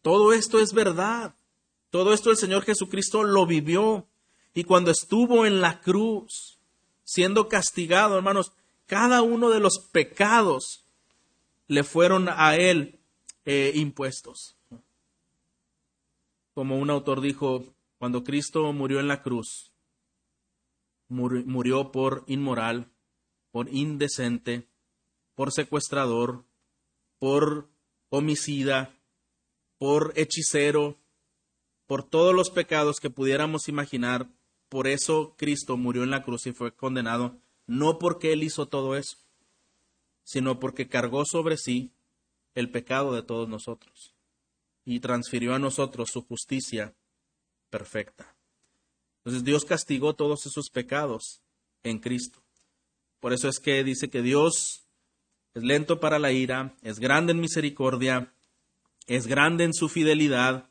Todo 0.00 0.32
esto 0.32 0.60
es 0.60 0.72
verdad. 0.72 1.34
Todo 1.90 2.12
esto 2.14 2.30
el 2.30 2.36
Señor 2.36 2.62
Jesucristo 2.64 3.24
lo 3.24 3.46
vivió. 3.46 4.06
Y 4.54 4.64
cuando 4.64 4.90
estuvo 4.90 5.46
en 5.46 5.60
la 5.60 5.80
cruz, 5.80 6.58
siendo 7.04 7.48
castigado, 7.48 8.16
hermanos, 8.16 8.52
cada 8.86 9.22
uno 9.22 9.50
de 9.50 9.60
los 9.60 9.78
pecados 9.92 10.84
le 11.68 11.84
fueron 11.84 12.28
a 12.28 12.56
él 12.56 13.00
eh, 13.44 13.72
impuestos. 13.74 14.56
Como 16.54 16.78
un 16.78 16.90
autor 16.90 17.20
dijo, 17.20 17.64
cuando 17.98 18.24
Cristo 18.24 18.70
murió 18.72 19.00
en 19.00 19.08
la 19.08 19.22
cruz, 19.22 19.72
murió 21.08 21.92
por 21.92 22.24
inmoral, 22.26 22.90
por 23.50 23.68
indecente, 23.68 24.68
por 25.34 25.52
secuestrador, 25.52 26.44
por 27.18 27.68
homicida, 28.10 28.94
por 29.78 30.12
hechicero, 30.16 30.98
por 31.86 32.02
todos 32.02 32.34
los 32.34 32.50
pecados 32.50 33.00
que 33.00 33.10
pudiéramos 33.10 33.68
imaginar. 33.68 34.28
Por 34.72 34.86
eso 34.86 35.34
Cristo 35.36 35.76
murió 35.76 36.02
en 36.02 36.08
la 36.08 36.22
cruz 36.22 36.46
y 36.46 36.52
fue 36.52 36.74
condenado, 36.74 37.38
no 37.66 37.98
porque 37.98 38.32
Él 38.32 38.42
hizo 38.42 38.68
todo 38.68 38.96
eso, 38.96 39.18
sino 40.24 40.58
porque 40.60 40.88
cargó 40.88 41.26
sobre 41.26 41.58
sí 41.58 41.92
el 42.54 42.70
pecado 42.70 43.14
de 43.14 43.22
todos 43.22 43.50
nosotros 43.50 44.14
y 44.86 45.00
transfirió 45.00 45.54
a 45.54 45.58
nosotros 45.58 46.08
su 46.10 46.22
justicia 46.22 46.94
perfecta. 47.68 48.34
Entonces 49.18 49.44
Dios 49.44 49.66
castigó 49.66 50.14
todos 50.14 50.46
esos 50.46 50.70
pecados 50.70 51.42
en 51.82 51.98
Cristo. 51.98 52.42
Por 53.20 53.34
eso 53.34 53.50
es 53.50 53.58
que 53.58 53.84
dice 53.84 54.08
que 54.08 54.22
Dios 54.22 54.86
es 55.52 55.64
lento 55.64 56.00
para 56.00 56.18
la 56.18 56.32
ira, 56.32 56.74
es 56.80 56.98
grande 56.98 57.32
en 57.32 57.40
misericordia, 57.40 58.32
es 59.06 59.26
grande 59.26 59.64
en 59.64 59.74
su 59.74 59.90
fidelidad, 59.90 60.70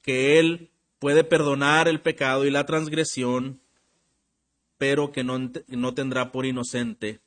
que 0.00 0.38
Él 0.38 0.71
puede 1.02 1.24
perdonar 1.24 1.88
el 1.88 2.00
pecado 2.00 2.46
y 2.46 2.50
la 2.52 2.64
transgresión, 2.64 3.60
pero 4.78 5.10
que 5.10 5.24
no, 5.24 5.50
no 5.66 5.94
tendrá 5.94 6.30
por 6.30 6.46
inocente 6.46 7.20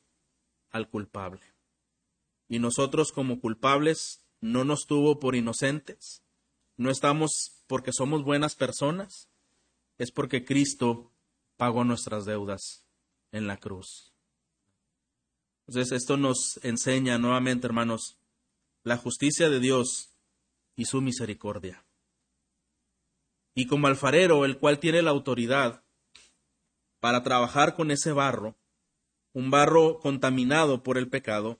al 0.71 0.87
culpable. 0.87 1.41
Y 2.47 2.59
nosotros 2.59 3.11
como 3.11 3.41
culpables 3.41 4.21
no 4.39 4.63
nos 4.63 4.87
tuvo 4.87 5.19
por 5.19 5.35
inocentes, 5.35 6.23
no 6.77 6.89
estamos 6.89 7.63
porque 7.67 7.91
somos 7.91 8.23
buenas 8.23 8.55
personas, 8.55 9.27
es 9.97 10.09
porque 10.09 10.45
Cristo 10.45 11.11
pagó 11.57 11.83
nuestras 11.83 12.23
deudas 12.23 12.85
en 13.33 13.45
la 13.45 13.57
cruz. 13.57 14.13
Entonces 15.67 15.91
esto 15.91 16.15
nos 16.15 16.61
enseña 16.63 17.17
nuevamente, 17.17 17.67
hermanos, 17.67 18.17
la 18.83 18.95
justicia 18.95 19.49
de 19.49 19.59
Dios 19.59 20.11
y 20.77 20.85
su 20.85 21.01
misericordia. 21.01 21.84
Y 23.55 23.67
como 23.67 23.87
alfarero, 23.87 24.43
el 24.43 24.57
cual 24.57 24.79
tiene 24.79 25.01
la 25.01 25.11
autoridad 25.11 25.81
para 26.99 27.23
trabajar 27.23 27.75
con 27.75 27.89
ese 27.89 28.11
barro, 28.11 28.57
un 29.31 29.49
barro 29.49 29.99
contaminado 29.99 30.83
por 30.83 30.97
el 30.97 31.07
pecado, 31.07 31.59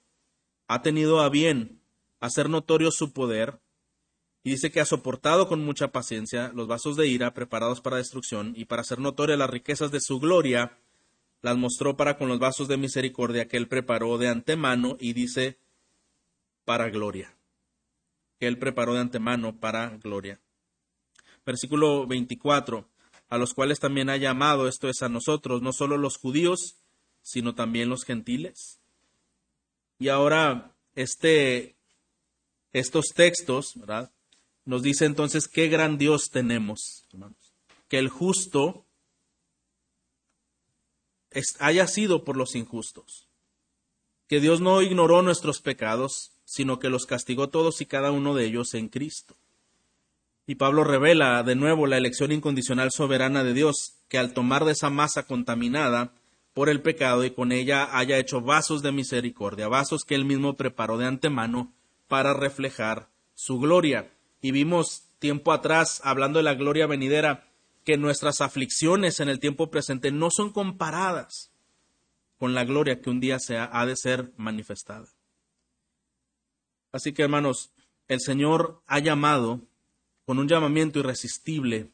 ha 0.68 0.82
tenido 0.82 1.22
a 1.22 1.30
bien 1.30 1.82
hacer 2.20 2.50
notorio 2.50 2.92
su 2.92 3.14
poder, 3.14 3.62
y 4.44 4.52
dice 4.52 4.72
que 4.72 4.82
ha 4.82 4.86
soportado 4.86 5.48
con 5.48 5.64
mucha 5.64 5.92
paciencia 5.92 6.52
los 6.54 6.68
vasos 6.68 6.98
de 6.98 7.08
ira 7.08 7.34
preparados 7.34 7.80
para 7.82 7.98
destrucción, 7.98 8.54
y 8.58 8.66
para 8.66 8.82
hacer 8.82 9.00
notorias 9.00 9.40
las 9.40 9.50
riquezas 9.50 9.92
de 9.92 10.02
su 10.02 10.20
gloria, 10.20 10.78
las 11.42 11.58
mostró 11.58 11.96
para 11.96 12.18
con 12.18 12.28
los 12.28 12.40
vasos 12.40 12.68
de 12.68 12.78
misericordia 12.78 13.48
que 13.48 13.58
él 13.58 13.68
preparó 13.68 14.18
de 14.18 14.28
antemano, 14.28 14.98
y 15.00 15.14
dice 15.14 15.60
para 16.66 16.90
gloria, 16.90 17.38
que 18.40 18.48
él 18.48 18.58
preparó 18.58 18.96
de 18.96 19.02
antemano 19.02 19.60
para 19.60 19.98
gloria. 19.98 20.42
Versículo 21.46 22.08
24, 22.08 22.88
a 23.30 23.38
los 23.38 23.54
cuales 23.54 23.80
también 23.80 24.10
ha 24.10 24.18
llamado, 24.18 24.68
esto 24.68 24.90
es 24.90 25.02
a 25.02 25.10
nosotros, 25.10 25.62
no 25.62 25.74
solo 25.74 25.98
los 25.98 26.18
judíos, 26.18 26.78
sino 27.22 27.56
también 27.56 27.90
los 27.90 28.04
gentiles. 28.04 28.80
Y 30.00 30.10
ahora, 30.10 30.76
este, 30.96 31.76
estos 32.76 33.14
textos. 33.16 33.76
Nos 34.66 34.82
dice 34.84 35.06
entonces 35.06 35.48
qué 35.48 35.70
gran 35.70 35.98
Dios 35.98 36.30
tenemos, 36.30 37.06
hermanos. 37.12 37.54
Que 37.88 38.00
el 38.00 38.10
justo 38.10 38.86
haya 41.60 41.88
sido 41.88 42.26
por 42.26 42.36
los 42.36 42.56
injustos. 42.56 43.30
Que 44.28 44.42
Dios 44.42 44.60
no 44.60 44.82
ignoró 44.82 45.22
nuestros 45.22 45.62
pecados, 45.62 46.32
sino 46.44 46.80
que 46.80 46.90
los 46.90 47.06
castigó 47.06 47.50
todos 47.50 47.80
y 47.80 47.86
cada 47.86 48.12
uno 48.12 48.34
de 48.34 48.46
ellos 48.46 48.74
en 48.74 48.90
Cristo. 48.90 49.36
Y 50.48 50.56
Pablo 50.56 50.84
revela 50.84 51.42
de 51.44 51.56
nuevo 51.56 51.88
la 51.88 51.98
elección 51.98 52.32
incondicional 52.32 52.92
soberana 52.92 53.44
de 53.44 53.54
Dios, 53.54 53.98
que 54.10 54.18
al 54.18 54.34
tomar 54.34 54.66
de 54.66 54.74
esa 54.74 54.90
masa 54.90 55.24
contaminada, 55.24 56.14
por 56.54 56.70
el 56.70 56.82
pecado 56.82 57.26
y 57.26 57.32
con 57.32 57.52
ella 57.52 57.98
haya 57.98 58.18
hecho 58.18 58.40
vasos 58.40 58.82
de 58.82 58.94
misericordia, 58.94 59.68
vasos 59.68 60.04
que 60.06 60.16
él 60.16 60.24
mismo 60.24 60.56
preparó 60.56 60.98
de 60.98 61.06
antemano 61.06 61.74
para 62.08 62.34
reflejar 62.34 63.10
su 63.34 63.60
gloria. 63.60 64.14
Y 64.40 64.52
vimos 64.52 65.10
tiempo 65.20 65.52
atrás, 65.52 66.00
hablando 66.06 66.40
de 66.40 66.44
la 66.44 66.54
gloria 66.54 66.88
venidera, 66.88 67.50
que 67.84 67.98
nuestras 67.98 68.40
aflicciones 68.40 69.20
en 69.20 69.28
el 69.28 69.40
tiempo 69.40 69.70
presente 69.70 70.12
no 70.12 70.30
son 70.32 70.52
comparadas 70.52 71.52
con 72.38 72.54
la 72.54 72.64
gloria 72.64 73.02
que 73.02 73.10
un 73.10 73.20
día 73.20 73.38
se 73.40 73.58
ha 73.58 73.86
de 73.86 73.96
ser 73.98 74.32
manifestada. 74.38 75.08
Así 76.92 77.12
que 77.12 77.24
hermanos, 77.24 77.72
el 78.08 78.22
Señor 78.22 78.82
ha 78.88 79.00
llamado 79.00 79.62
con 80.26 80.40
un 80.40 80.48
llamamiento 80.48 81.00
irresistible 81.00 81.90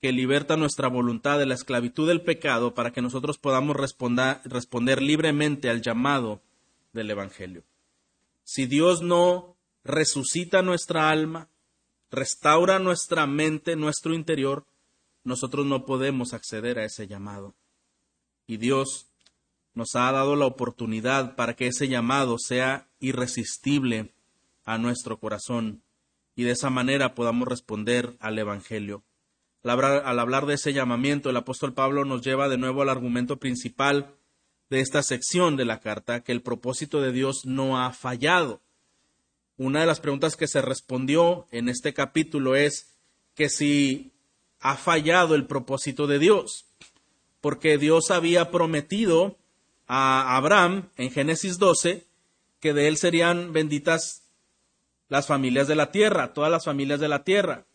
que 0.00 0.12
liberta 0.12 0.56
nuestra 0.56 0.88
voluntad 0.88 1.38
de 1.38 1.46
la 1.46 1.54
esclavitud 1.54 2.08
del 2.08 2.22
pecado 2.22 2.74
para 2.74 2.92
que 2.92 3.02
nosotros 3.02 3.38
podamos 3.38 3.76
responder, 3.76 4.40
responder 4.44 5.00
libremente 5.00 5.70
al 5.70 5.80
llamado 5.80 6.40
del 6.92 7.10
Evangelio. 7.10 7.62
Si 8.44 8.66
Dios 8.66 9.02
no 9.02 9.56
resucita 9.84 10.62
nuestra 10.62 11.10
alma, 11.10 11.48
restaura 12.10 12.78
nuestra 12.78 13.26
mente, 13.26 13.76
nuestro 13.76 14.14
interior, 14.14 14.64
nosotros 15.24 15.66
no 15.66 15.86
podemos 15.86 16.34
acceder 16.34 16.78
a 16.78 16.84
ese 16.84 17.06
llamado. 17.06 17.54
Y 18.46 18.56
Dios 18.56 19.06
nos 19.74 19.94
ha 19.94 20.10
dado 20.12 20.36
la 20.36 20.46
oportunidad 20.46 21.36
para 21.36 21.54
que 21.54 21.68
ese 21.68 21.88
llamado 21.88 22.38
sea 22.38 22.88
irresistible 23.00 24.12
a 24.64 24.78
nuestro 24.78 25.18
corazón 25.18 25.80
y 26.34 26.44
de 26.44 26.52
esa 26.52 26.70
manera 26.70 27.14
podamos 27.14 27.48
responder 27.48 28.16
al 28.20 28.38
Evangelio. 28.38 29.04
Al 29.64 30.18
hablar, 30.18 30.46
de 30.46 30.54
ese 30.54 30.72
llamamiento, 30.72 31.30
el 31.30 31.36
apóstol 31.36 31.72
Pablo 31.72 32.04
nos 32.04 32.22
lleva 32.22 32.48
de 32.48 32.58
nuevo 32.58 32.82
al 32.82 32.88
argumento 32.88 33.38
principal 33.38 34.14
de 34.70 34.80
esta 34.80 35.02
sección 35.02 35.56
de 35.56 35.64
la 35.64 35.78
carta, 35.78 36.24
que 36.24 36.32
el 36.32 36.42
propósito 36.42 37.00
de 37.00 37.12
Dios 37.12 37.44
no 37.44 37.80
ha 37.80 37.92
fallado. 37.92 38.60
Una 39.56 39.80
de 39.80 39.86
las 39.86 40.00
preguntas 40.00 40.34
que 40.34 40.48
se 40.48 40.62
respondió 40.62 41.46
en 41.52 41.68
este 41.68 41.94
capítulo 41.94 42.56
es 42.56 42.96
que 43.34 43.48
si 43.48 44.12
ha 44.60 44.76
fallado 44.76 45.34
el 45.34 45.46
propósito 45.46 46.06
de 46.06 46.18
Dios, 46.18 46.66
porque 47.40 47.78
Dios 47.78 48.10
había 48.10 48.50
prometido 48.50 49.36
a 49.86 50.36
Abraham 50.36 50.88
en 50.96 51.10
Génesis 51.10 51.58
12 51.58 52.06
que 52.60 52.72
de 52.72 52.88
él 52.88 52.96
serían 52.96 53.52
benditas 53.52 54.21
las 55.12 55.26
familias 55.26 55.68
de 55.68 55.74
la 55.74 55.92
tierra, 55.92 56.32
todas 56.32 56.50
las 56.50 56.64
familias 56.64 56.98
de 56.98 57.08
la 57.08 57.22
tierra. 57.22 57.66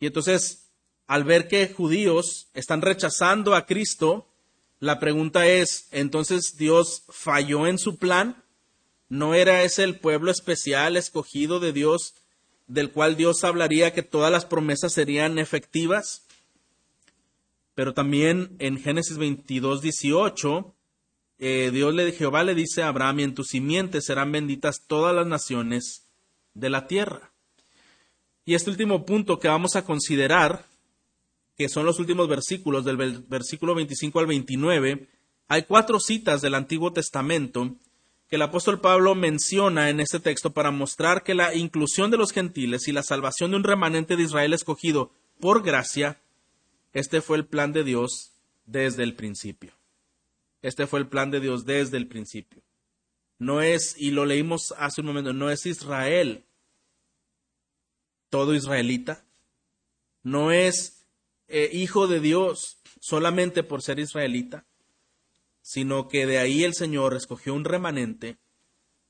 Y 0.00 0.06
entonces 0.06 0.66
al 1.06 1.22
ver 1.22 1.46
que 1.46 1.68
judíos 1.68 2.48
están 2.54 2.82
rechazando 2.82 3.54
a 3.54 3.66
Cristo, 3.66 4.26
la 4.80 4.98
pregunta 4.98 5.46
es, 5.46 5.86
entonces 5.92 6.56
Dios 6.58 7.04
falló 7.08 7.68
en 7.68 7.78
su 7.78 7.98
plan? 7.98 8.42
¿No 9.08 9.34
era 9.34 9.62
ese 9.62 9.84
el 9.84 10.00
pueblo 10.00 10.32
especial 10.32 10.96
escogido 10.96 11.60
de 11.60 11.72
Dios 11.72 12.14
del 12.66 12.90
cual 12.90 13.16
Dios 13.16 13.44
hablaría 13.44 13.92
que 13.92 14.02
todas 14.02 14.32
las 14.32 14.44
promesas 14.44 14.92
serían 14.92 15.38
efectivas? 15.38 16.26
Pero 17.76 17.94
también 17.94 18.56
en 18.58 18.80
Génesis 18.80 19.18
22, 19.18 19.82
18, 19.82 20.74
eh, 21.38 21.70
Dios 21.72 21.94
le, 21.94 22.10
Jehová 22.10 22.42
le 22.42 22.56
dice 22.56 22.82
a 22.82 22.88
Abraham, 22.88 23.20
y 23.20 23.22
en 23.22 23.34
tu 23.36 23.44
simiente 23.44 24.00
serán 24.00 24.32
benditas 24.32 24.82
todas 24.88 25.14
las 25.14 25.28
naciones 25.28 26.05
de 26.56 26.70
la 26.70 26.86
tierra. 26.86 27.30
Y 28.44 28.54
este 28.54 28.70
último 28.70 29.04
punto 29.04 29.38
que 29.38 29.48
vamos 29.48 29.76
a 29.76 29.84
considerar 29.84 30.64
que 31.56 31.68
son 31.68 31.86
los 31.86 31.98
últimos 31.98 32.28
versículos 32.28 32.84
del 32.84 32.96
versículo 33.28 33.74
25 33.74 34.18
al 34.18 34.26
29, 34.26 35.08
hay 35.48 35.62
cuatro 35.62 36.00
citas 36.00 36.42
del 36.42 36.54
Antiguo 36.54 36.92
Testamento 36.92 37.74
que 38.28 38.36
el 38.36 38.42
apóstol 38.42 38.80
Pablo 38.80 39.14
menciona 39.14 39.88
en 39.88 40.00
este 40.00 40.20
texto 40.20 40.52
para 40.52 40.70
mostrar 40.70 41.22
que 41.22 41.34
la 41.34 41.54
inclusión 41.54 42.10
de 42.10 42.16
los 42.16 42.32
gentiles 42.32 42.88
y 42.88 42.92
la 42.92 43.02
salvación 43.02 43.52
de 43.52 43.58
un 43.58 43.64
remanente 43.64 44.16
de 44.16 44.24
Israel 44.24 44.52
escogido 44.52 45.12
por 45.40 45.62
gracia, 45.62 46.20
este 46.92 47.20
fue 47.20 47.36
el 47.38 47.46
plan 47.46 47.72
de 47.72 47.84
Dios 47.84 48.32
desde 48.66 49.04
el 49.04 49.14
principio. 49.14 49.72
Este 50.60 50.86
fue 50.86 50.98
el 50.98 51.06
plan 51.06 51.30
de 51.30 51.40
Dios 51.40 51.64
desde 51.64 51.96
el 51.96 52.08
principio. 52.08 52.62
No 53.38 53.62
es, 53.62 53.94
y 53.96 54.10
lo 54.10 54.24
leímos 54.24 54.74
hace 54.78 55.02
un 55.02 55.06
momento, 55.06 55.32
no 55.32 55.50
es 55.50 55.64
Israel 55.66 56.45
todo 58.30 58.54
israelita, 58.54 59.24
no 60.22 60.52
es 60.52 61.06
eh, 61.48 61.70
hijo 61.72 62.06
de 62.06 62.20
Dios 62.20 62.78
solamente 63.00 63.62
por 63.62 63.82
ser 63.82 63.98
israelita, 63.98 64.64
sino 65.62 66.08
que 66.08 66.26
de 66.26 66.38
ahí 66.38 66.64
el 66.64 66.74
Señor 66.74 67.14
escogió 67.14 67.54
un 67.54 67.64
remanente 67.64 68.38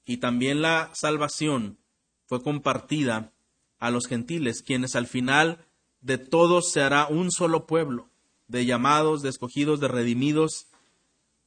y 0.04 0.18
también 0.18 0.62
la 0.62 0.90
salvación 0.94 1.78
fue 2.26 2.42
compartida 2.42 3.32
a 3.78 3.90
los 3.90 4.06
gentiles, 4.06 4.62
quienes 4.62 4.96
al 4.96 5.06
final 5.06 5.66
de 6.00 6.18
todos 6.18 6.70
se 6.70 6.80
hará 6.80 7.06
un 7.06 7.30
solo 7.30 7.66
pueblo, 7.66 8.08
de 8.48 8.64
llamados, 8.64 9.22
de 9.22 9.28
escogidos, 9.28 9.80
de 9.80 9.88
redimidos, 9.88 10.68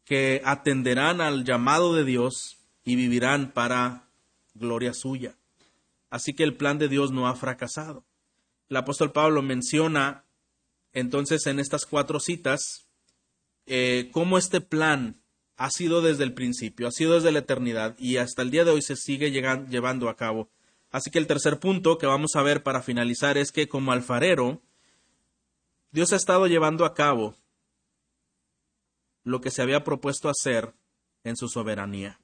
que 0.05 0.41
atenderán 0.43 1.22
al 1.22 1.43
llamado 1.45 1.93
de 1.93 2.03
Dios 2.03 2.57
y 2.84 2.95
vivirán 2.95 3.51
para 3.51 4.09
gloria 4.53 4.93
suya. 4.93 5.39
Así 6.10 6.34
que 6.34 6.43
el 6.43 6.55
plan 6.55 6.78
de 6.78 6.88
Dios 6.88 7.12
no 7.12 7.28
ha 7.28 7.36
fracasado. 7.36 8.05
El 8.70 8.78
apóstol 8.78 9.12
Pablo 9.12 9.41
menciona 9.41 10.26
entonces 10.93 11.45
en 11.47 11.60
estas 11.60 11.86
cuatro 11.86 12.20
citas 12.20 12.88
eh, 13.66 14.10
cómo 14.12 14.38
este 14.38 14.62
plan 14.62 15.22
ha 15.55 15.70
sido 15.70 16.01
desde 16.01 16.24
el 16.24 16.34
principio, 16.34 16.88
ha 16.88 16.91
sido 16.91 17.16
desde 17.16 17.32
la 17.32 17.39
eternidad 17.39 17.95
y 17.99 18.18
hasta 18.18 18.41
el 18.41 18.49
día 18.49 18.64
de 18.64 18.72
hoy 18.72 18.82
se 18.82 18.95
sigue 18.95 19.32
llevando 19.32 20.10
a 20.10 20.16
cabo. 20.16 20.49
Así 20.91 21.12
que 21.12 21.20
el 21.20 21.28
tercer 21.28 21.60
punto 21.60 21.97
que 21.97 22.07
vamos 22.07 22.36
a 22.36 22.41
ver 22.41 22.64
para 22.64 22.82
finalizar 22.82 23.38
es 23.38 23.51
que 23.51 23.68
como 23.68 23.91
alfarero, 23.91 24.62
Dios 25.91 26.14
ha 26.14 26.16
estado 26.16 26.47
llevando 26.47 26.86
a 26.86 26.93
cabo 26.93 27.36
lo 29.24 29.41
que 29.41 29.51
se 29.51 29.62
había 29.62 29.84
propuesto 29.84 30.30
hacer 30.30 30.74
en 31.24 31.36
su 31.36 31.49
soberanía. 31.49 32.20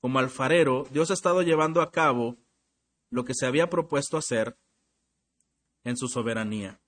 Como 0.00 0.18
alfarero, 0.18 0.86
Dios 0.90 1.10
ha 1.10 1.14
estado 1.14 1.42
llevando 1.42 1.80
a 1.80 1.90
cabo 1.90 2.36
lo 3.10 3.24
que 3.24 3.34
se 3.34 3.46
había 3.46 3.68
propuesto 3.68 4.16
hacer 4.16 4.56
en 5.84 5.96
su 5.96 6.08
soberanía. 6.08 6.80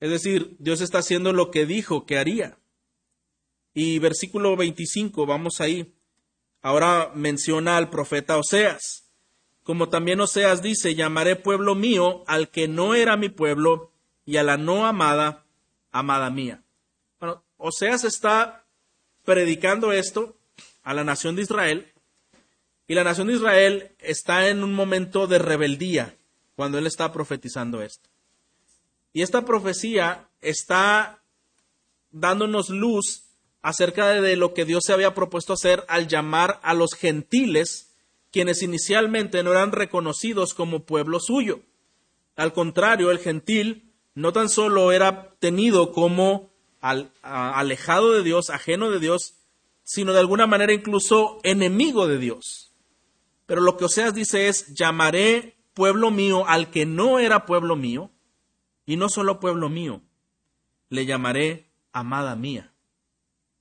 Es 0.00 0.10
decir, 0.10 0.56
Dios 0.58 0.80
está 0.80 0.98
haciendo 0.98 1.32
lo 1.32 1.50
que 1.50 1.66
dijo 1.66 2.04
que 2.06 2.18
haría. 2.18 2.58
Y 3.72 3.98
versículo 3.98 4.56
25, 4.56 5.26
vamos 5.26 5.60
ahí. 5.60 5.94
Ahora 6.62 7.12
menciona 7.14 7.76
al 7.76 7.90
profeta 7.90 8.38
Oseas. 8.38 9.10
Como 9.62 9.88
también 9.88 10.20
Oseas 10.20 10.62
dice, 10.62 10.94
llamaré 10.94 11.36
pueblo 11.36 11.74
mío 11.74 12.24
al 12.26 12.50
que 12.50 12.68
no 12.68 12.94
era 12.94 13.16
mi 13.16 13.28
pueblo 13.28 13.92
y 14.24 14.36
a 14.36 14.42
la 14.42 14.56
no 14.56 14.86
amada, 14.86 15.44
amada 15.90 16.30
mía. 16.30 16.62
Bueno, 17.18 17.42
Oseas 17.56 18.04
está 18.04 18.64
predicando 19.24 19.92
esto 19.92 20.36
a 20.82 20.94
la 20.94 21.04
nación 21.04 21.36
de 21.36 21.42
Israel 21.42 21.92
y 22.88 22.94
la 22.94 23.04
nación 23.04 23.26
de 23.26 23.34
Israel 23.34 23.92
está 23.98 24.48
en 24.48 24.62
un 24.62 24.72
momento 24.72 25.26
de 25.26 25.38
rebeldía 25.38 26.16
cuando 26.54 26.78
él 26.78 26.86
está 26.86 27.12
profetizando 27.12 27.82
esto. 27.82 28.08
Y 29.12 29.22
esta 29.22 29.44
profecía 29.44 30.28
está 30.40 31.22
dándonos 32.10 32.70
luz 32.70 33.24
acerca 33.62 34.08
de 34.08 34.36
lo 34.36 34.54
que 34.54 34.64
Dios 34.64 34.84
se 34.84 34.92
había 34.92 35.14
propuesto 35.14 35.52
hacer 35.52 35.84
al 35.88 36.06
llamar 36.06 36.60
a 36.62 36.74
los 36.74 36.94
gentiles, 36.94 37.94
quienes 38.30 38.62
inicialmente 38.62 39.42
no 39.42 39.50
eran 39.50 39.72
reconocidos 39.72 40.54
como 40.54 40.84
pueblo 40.84 41.18
suyo. 41.18 41.60
Al 42.36 42.52
contrario, 42.52 43.10
el 43.10 43.18
gentil 43.18 43.90
no 44.14 44.32
tan 44.32 44.48
solo 44.48 44.92
era 44.92 45.34
tenido 45.40 45.92
como 45.92 46.50
alejado 46.80 48.12
de 48.12 48.22
Dios, 48.22 48.50
ajeno 48.50 48.90
de 48.90 49.00
Dios, 49.00 49.34
sino 49.82 50.12
de 50.12 50.20
alguna 50.20 50.46
manera 50.46 50.72
incluso 50.72 51.38
enemigo 51.42 52.06
de 52.06 52.18
Dios. 52.18 52.65
Pero 53.46 53.60
lo 53.60 53.76
que 53.76 53.84
Oseas 53.84 54.14
dice 54.14 54.48
es, 54.48 54.74
llamaré 54.74 55.56
pueblo 55.72 56.10
mío 56.10 56.46
al 56.46 56.70
que 56.70 56.84
no 56.84 57.18
era 57.18 57.46
pueblo 57.46 57.76
mío, 57.76 58.10
y 58.84 58.96
no 58.96 59.08
solo 59.08 59.40
pueblo 59.40 59.68
mío, 59.68 60.02
le 60.88 61.06
llamaré 61.06 61.70
amada 61.92 62.36
mía, 62.36 62.72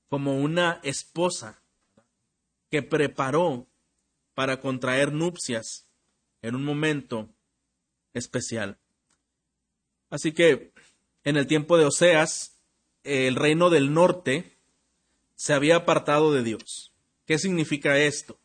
como 0.10 0.40
una 0.40 0.80
esposa 0.84 1.62
que 2.70 2.84
preparó 2.84 3.68
para 4.34 4.60
contraer 4.60 5.14
nupcias 5.14 5.88
en 6.42 6.56
un 6.56 6.64
momento 6.64 7.30
especial. 8.14 8.78
Así 10.10 10.32
que 10.32 10.74
en 11.24 11.38
el 11.38 11.48
tiempo 11.48 11.78
de 11.78 11.86
Oseas, 11.86 12.60
el 13.04 13.36
reino 13.36 13.70
del 13.70 13.94
norte 13.94 14.58
se 15.36 15.54
había 15.54 15.78
apartado 15.78 16.32
de 16.32 16.44
Dios. 16.44 16.94
¿Qué 17.26 17.40
significa 17.40 17.98
esto? 17.98 18.38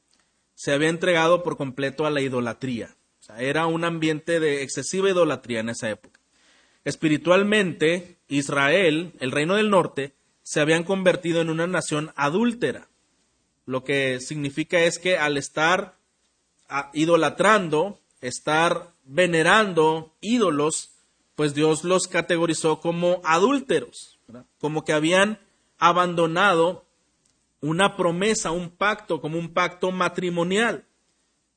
Se 0.60 0.72
había 0.72 0.90
entregado 0.90 1.42
por 1.42 1.56
completo 1.56 2.04
a 2.04 2.10
la 2.10 2.20
idolatría. 2.20 2.94
Era 3.38 3.64
un 3.64 3.82
ambiente 3.82 4.40
de 4.40 4.62
excesiva 4.62 5.08
idolatría 5.08 5.60
en 5.60 5.70
esa 5.70 5.88
época. 5.88 6.20
Espiritualmente, 6.84 8.18
Israel, 8.28 9.14
el 9.20 9.30
reino 9.30 9.54
del 9.54 9.70
norte, 9.70 10.12
se 10.42 10.60
habían 10.60 10.84
convertido 10.84 11.40
en 11.40 11.48
una 11.48 11.66
nación 11.66 12.12
adúltera. 12.14 12.88
Lo 13.64 13.84
que 13.84 14.20
significa 14.20 14.80
es 14.80 14.98
que 14.98 15.16
al 15.16 15.38
estar 15.38 15.96
ah, 16.68 16.90
idolatrando, 16.92 17.98
estar 18.20 18.92
venerando 19.04 20.14
ídolos, 20.20 20.90
pues 21.36 21.54
Dios 21.54 21.84
los 21.84 22.06
categorizó 22.06 22.82
como 22.82 23.22
adúlteros, 23.24 24.18
como 24.58 24.84
que 24.84 24.92
habían 24.92 25.38
abandonado 25.78 26.84
una 27.60 27.96
promesa, 27.96 28.50
un 28.50 28.70
pacto, 28.70 29.20
como 29.20 29.38
un 29.38 29.52
pacto 29.52 29.90
matrimonial. 29.90 30.86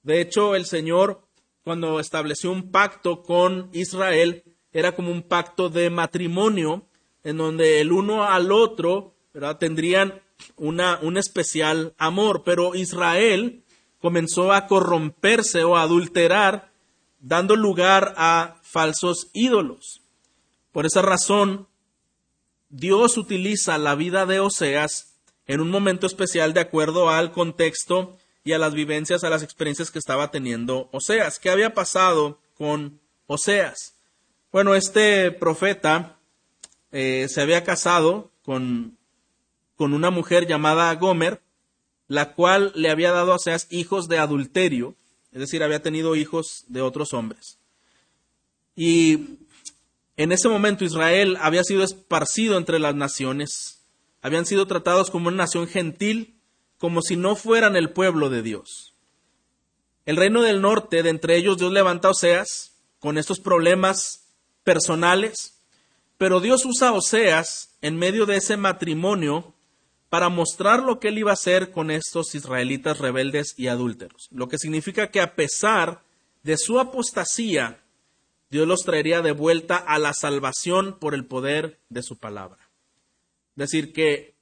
De 0.04 0.22
hecho, 0.22 0.56
el 0.56 0.66
Señor, 0.66 1.22
cuando 1.64 2.00
estableció 2.00 2.52
un 2.52 2.72
pacto 2.72 3.24
con 3.24 3.70
Israel, 3.74 4.44
era 4.72 4.96
como 4.96 5.12
un 5.12 5.24
pacto 5.24 5.70
de 5.70 5.90
matrimonio, 5.90 6.86
en 7.24 7.38
donde 7.38 7.80
el 7.80 7.92
uno 7.92 8.26
al 8.26 8.52
otro 8.52 9.16
tendrían 9.60 10.22
una, 10.58 11.00
un 11.02 11.18
especial 11.18 11.94
amor, 11.98 12.44
pero 12.44 12.76
Israel 12.76 13.64
comenzó 14.02 14.52
a 14.52 14.68
corromperse 14.68 15.64
o 15.64 15.78
a 15.78 15.84
adulterar, 15.84 16.72
dando 17.20 17.56
lugar 17.56 18.14
a 18.18 18.60
falsos 18.62 19.30
ídolos. 19.32 20.02
Por 20.74 20.86
esa 20.86 21.02
razón, 21.02 21.68
Dios 22.70 23.18
utiliza 23.18 23.78
la 23.78 23.96
vida 23.96 24.26
de 24.26 24.42
Oseas 24.42 25.13
en 25.48 25.62
un 25.62 25.70
momento 25.70 26.08
especial 26.08 26.54
de 26.54 26.62
acuerdo 26.62 27.10
al 27.10 27.32
contexto 27.32 28.18
y 28.44 28.54
a 28.54 28.58
las 28.58 28.74
vivencias, 28.74 29.24
a 29.24 29.30
las 29.30 29.44
experiencias 29.44 29.92
que 29.92 30.00
estaba 30.00 30.32
teniendo 30.32 30.90
Oseas. 30.92 31.40
¿Qué 31.40 31.50
había 31.50 31.74
pasado 31.74 32.40
con 32.56 33.00
Oseas? 33.28 33.96
Bueno, 34.52 34.76
este 34.76 35.32
profeta 35.32 36.18
eh, 36.92 37.28
se 37.30 37.42
había 37.42 37.64
casado 37.64 38.32
con, 38.44 38.98
con 39.76 39.94
una 39.94 40.12
mujer 40.12 40.48
llamada 40.48 40.94
Gomer, 40.96 41.42
la 42.08 42.34
cual 42.34 42.72
le 42.76 42.90
había 42.90 43.12
dado 43.12 43.32
a 43.32 43.36
Oseas 43.36 43.68
hijos 43.70 44.08
de 44.08 44.20
adulterio, 44.20 44.96
es 45.32 45.40
decir, 45.40 45.64
había 45.64 45.82
tenido 45.82 46.16
hijos 46.16 46.66
de 46.68 46.82
otros 46.82 47.14
hombres. 47.14 47.58
Y 48.76 49.40
en 50.18 50.32
ese 50.32 50.50
momento 50.50 50.86
Israel 50.86 51.38
había 51.42 51.64
sido 51.64 51.84
esparcido 51.84 52.58
entre 52.58 52.80
las 52.80 52.96
naciones, 52.96 53.83
habían 54.24 54.46
sido 54.46 54.66
tratados 54.66 55.12
como 55.12 55.28
una 55.28 55.38
nación 55.38 55.68
gentil, 55.68 56.40
como 56.80 57.02
si 57.02 57.16
no 57.16 57.36
fueran 57.36 57.76
el 57.76 57.92
pueblo 57.92 58.30
de 58.30 58.42
Dios. 58.42 58.96
El 60.06 60.16
reino 60.16 60.42
del 60.42 60.62
norte, 60.62 61.04
de 61.04 61.10
entre 61.10 61.36
ellos 61.36 61.58
Dios 61.58 61.72
levanta 61.72 62.08
a 62.08 62.12
Oseas 62.12 62.74
con 63.00 63.18
estos 63.18 63.40
problemas 63.40 64.26
personales, 64.64 65.60
pero 66.18 66.40
Dios 66.40 66.66
usa 66.66 66.90
a 66.90 66.94
Oseas 66.94 67.76
en 67.82 67.98
medio 67.98 68.26
de 68.26 68.38
ese 68.38 68.56
matrimonio 68.56 69.54
para 70.10 70.30
mostrar 70.30 70.84
lo 70.84 71.00
que 71.00 71.10
él 71.10 71.18
iba 71.18 71.32
a 71.32 71.34
hacer 71.34 71.72
con 71.72 71.92
estos 71.92 72.34
israelitas 72.34 73.00
rebeldes 73.00 73.56
y 73.58 73.68
adúlteros. 73.68 74.30
Lo 74.32 74.48
que 74.48 74.58
significa 74.58 75.12
que 75.12 75.20
a 75.20 75.36
pesar 75.36 76.02
de 76.44 76.58
su 76.58 76.80
apostasía, 76.80 77.82
Dios 78.50 78.68
los 78.68 78.82
traería 78.82 79.22
de 79.22 79.32
vuelta 79.32 79.76
a 79.76 79.98
la 80.00 80.14
salvación 80.14 80.98
por 81.00 81.14
el 81.14 81.26
poder 81.26 81.80
de 81.90 82.04
su 82.04 82.18
palabra. 82.18 82.63
Decir, 83.56 83.94
que 83.94 84.34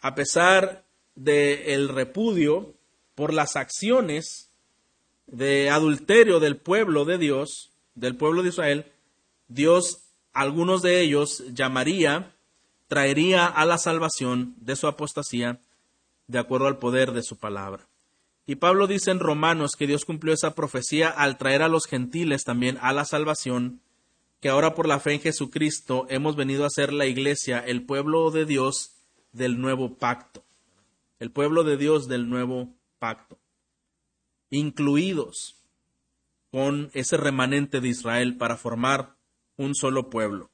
a 0.00 0.14
pesar 0.14 0.84
del 1.14 1.88
repudio 1.88 2.74
por 3.14 3.32
las 3.32 3.56
acciones 3.56 4.50
de 5.26 5.70
adulterio 5.70 6.40
del 6.40 6.56
pueblo 6.56 7.04
de 7.04 7.18
Dios, 7.18 7.72
del 7.94 8.16
pueblo 8.16 8.42
de 8.42 8.50
Israel, 8.50 8.92
Dios, 9.48 10.10
algunos 10.32 10.82
de 10.82 11.00
ellos 11.00 11.44
llamaría, 11.52 12.34
traería 12.88 13.46
a 13.46 13.64
la 13.64 13.78
salvación 13.78 14.54
de 14.58 14.76
su 14.76 14.86
apostasía 14.86 15.60
de 16.28 16.38
acuerdo 16.38 16.66
al 16.66 16.78
poder 16.78 17.12
de 17.12 17.22
su 17.22 17.36
palabra. 17.36 17.86
Y 18.46 18.56
Pablo 18.56 18.86
dice 18.86 19.10
en 19.10 19.18
Romanos 19.18 19.72
que 19.76 19.86
Dios 19.86 20.04
cumplió 20.04 20.32
esa 20.32 20.54
profecía 20.54 21.08
al 21.08 21.36
traer 21.36 21.62
a 21.62 21.68
los 21.68 21.86
gentiles 21.86 22.44
también 22.44 22.78
a 22.80 22.92
la 22.92 23.04
salvación, 23.04 23.80
que 24.46 24.50
ahora 24.50 24.76
por 24.76 24.86
la 24.86 25.00
fe 25.00 25.14
en 25.14 25.20
Jesucristo 25.20 26.06
hemos 26.08 26.36
venido 26.36 26.64
a 26.64 26.70
ser 26.70 26.92
la 26.92 27.06
iglesia, 27.06 27.58
el 27.58 27.84
pueblo 27.84 28.30
de 28.30 28.44
Dios 28.44 28.92
del 29.32 29.60
nuevo 29.60 29.96
pacto, 29.96 30.44
el 31.18 31.32
pueblo 31.32 31.64
de 31.64 31.76
Dios 31.76 32.06
del 32.06 32.30
nuevo 32.30 32.72
pacto, 33.00 33.40
incluidos 34.48 35.56
con 36.52 36.92
ese 36.94 37.16
remanente 37.16 37.80
de 37.80 37.88
Israel 37.88 38.36
para 38.36 38.56
formar 38.56 39.16
un 39.56 39.74
solo 39.74 40.10
pueblo. 40.10 40.52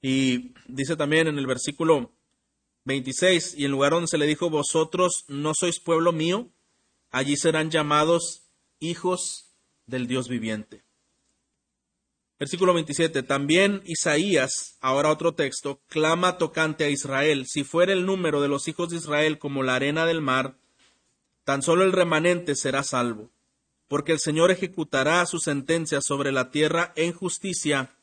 Y 0.00 0.54
dice 0.66 0.96
también 0.96 1.28
en 1.28 1.36
el 1.36 1.46
versículo 1.46 2.14
26, 2.86 3.56
y 3.58 3.66
en 3.66 3.72
lugar 3.72 3.92
donde 3.92 4.08
se 4.08 4.16
le 4.16 4.24
dijo, 4.24 4.48
vosotros 4.48 5.26
no 5.28 5.52
sois 5.54 5.80
pueblo 5.80 6.12
mío, 6.12 6.48
allí 7.10 7.36
serán 7.36 7.70
llamados 7.70 8.48
hijos 8.78 9.52
del 9.84 10.06
Dios 10.06 10.28
viviente. 10.28 10.82
Versículo 12.40 12.72
27. 12.72 13.22
También 13.22 13.82
Isaías, 13.84 14.78
ahora 14.80 15.10
otro 15.10 15.34
texto, 15.34 15.78
clama 15.88 16.38
tocante 16.38 16.84
a 16.84 16.88
Israel. 16.88 17.44
Si 17.46 17.64
fuera 17.64 17.92
el 17.92 18.06
número 18.06 18.40
de 18.40 18.48
los 18.48 18.66
hijos 18.66 18.88
de 18.88 18.96
Israel 18.96 19.38
como 19.38 19.62
la 19.62 19.74
arena 19.74 20.06
del 20.06 20.22
mar, 20.22 20.56
tan 21.44 21.60
solo 21.60 21.84
el 21.84 21.92
remanente 21.92 22.54
será 22.54 22.82
salvo. 22.82 23.28
Porque 23.88 24.12
el 24.12 24.20
Señor 24.20 24.50
ejecutará 24.50 25.26
su 25.26 25.38
sentencia 25.38 26.00
sobre 26.00 26.32
la 26.32 26.50
tierra 26.50 26.94
en 26.96 27.12
justicia 27.12 27.94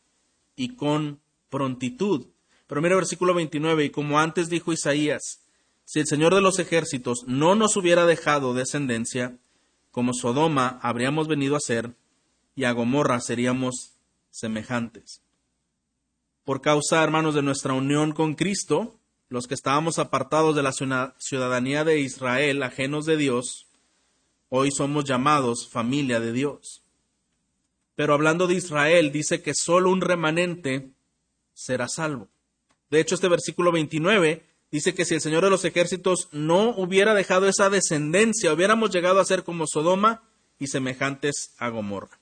y 0.56 0.76
con 0.76 1.20
prontitud. 1.50 2.28
Pero 2.68 2.80
mira 2.80 2.96
versículo 2.96 3.34
29. 3.34 3.86
Y 3.86 3.90
como 3.90 4.20
antes 4.20 4.50
dijo 4.50 4.72
Isaías, 4.72 5.40
si 5.84 6.00
el 6.00 6.06
Señor 6.06 6.36
de 6.36 6.42
los 6.42 6.60
ejércitos 6.60 7.24
no 7.26 7.56
nos 7.56 7.76
hubiera 7.76 8.06
dejado 8.06 8.54
descendencia, 8.54 9.36
como 9.90 10.14
Sodoma 10.14 10.78
habríamos 10.84 11.28
venido 11.28 11.56
a 11.56 11.60
ser, 11.60 11.96
y 12.56 12.66
a 12.66 12.72
Gomorra 12.72 13.20
seríamos 13.20 13.97
semejantes. 14.38 15.22
Por 16.46 16.62
causa, 16.62 17.04
hermanos, 17.04 17.36
de 17.36 17.42
nuestra 17.42 17.74
unión 17.74 18.14
con 18.14 18.36
Cristo, 18.36 19.00
los 19.30 19.48
que 19.48 19.54
estábamos 19.54 20.00
apartados 20.00 20.56
de 20.56 20.64
la 20.64 20.72
ciudadanía 20.72 21.84
de 21.84 22.00
Israel, 22.00 22.64
ajenos 22.64 23.06
de 23.06 23.18
Dios, 23.18 23.68
hoy 24.50 24.72
somos 24.72 25.04
llamados 25.04 25.68
familia 25.70 26.20
de 26.20 26.32
Dios. 26.32 26.84
Pero 27.96 28.14
hablando 28.14 28.48
de 28.48 28.54
Israel, 28.54 29.12
dice 29.12 29.42
que 29.42 29.54
solo 29.56 29.90
un 29.90 30.02
remanente 30.02 30.92
será 31.54 31.90
salvo. 31.90 32.30
De 32.90 33.00
hecho, 33.00 33.16
este 33.16 33.28
versículo 33.28 33.72
29 33.72 34.46
dice 34.72 34.94
que 34.94 35.04
si 35.04 35.16
el 35.16 35.22
Señor 35.22 35.44
de 35.44 35.50
los 35.50 35.66
ejércitos 35.66 36.30
no 36.32 36.70
hubiera 36.70 37.14
dejado 37.14 37.50
esa 37.50 37.70
descendencia, 37.70 38.54
hubiéramos 38.54 38.92
llegado 38.92 39.20
a 39.20 39.26
ser 39.26 39.44
como 39.44 39.66
Sodoma 39.68 40.24
y 40.60 40.68
semejantes 40.68 41.56
a 41.58 41.70
Gomorra. 41.70 42.20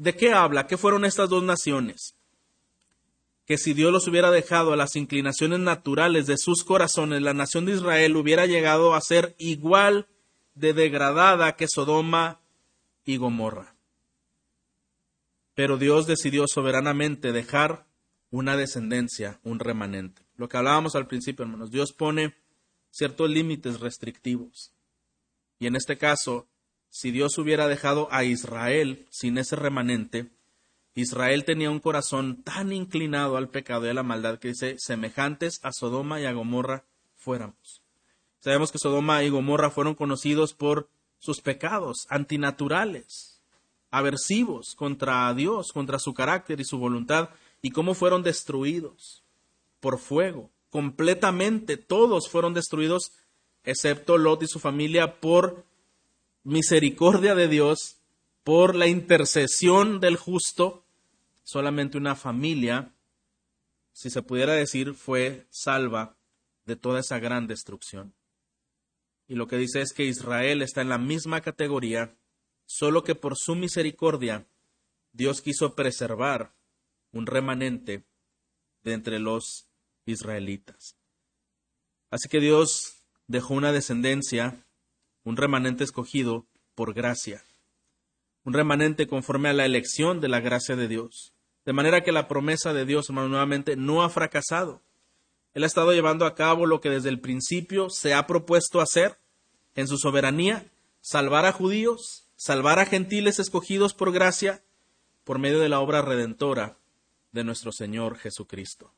¿De 0.00 0.16
qué 0.16 0.32
habla? 0.32 0.66
¿Qué 0.66 0.78
fueron 0.78 1.04
estas 1.04 1.28
dos 1.28 1.42
naciones? 1.42 2.14
Que 3.44 3.58
si 3.58 3.74
Dios 3.74 3.92
los 3.92 4.08
hubiera 4.08 4.30
dejado 4.30 4.72
a 4.72 4.76
las 4.76 4.96
inclinaciones 4.96 5.58
naturales 5.58 6.26
de 6.26 6.38
sus 6.38 6.64
corazones, 6.64 7.20
la 7.20 7.34
nación 7.34 7.66
de 7.66 7.74
Israel 7.74 8.16
hubiera 8.16 8.46
llegado 8.46 8.94
a 8.94 9.00
ser 9.02 9.34
igual 9.36 10.08
de 10.54 10.72
degradada 10.72 11.54
que 11.54 11.68
Sodoma 11.68 12.40
y 13.04 13.18
Gomorra. 13.18 13.74
Pero 15.54 15.76
Dios 15.76 16.06
decidió 16.06 16.46
soberanamente 16.48 17.32
dejar 17.32 17.84
una 18.30 18.56
descendencia, 18.56 19.38
un 19.42 19.58
remanente. 19.58 20.22
Lo 20.36 20.48
que 20.48 20.56
hablábamos 20.56 20.94
al 20.94 21.08
principio, 21.08 21.42
hermanos, 21.42 21.70
Dios 21.70 21.92
pone 21.92 22.34
ciertos 22.90 23.28
límites 23.28 23.80
restrictivos. 23.80 24.72
Y 25.58 25.66
en 25.66 25.76
este 25.76 25.98
caso, 25.98 26.48
si 26.90 27.12
Dios 27.12 27.38
hubiera 27.38 27.68
dejado 27.68 28.08
a 28.10 28.24
Israel 28.24 29.06
sin 29.10 29.38
ese 29.38 29.56
remanente, 29.56 30.28
Israel 30.94 31.44
tenía 31.44 31.70
un 31.70 31.78
corazón 31.78 32.42
tan 32.42 32.72
inclinado 32.72 33.36
al 33.36 33.48
pecado 33.48 33.86
y 33.86 33.90
a 33.90 33.94
la 33.94 34.02
maldad 34.02 34.38
que 34.38 34.48
dice, 34.48 34.76
semejantes 34.78 35.60
a 35.62 35.72
Sodoma 35.72 36.20
y 36.20 36.26
a 36.26 36.32
Gomorra 36.32 36.84
fuéramos. 37.16 37.80
Sabemos 38.40 38.72
que 38.72 38.78
Sodoma 38.78 39.22
y 39.22 39.28
Gomorra 39.28 39.70
fueron 39.70 39.94
conocidos 39.94 40.52
por 40.52 40.88
sus 41.18 41.40
pecados 41.40 42.06
antinaturales, 42.08 43.40
aversivos 43.90 44.74
contra 44.74 45.32
Dios, 45.34 45.72
contra 45.72 45.98
su 45.98 46.12
carácter 46.12 46.60
y 46.60 46.64
su 46.64 46.78
voluntad, 46.78 47.30
y 47.62 47.70
cómo 47.70 47.94
fueron 47.94 48.22
destruidos 48.22 49.22
por 49.80 49.98
fuego. 49.98 50.50
Completamente 50.70 51.76
todos 51.76 52.28
fueron 52.28 52.54
destruidos, 52.54 53.12
excepto 53.64 54.18
Lot 54.18 54.42
y 54.42 54.46
su 54.46 54.58
familia, 54.58 55.20
por 55.20 55.64
misericordia 56.44 57.34
de 57.34 57.48
Dios, 57.48 57.98
por 58.44 58.74
la 58.74 58.86
intercesión 58.86 60.00
del 60.00 60.16
justo, 60.16 60.84
solamente 61.44 61.98
una 61.98 62.16
familia, 62.16 62.92
si 63.92 64.10
se 64.10 64.22
pudiera 64.22 64.54
decir, 64.54 64.94
fue 64.94 65.46
salva 65.50 66.16
de 66.64 66.76
toda 66.76 67.00
esa 67.00 67.18
gran 67.18 67.46
destrucción. 67.46 68.14
Y 69.28 69.34
lo 69.34 69.46
que 69.46 69.56
dice 69.56 69.80
es 69.80 69.92
que 69.92 70.04
Israel 70.04 70.62
está 70.62 70.80
en 70.80 70.88
la 70.88 70.98
misma 70.98 71.40
categoría, 71.40 72.16
solo 72.66 73.04
que 73.04 73.14
por 73.14 73.36
su 73.36 73.54
misericordia 73.54 74.46
Dios 75.12 75.40
quiso 75.40 75.74
preservar 75.74 76.54
un 77.12 77.26
remanente 77.26 78.04
de 78.82 78.92
entre 78.92 79.18
los 79.18 79.68
israelitas. 80.06 80.96
Así 82.10 82.28
que 82.28 82.40
Dios 82.40 83.02
dejó 83.26 83.54
una 83.54 83.72
descendencia 83.72 84.64
un 85.24 85.36
remanente 85.36 85.84
escogido 85.84 86.46
por 86.74 86.94
gracia, 86.94 87.44
un 88.44 88.54
remanente 88.54 89.06
conforme 89.06 89.48
a 89.48 89.52
la 89.52 89.66
elección 89.66 90.20
de 90.20 90.28
la 90.28 90.40
gracia 90.40 90.76
de 90.76 90.88
Dios. 90.88 91.34
De 91.64 91.72
manera 91.72 92.02
que 92.02 92.12
la 92.12 92.26
promesa 92.26 92.72
de 92.72 92.86
Dios, 92.86 93.10
nuevamente, 93.10 93.76
no 93.76 94.02
ha 94.02 94.08
fracasado. 94.08 94.80
Él 95.52 95.64
ha 95.64 95.66
estado 95.66 95.92
llevando 95.92 96.24
a 96.24 96.34
cabo 96.34 96.64
lo 96.64 96.80
que 96.80 96.90
desde 96.90 97.10
el 97.10 97.20
principio 97.20 97.90
se 97.90 98.14
ha 98.14 98.26
propuesto 98.26 98.80
hacer 98.80 99.18
en 99.74 99.86
su 99.86 99.98
soberanía, 99.98 100.64
salvar 101.00 101.44
a 101.44 101.52
judíos, 101.52 102.26
salvar 102.36 102.78
a 102.78 102.86
gentiles 102.86 103.38
escogidos 103.38 103.94
por 103.94 104.12
gracia, 104.12 104.62
por 105.24 105.38
medio 105.38 105.60
de 105.60 105.68
la 105.68 105.80
obra 105.80 106.02
redentora 106.02 106.78
de 107.32 107.44
nuestro 107.44 107.72
Señor 107.72 108.16
Jesucristo. 108.16 108.92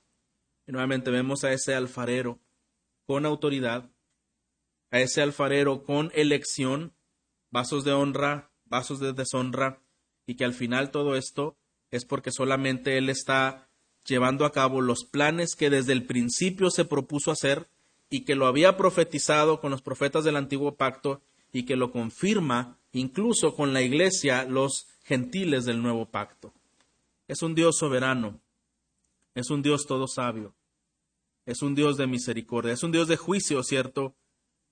Y 0.67 0.73
nuevamente 0.73 1.11
vemos 1.11 1.45
a 1.45 1.53
ese 1.53 1.75
alfarero 1.75 2.39
con 3.07 3.27
autoridad, 3.27 3.91
a 4.93 5.01
ese 5.01 5.23
alfarero 5.23 5.83
con 5.83 6.13
elección, 6.15 6.93
vasos 7.51 7.83
de 7.83 7.93
honra, 7.93 8.51
vasos 8.67 9.01
de 9.01 9.13
deshonra, 9.13 9.81
y 10.27 10.37
que 10.37 10.45
al 10.45 10.55
final 10.55 10.93
todo 10.93 11.17
esto 11.17 11.57
es 11.91 12.05
porque 12.05 12.31
solamente 12.31 12.99
Él 12.99 13.09
está 13.09 13.69
llevando 14.07 14.45
a 14.45 14.53
cabo 14.53 14.81
los 14.81 15.05
planes 15.05 15.57
que 15.57 15.71
desde 15.71 15.93
el 15.93 16.05
principio 16.05 16.71
se 16.71 16.85
propuso 16.85 17.31
hacer 17.31 17.69
y 18.11 18.25
que 18.25 18.35
lo 18.35 18.47
había 18.47 18.77
profetizado 18.77 19.61
con 19.61 19.71
los 19.71 19.83
profetas 19.83 20.25
del 20.25 20.37
antiguo 20.37 20.77
pacto 20.77 21.23
y 21.53 21.65
que 21.65 21.77
lo 21.77 21.91
confirma 21.91 22.79
incluso 22.93 23.55
con 23.55 23.73
la 23.73 23.83
iglesia 23.83 24.45
los 24.45 24.89
gentiles 25.05 25.65
del 25.65 25.83
nuevo 25.83 26.07
pacto. 26.07 26.53
Es 27.29 27.43
un 27.43 27.55
Dios 27.55 27.77
soberano, 27.79 28.41
es 29.35 29.49
un 29.51 29.63
Dios 29.63 29.87
todo 29.87 30.07
sabio, 30.07 30.55
es 31.47 31.63
un 31.63 31.75
Dios 31.75 31.97
de 31.97 32.07
misericordia, 32.07 32.75
es 32.75 32.83
un 32.83 32.93
Dios 32.93 33.09
de 33.09 33.17
juicio, 33.17 33.63
¿cierto? 33.63 34.15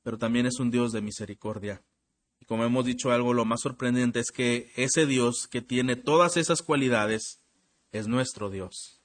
Pero 0.03 0.19
también 0.19 0.47
es 0.47 0.59
un 0.59 0.71
Dios 0.71 0.93
de 0.93 1.01
misericordia. 1.01 1.83
Y 2.41 2.47
como 2.47 2.65
hemos 2.65 2.85
dicho 2.85 3.11
algo, 3.11 3.35
lo 3.35 3.45
más 3.45 3.61
sorprendente 3.61 4.21
es 4.21 4.31
que 4.31 4.73
ese 4.77 5.07
Dios 5.07 5.47
que 5.49 5.61
tiene 5.61 5.97
todas 5.97 6.37
esas 6.37 6.63
cualidades 6.63 7.41
es 7.93 8.09
nuestro 8.09 8.51
Dios. 8.51 9.01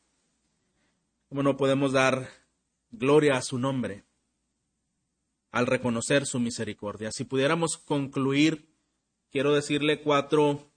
¿Cómo 1.29 1.43
no 1.43 1.57
podemos 1.57 1.91
dar 1.91 2.29
gloria 2.91 3.35
a 3.35 3.41
su 3.41 3.57
nombre 3.57 4.05
al 5.51 5.67
reconocer 5.67 6.25
su 6.25 6.39
misericordia? 6.39 7.11
Si 7.11 7.23
pudiéramos 7.25 7.77
concluir, 7.77 8.69
quiero 9.31 9.53
decirle 9.53 10.01
cuatro 10.01 10.71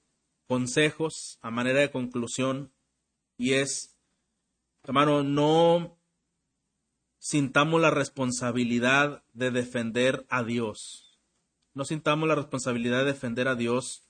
consejos 0.47 1.39
a 1.43 1.51
manera 1.51 1.81
de 1.81 1.91
conclusión 1.91 2.73
y 3.37 3.53
es, 3.53 3.97
hermano, 4.83 5.23
no 5.23 5.98
sintamos 7.19 7.81
la 7.81 7.91
responsabilidad 7.91 9.23
de 9.33 9.51
defender 9.51 10.27
a 10.29 10.43
Dios. 10.45 11.19
No 11.75 11.85
sintamos 11.85 12.29
la 12.29 12.35
responsabilidad 12.35 13.01
de 13.01 13.13
defender 13.13 13.49
a 13.49 13.55
Dios 13.55 14.05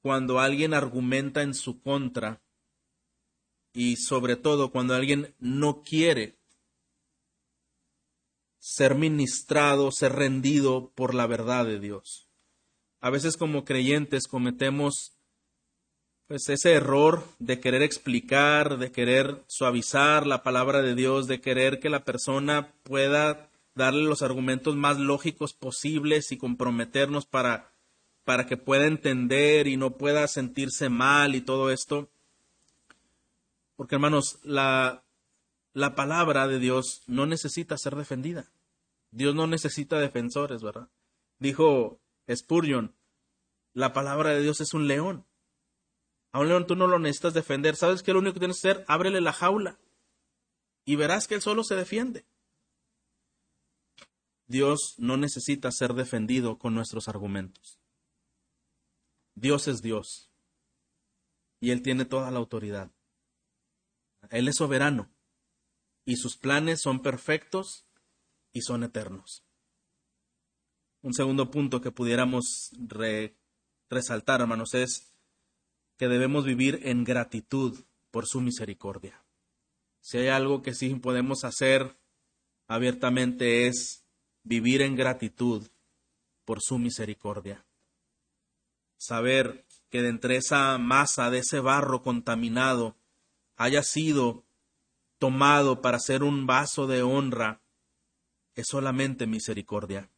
cuando 0.00 0.40
alguien 0.40 0.74
argumenta 0.74 1.42
en 1.42 1.54
su 1.54 1.80
contra 1.80 2.40
y 3.72 3.96
sobre 3.96 4.36
todo 4.36 4.70
cuando 4.70 4.94
alguien 4.94 5.34
no 5.38 5.82
quiere 5.82 6.38
ser 8.58 8.94
ministrado, 8.94 9.92
ser 9.92 10.12
rendido 10.12 10.92
por 10.94 11.14
la 11.14 11.26
verdad 11.26 11.66
de 11.66 11.78
Dios. 11.78 12.28
A 13.00 13.10
veces 13.10 13.36
como 13.36 13.64
creyentes 13.64 14.26
cometemos 14.26 15.15
pues 16.26 16.48
ese 16.48 16.72
error 16.72 17.24
de 17.38 17.60
querer 17.60 17.82
explicar, 17.82 18.78
de 18.78 18.90
querer 18.90 19.44
suavizar 19.46 20.26
la 20.26 20.42
palabra 20.42 20.82
de 20.82 20.94
Dios, 20.94 21.28
de 21.28 21.40
querer 21.40 21.78
que 21.78 21.88
la 21.88 22.04
persona 22.04 22.72
pueda 22.82 23.48
darle 23.74 24.02
los 24.04 24.22
argumentos 24.22 24.74
más 24.74 24.98
lógicos 24.98 25.52
posibles 25.52 26.32
y 26.32 26.38
comprometernos 26.38 27.26
para, 27.26 27.70
para 28.24 28.46
que 28.46 28.56
pueda 28.56 28.86
entender 28.86 29.68
y 29.68 29.76
no 29.76 29.92
pueda 29.92 30.26
sentirse 30.26 30.88
mal 30.88 31.36
y 31.36 31.42
todo 31.42 31.70
esto. 31.70 32.08
Porque 33.76 33.94
hermanos, 33.94 34.38
la, 34.42 35.04
la 35.74 35.94
palabra 35.94 36.48
de 36.48 36.58
Dios 36.58 37.02
no 37.06 37.26
necesita 37.26 37.78
ser 37.78 37.94
defendida. 37.94 38.50
Dios 39.12 39.34
no 39.34 39.46
necesita 39.46 40.00
defensores, 40.00 40.62
¿verdad? 40.62 40.88
Dijo 41.38 42.00
Spurgeon, 42.34 42.94
la 43.74 43.92
palabra 43.92 44.30
de 44.30 44.42
Dios 44.42 44.60
es 44.60 44.74
un 44.74 44.88
león 44.88 45.24
a 46.32 46.40
un 46.40 46.48
león 46.48 46.66
tú 46.66 46.76
no 46.76 46.86
lo 46.86 46.98
necesitas 46.98 47.34
defender. 47.34 47.76
¿Sabes 47.76 48.02
qué? 48.02 48.12
Lo 48.12 48.18
único 48.18 48.34
que 48.34 48.40
tienes 48.40 48.60
que 48.60 48.68
hacer, 48.68 48.84
ábrele 48.88 49.20
la 49.20 49.32
jaula 49.32 49.78
y 50.84 50.96
verás 50.96 51.26
que 51.26 51.34
él 51.34 51.42
solo 51.42 51.64
se 51.64 51.74
defiende. 51.74 52.26
Dios 54.46 54.94
no 54.98 55.16
necesita 55.16 55.72
ser 55.72 55.94
defendido 55.94 56.58
con 56.58 56.74
nuestros 56.74 57.08
argumentos. 57.08 57.80
Dios 59.34 59.68
es 59.68 59.82
Dios. 59.82 60.32
y 61.58 61.70
Él 61.70 61.82
tiene 61.82 62.04
toda 62.04 62.30
la 62.30 62.38
autoridad. 62.38 62.90
Él 64.30 64.48
es 64.48 64.56
soberano 64.56 65.10
y 66.04 66.16
sus 66.16 66.36
planes 66.36 66.80
son 66.82 67.00
perfectos 67.00 67.86
y 68.52 68.62
son 68.62 68.84
eternos. 68.84 69.42
Un 71.02 71.14
segundo 71.14 71.50
punto 71.50 71.80
que 71.80 71.90
pudiéramos 71.90 72.70
resaltar, 73.88 74.40
hermanos, 74.40 74.74
es 74.74 75.15
que 75.96 76.08
debemos 76.08 76.44
vivir 76.44 76.80
en 76.84 77.04
gratitud 77.04 77.84
por 78.10 78.26
su 78.26 78.40
misericordia. 78.40 79.24
Si 80.00 80.18
hay 80.18 80.28
algo 80.28 80.62
que 80.62 80.74
sí 80.74 80.94
podemos 80.94 81.44
hacer 81.44 81.96
abiertamente 82.68 83.66
es 83.66 84.04
vivir 84.42 84.82
en 84.82 84.96
gratitud 84.96 85.68
por 86.44 86.60
su 86.62 86.78
misericordia. 86.78 87.64
Saber 88.98 89.66
que 89.90 90.02
de 90.02 90.08
entre 90.08 90.36
esa 90.36 90.78
masa, 90.78 91.30
de 91.30 91.38
ese 91.38 91.60
barro 91.60 92.02
contaminado, 92.02 92.96
haya 93.56 93.82
sido 93.82 94.44
tomado 95.18 95.80
para 95.80 95.98
ser 95.98 96.22
un 96.22 96.46
vaso 96.46 96.86
de 96.86 97.02
honra, 97.02 97.60
es 98.54 98.66
solamente 98.68 99.26
misericordia. 99.26 100.10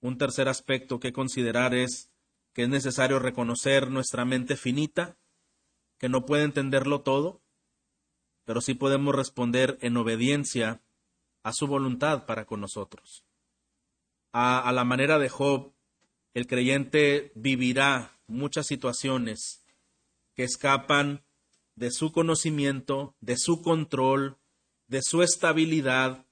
Un 0.00 0.18
tercer 0.18 0.48
aspecto 0.48 0.98
que 0.98 1.12
considerar 1.12 1.74
es 1.74 2.09
que 2.52 2.64
es 2.64 2.68
necesario 2.68 3.18
reconocer 3.18 3.90
nuestra 3.90 4.24
mente 4.24 4.56
finita, 4.56 5.16
que 5.98 6.08
no 6.08 6.26
puede 6.26 6.44
entenderlo 6.44 7.02
todo, 7.02 7.42
pero 8.44 8.60
sí 8.60 8.74
podemos 8.74 9.14
responder 9.14 9.78
en 9.80 9.96
obediencia 9.96 10.82
a 11.42 11.52
su 11.52 11.66
voluntad 11.66 12.26
para 12.26 12.46
con 12.46 12.60
nosotros. 12.60 13.24
A, 14.32 14.60
a 14.60 14.72
la 14.72 14.84
manera 14.84 15.18
de 15.18 15.28
Job, 15.28 15.72
el 16.34 16.46
creyente 16.46 17.32
vivirá 17.34 18.18
muchas 18.26 18.66
situaciones 18.66 19.64
que 20.34 20.44
escapan 20.44 21.24
de 21.74 21.90
su 21.90 22.12
conocimiento, 22.12 23.16
de 23.20 23.36
su 23.36 23.62
control, 23.62 24.38
de 24.86 25.02
su 25.02 25.22
estabilidad. 25.22 26.26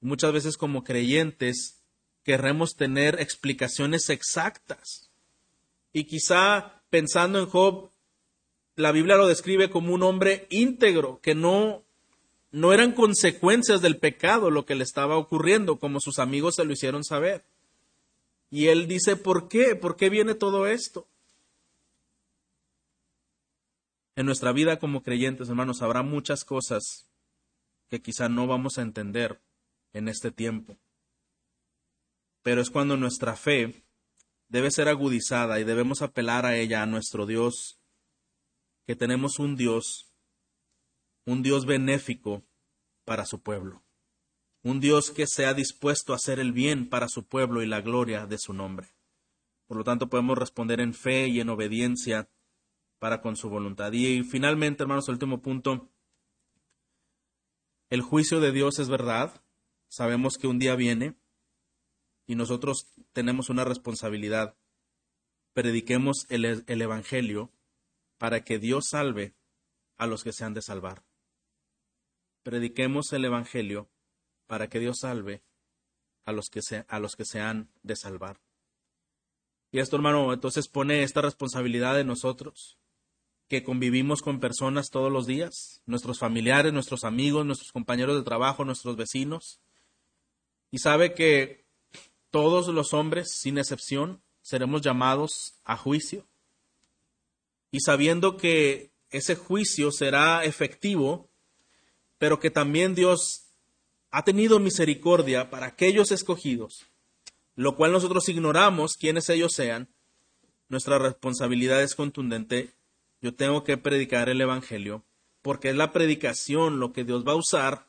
Muchas 0.00 0.32
veces 0.32 0.56
como 0.56 0.84
creyentes 0.84 1.82
querremos 2.22 2.74
tener 2.74 3.20
explicaciones 3.20 4.08
exactas. 4.10 5.07
Y 5.92 6.04
quizá 6.04 6.82
pensando 6.90 7.38
en 7.38 7.46
Job, 7.46 7.90
la 8.76 8.92
Biblia 8.92 9.16
lo 9.16 9.26
describe 9.26 9.70
como 9.70 9.92
un 9.92 10.02
hombre 10.02 10.46
íntegro, 10.50 11.20
que 11.20 11.34
no, 11.34 11.84
no 12.52 12.72
eran 12.72 12.92
consecuencias 12.92 13.80
del 13.80 13.98
pecado 13.98 14.50
lo 14.50 14.64
que 14.64 14.74
le 14.74 14.84
estaba 14.84 15.16
ocurriendo, 15.16 15.78
como 15.78 16.00
sus 16.00 16.18
amigos 16.18 16.54
se 16.54 16.64
lo 16.64 16.72
hicieron 16.72 17.04
saber. 17.04 17.44
Y 18.50 18.68
él 18.68 18.86
dice, 18.86 19.16
¿por 19.16 19.48
qué? 19.48 19.76
¿Por 19.76 19.96
qué 19.96 20.08
viene 20.08 20.34
todo 20.34 20.66
esto? 20.66 21.06
En 24.16 24.26
nuestra 24.26 24.52
vida 24.52 24.78
como 24.78 25.02
creyentes, 25.02 25.48
hermanos, 25.48 25.82
habrá 25.82 26.02
muchas 26.02 26.44
cosas 26.44 27.06
que 27.88 28.00
quizá 28.00 28.28
no 28.28 28.46
vamos 28.46 28.78
a 28.78 28.82
entender 28.82 29.40
en 29.92 30.08
este 30.08 30.30
tiempo. 30.30 30.76
Pero 32.42 32.60
es 32.60 32.70
cuando 32.70 32.96
nuestra 32.96 33.36
fe 33.36 33.82
debe 34.48 34.70
ser 34.70 34.88
agudizada 34.88 35.60
y 35.60 35.64
debemos 35.64 36.02
apelar 36.02 36.46
a 36.46 36.56
ella, 36.56 36.82
a 36.82 36.86
nuestro 36.86 37.26
Dios, 37.26 37.80
que 38.86 38.96
tenemos 38.96 39.38
un 39.38 39.56
Dios, 39.56 40.12
un 41.24 41.42
Dios 41.42 41.66
benéfico 41.66 42.44
para 43.04 43.24
su 43.24 43.42
pueblo 43.42 43.82
un 44.62 44.80
Dios 44.80 45.10
que 45.10 45.26
sea 45.26 45.54
dispuesto 45.54 46.12
a 46.12 46.16
hacer 46.16 46.40
el 46.40 46.52
bien 46.52 46.88
para 46.88 47.08
su 47.08 47.26
pueblo 47.26 47.62
y 47.62 47.66
la 47.66 47.80
gloria 47.80 48.26
de 48.26 48.38
su 48.38 48.52
nombre. 48.52 48.88
Por 49.66 49.76
lo 49.76 49.84
tanto, 49.84 50.08
podemos 50.08 50.36
responder 50.36 50.80
en 50.80 50.94
fe 50.94 51.28
y 51.28 51.40
en 51.40 51.48
obediencia 51.48 52.28
para 52.98 53.20
con 53.20 53.36
su 53.36 53.48
voluntad. 53.48 53.92
Y 53.92 54.22
finalmente, 54.24 54.82
hermanos, 54.82 55.08
el 55.08 55.14
último 55.14 55.40
punto, 55.40 55.90
el 57.90 58.02
juicio 58.02 58.40
de 58.40 58.52
Dios 58.52 58.78
es 58.78 58.88
verdad. 58.88 59.42
Sabemos 59.88 60.36
que 60.36 60.48
un 60.48 60.58
día 60.58 60.74
viene 60.74 61.14
y 62.28 62.36
nosotros 62.36 62.92
tenemos 63.12 63.48
una 63.48 63.64
responsabilidad. 63.64 64.54
Prediquemos 65.54 66.26
el, 66.28 66.44
el 66.44 66.82
Evangelio 66.82 67.50
para 68.18 68.44
que 68.44 68.58
Dios 68.58 68.88
salve 68.90 69.34
a 69.96 70.06
los 70.06 70.22
que 70.22 70.32
se 70.32 70.44
han 70.44 70.52
de 70.52 70.60
salvar. 70.60 71.02
Prediquemos 72.42 73.12
el 73.14 73.24
Evangelio 73.24 73.88
para 74.46 74.68
que 74.68 74.78
Dios 74.78 75.00
salve 75.00 75.42
a 76.26 76.32
los 76.32 76.50
que 76.50 76.60
se, 76.60 76.84
a 76.86 77.00
los 77.00 77.16
que 77.16 77.24
se 77.24 77.40
han 77.40 77.70
de 77.82 77.96
salvar. 77.96 78.38
Y 79.72 79.80
esto, 79.80 79.96
hermano, 79.96 80.32
entonces 80.34 80.68
pone 80.68 81.02
esta 81.02 81.22
responsabilidad 81.22 81.98
en 81.98 82.08
nosotros, 82.08 82.78
que 83.48 83.62
convivimos 83.62 84.20
con 84.20 84.38
personas 84.38 84.90
todos 84.90 85.10
los 85.10 85.26
días, 85.26 85.82
nuestros 85.86 86.18
familiares, 86.18 86.74
nuestros 86.74 87.04
amigos, 87.04 87.46
nuestros 87.46 87.72
compañeros 87.72 88.16
de 88.16 88.22
trabajo, 88.22 88.66
nuestros 88.66 88.96
vecinos, 88.96 89.60
y 90.70 90.78
sabe 90.78 91.14
que 91.14 91.67
todos 92.30 92.68
los 92.68 92.92
hombres, 92.94 93.38
sin 93.40 93.58
excepción, 93.58 94.22
seremos 94.42 94.82
llamados 94.82 95.60
a 95.64 95.76
juicio. 95.76 96.26
Y 97.70 97.80
sabiendo 97.80 98.36
que 98.36 98.92
ese 99.10 99.36
juicio 99.36 99.90
será 99.92 100.44
efectivo, 100.44 101.30
pero 102.18 102.40
que 102.40 102.50
también 102.50 102.94
Dios 102.94 103.48
ha 104.10 104.24
tenido 104.24 104.58
misericordia 104.58 105.50
para 105.50 105.66
aquellos 105.66 106.12
escogidos, 106.12 106.86
lo 107.54 107.76
cual 107.76 107.92
nosotros 107.92 108.28
ignoramos 108.28 108.96
quiénes 108.96 109.28
ellos 109.28 109.52
sean, 109.54 109.88
nuestra 110.68 110.98
responsabilidad 110.98 111.82
es 111.82 111.94
contundente. 111.94 112.74
Yo 113.20 113.34
tengo 113.34 113.64
que 113.64 113.78
predicar 113.78 114.28
el 114.28 114.40
Evangelio, 114.40 115.04
porque 115.42 115.70
es 115.70 115.76
la 115.76 115.92
predicación 115.92 116.78
lo 116.78 116.92
que 116.92 117.04
Dios 117.04 117.26
va 117.26 117.32
a 117.32 117.36
usar 117.36 117.86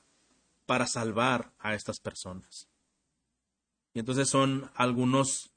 para 0.66 0.88
salvar 0.88 1.52
a 1.60 1.76
estas 1.76 2.00
personas. 2.00 2.69
Y 3.94 4.00
entonces 4.00 4.30
son 4.30 4.70
algunos 4.76 5.52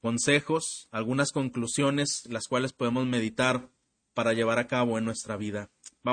consejos, 0.00 0.88
algunas 0.90 1.32
conclusiones, 1.32 2.24
las 2.28 2.46
cuales 2.46 2.72
podemos 2.72 3.06
meditar 3.06 3.70
para 4.14 4.32
llevar 4.32 4.58
a 4.58 4.66
cabo 4.66 4.98
en 4.98 5.04
nuestra 5.04 5.36
vida. 5.36 5.70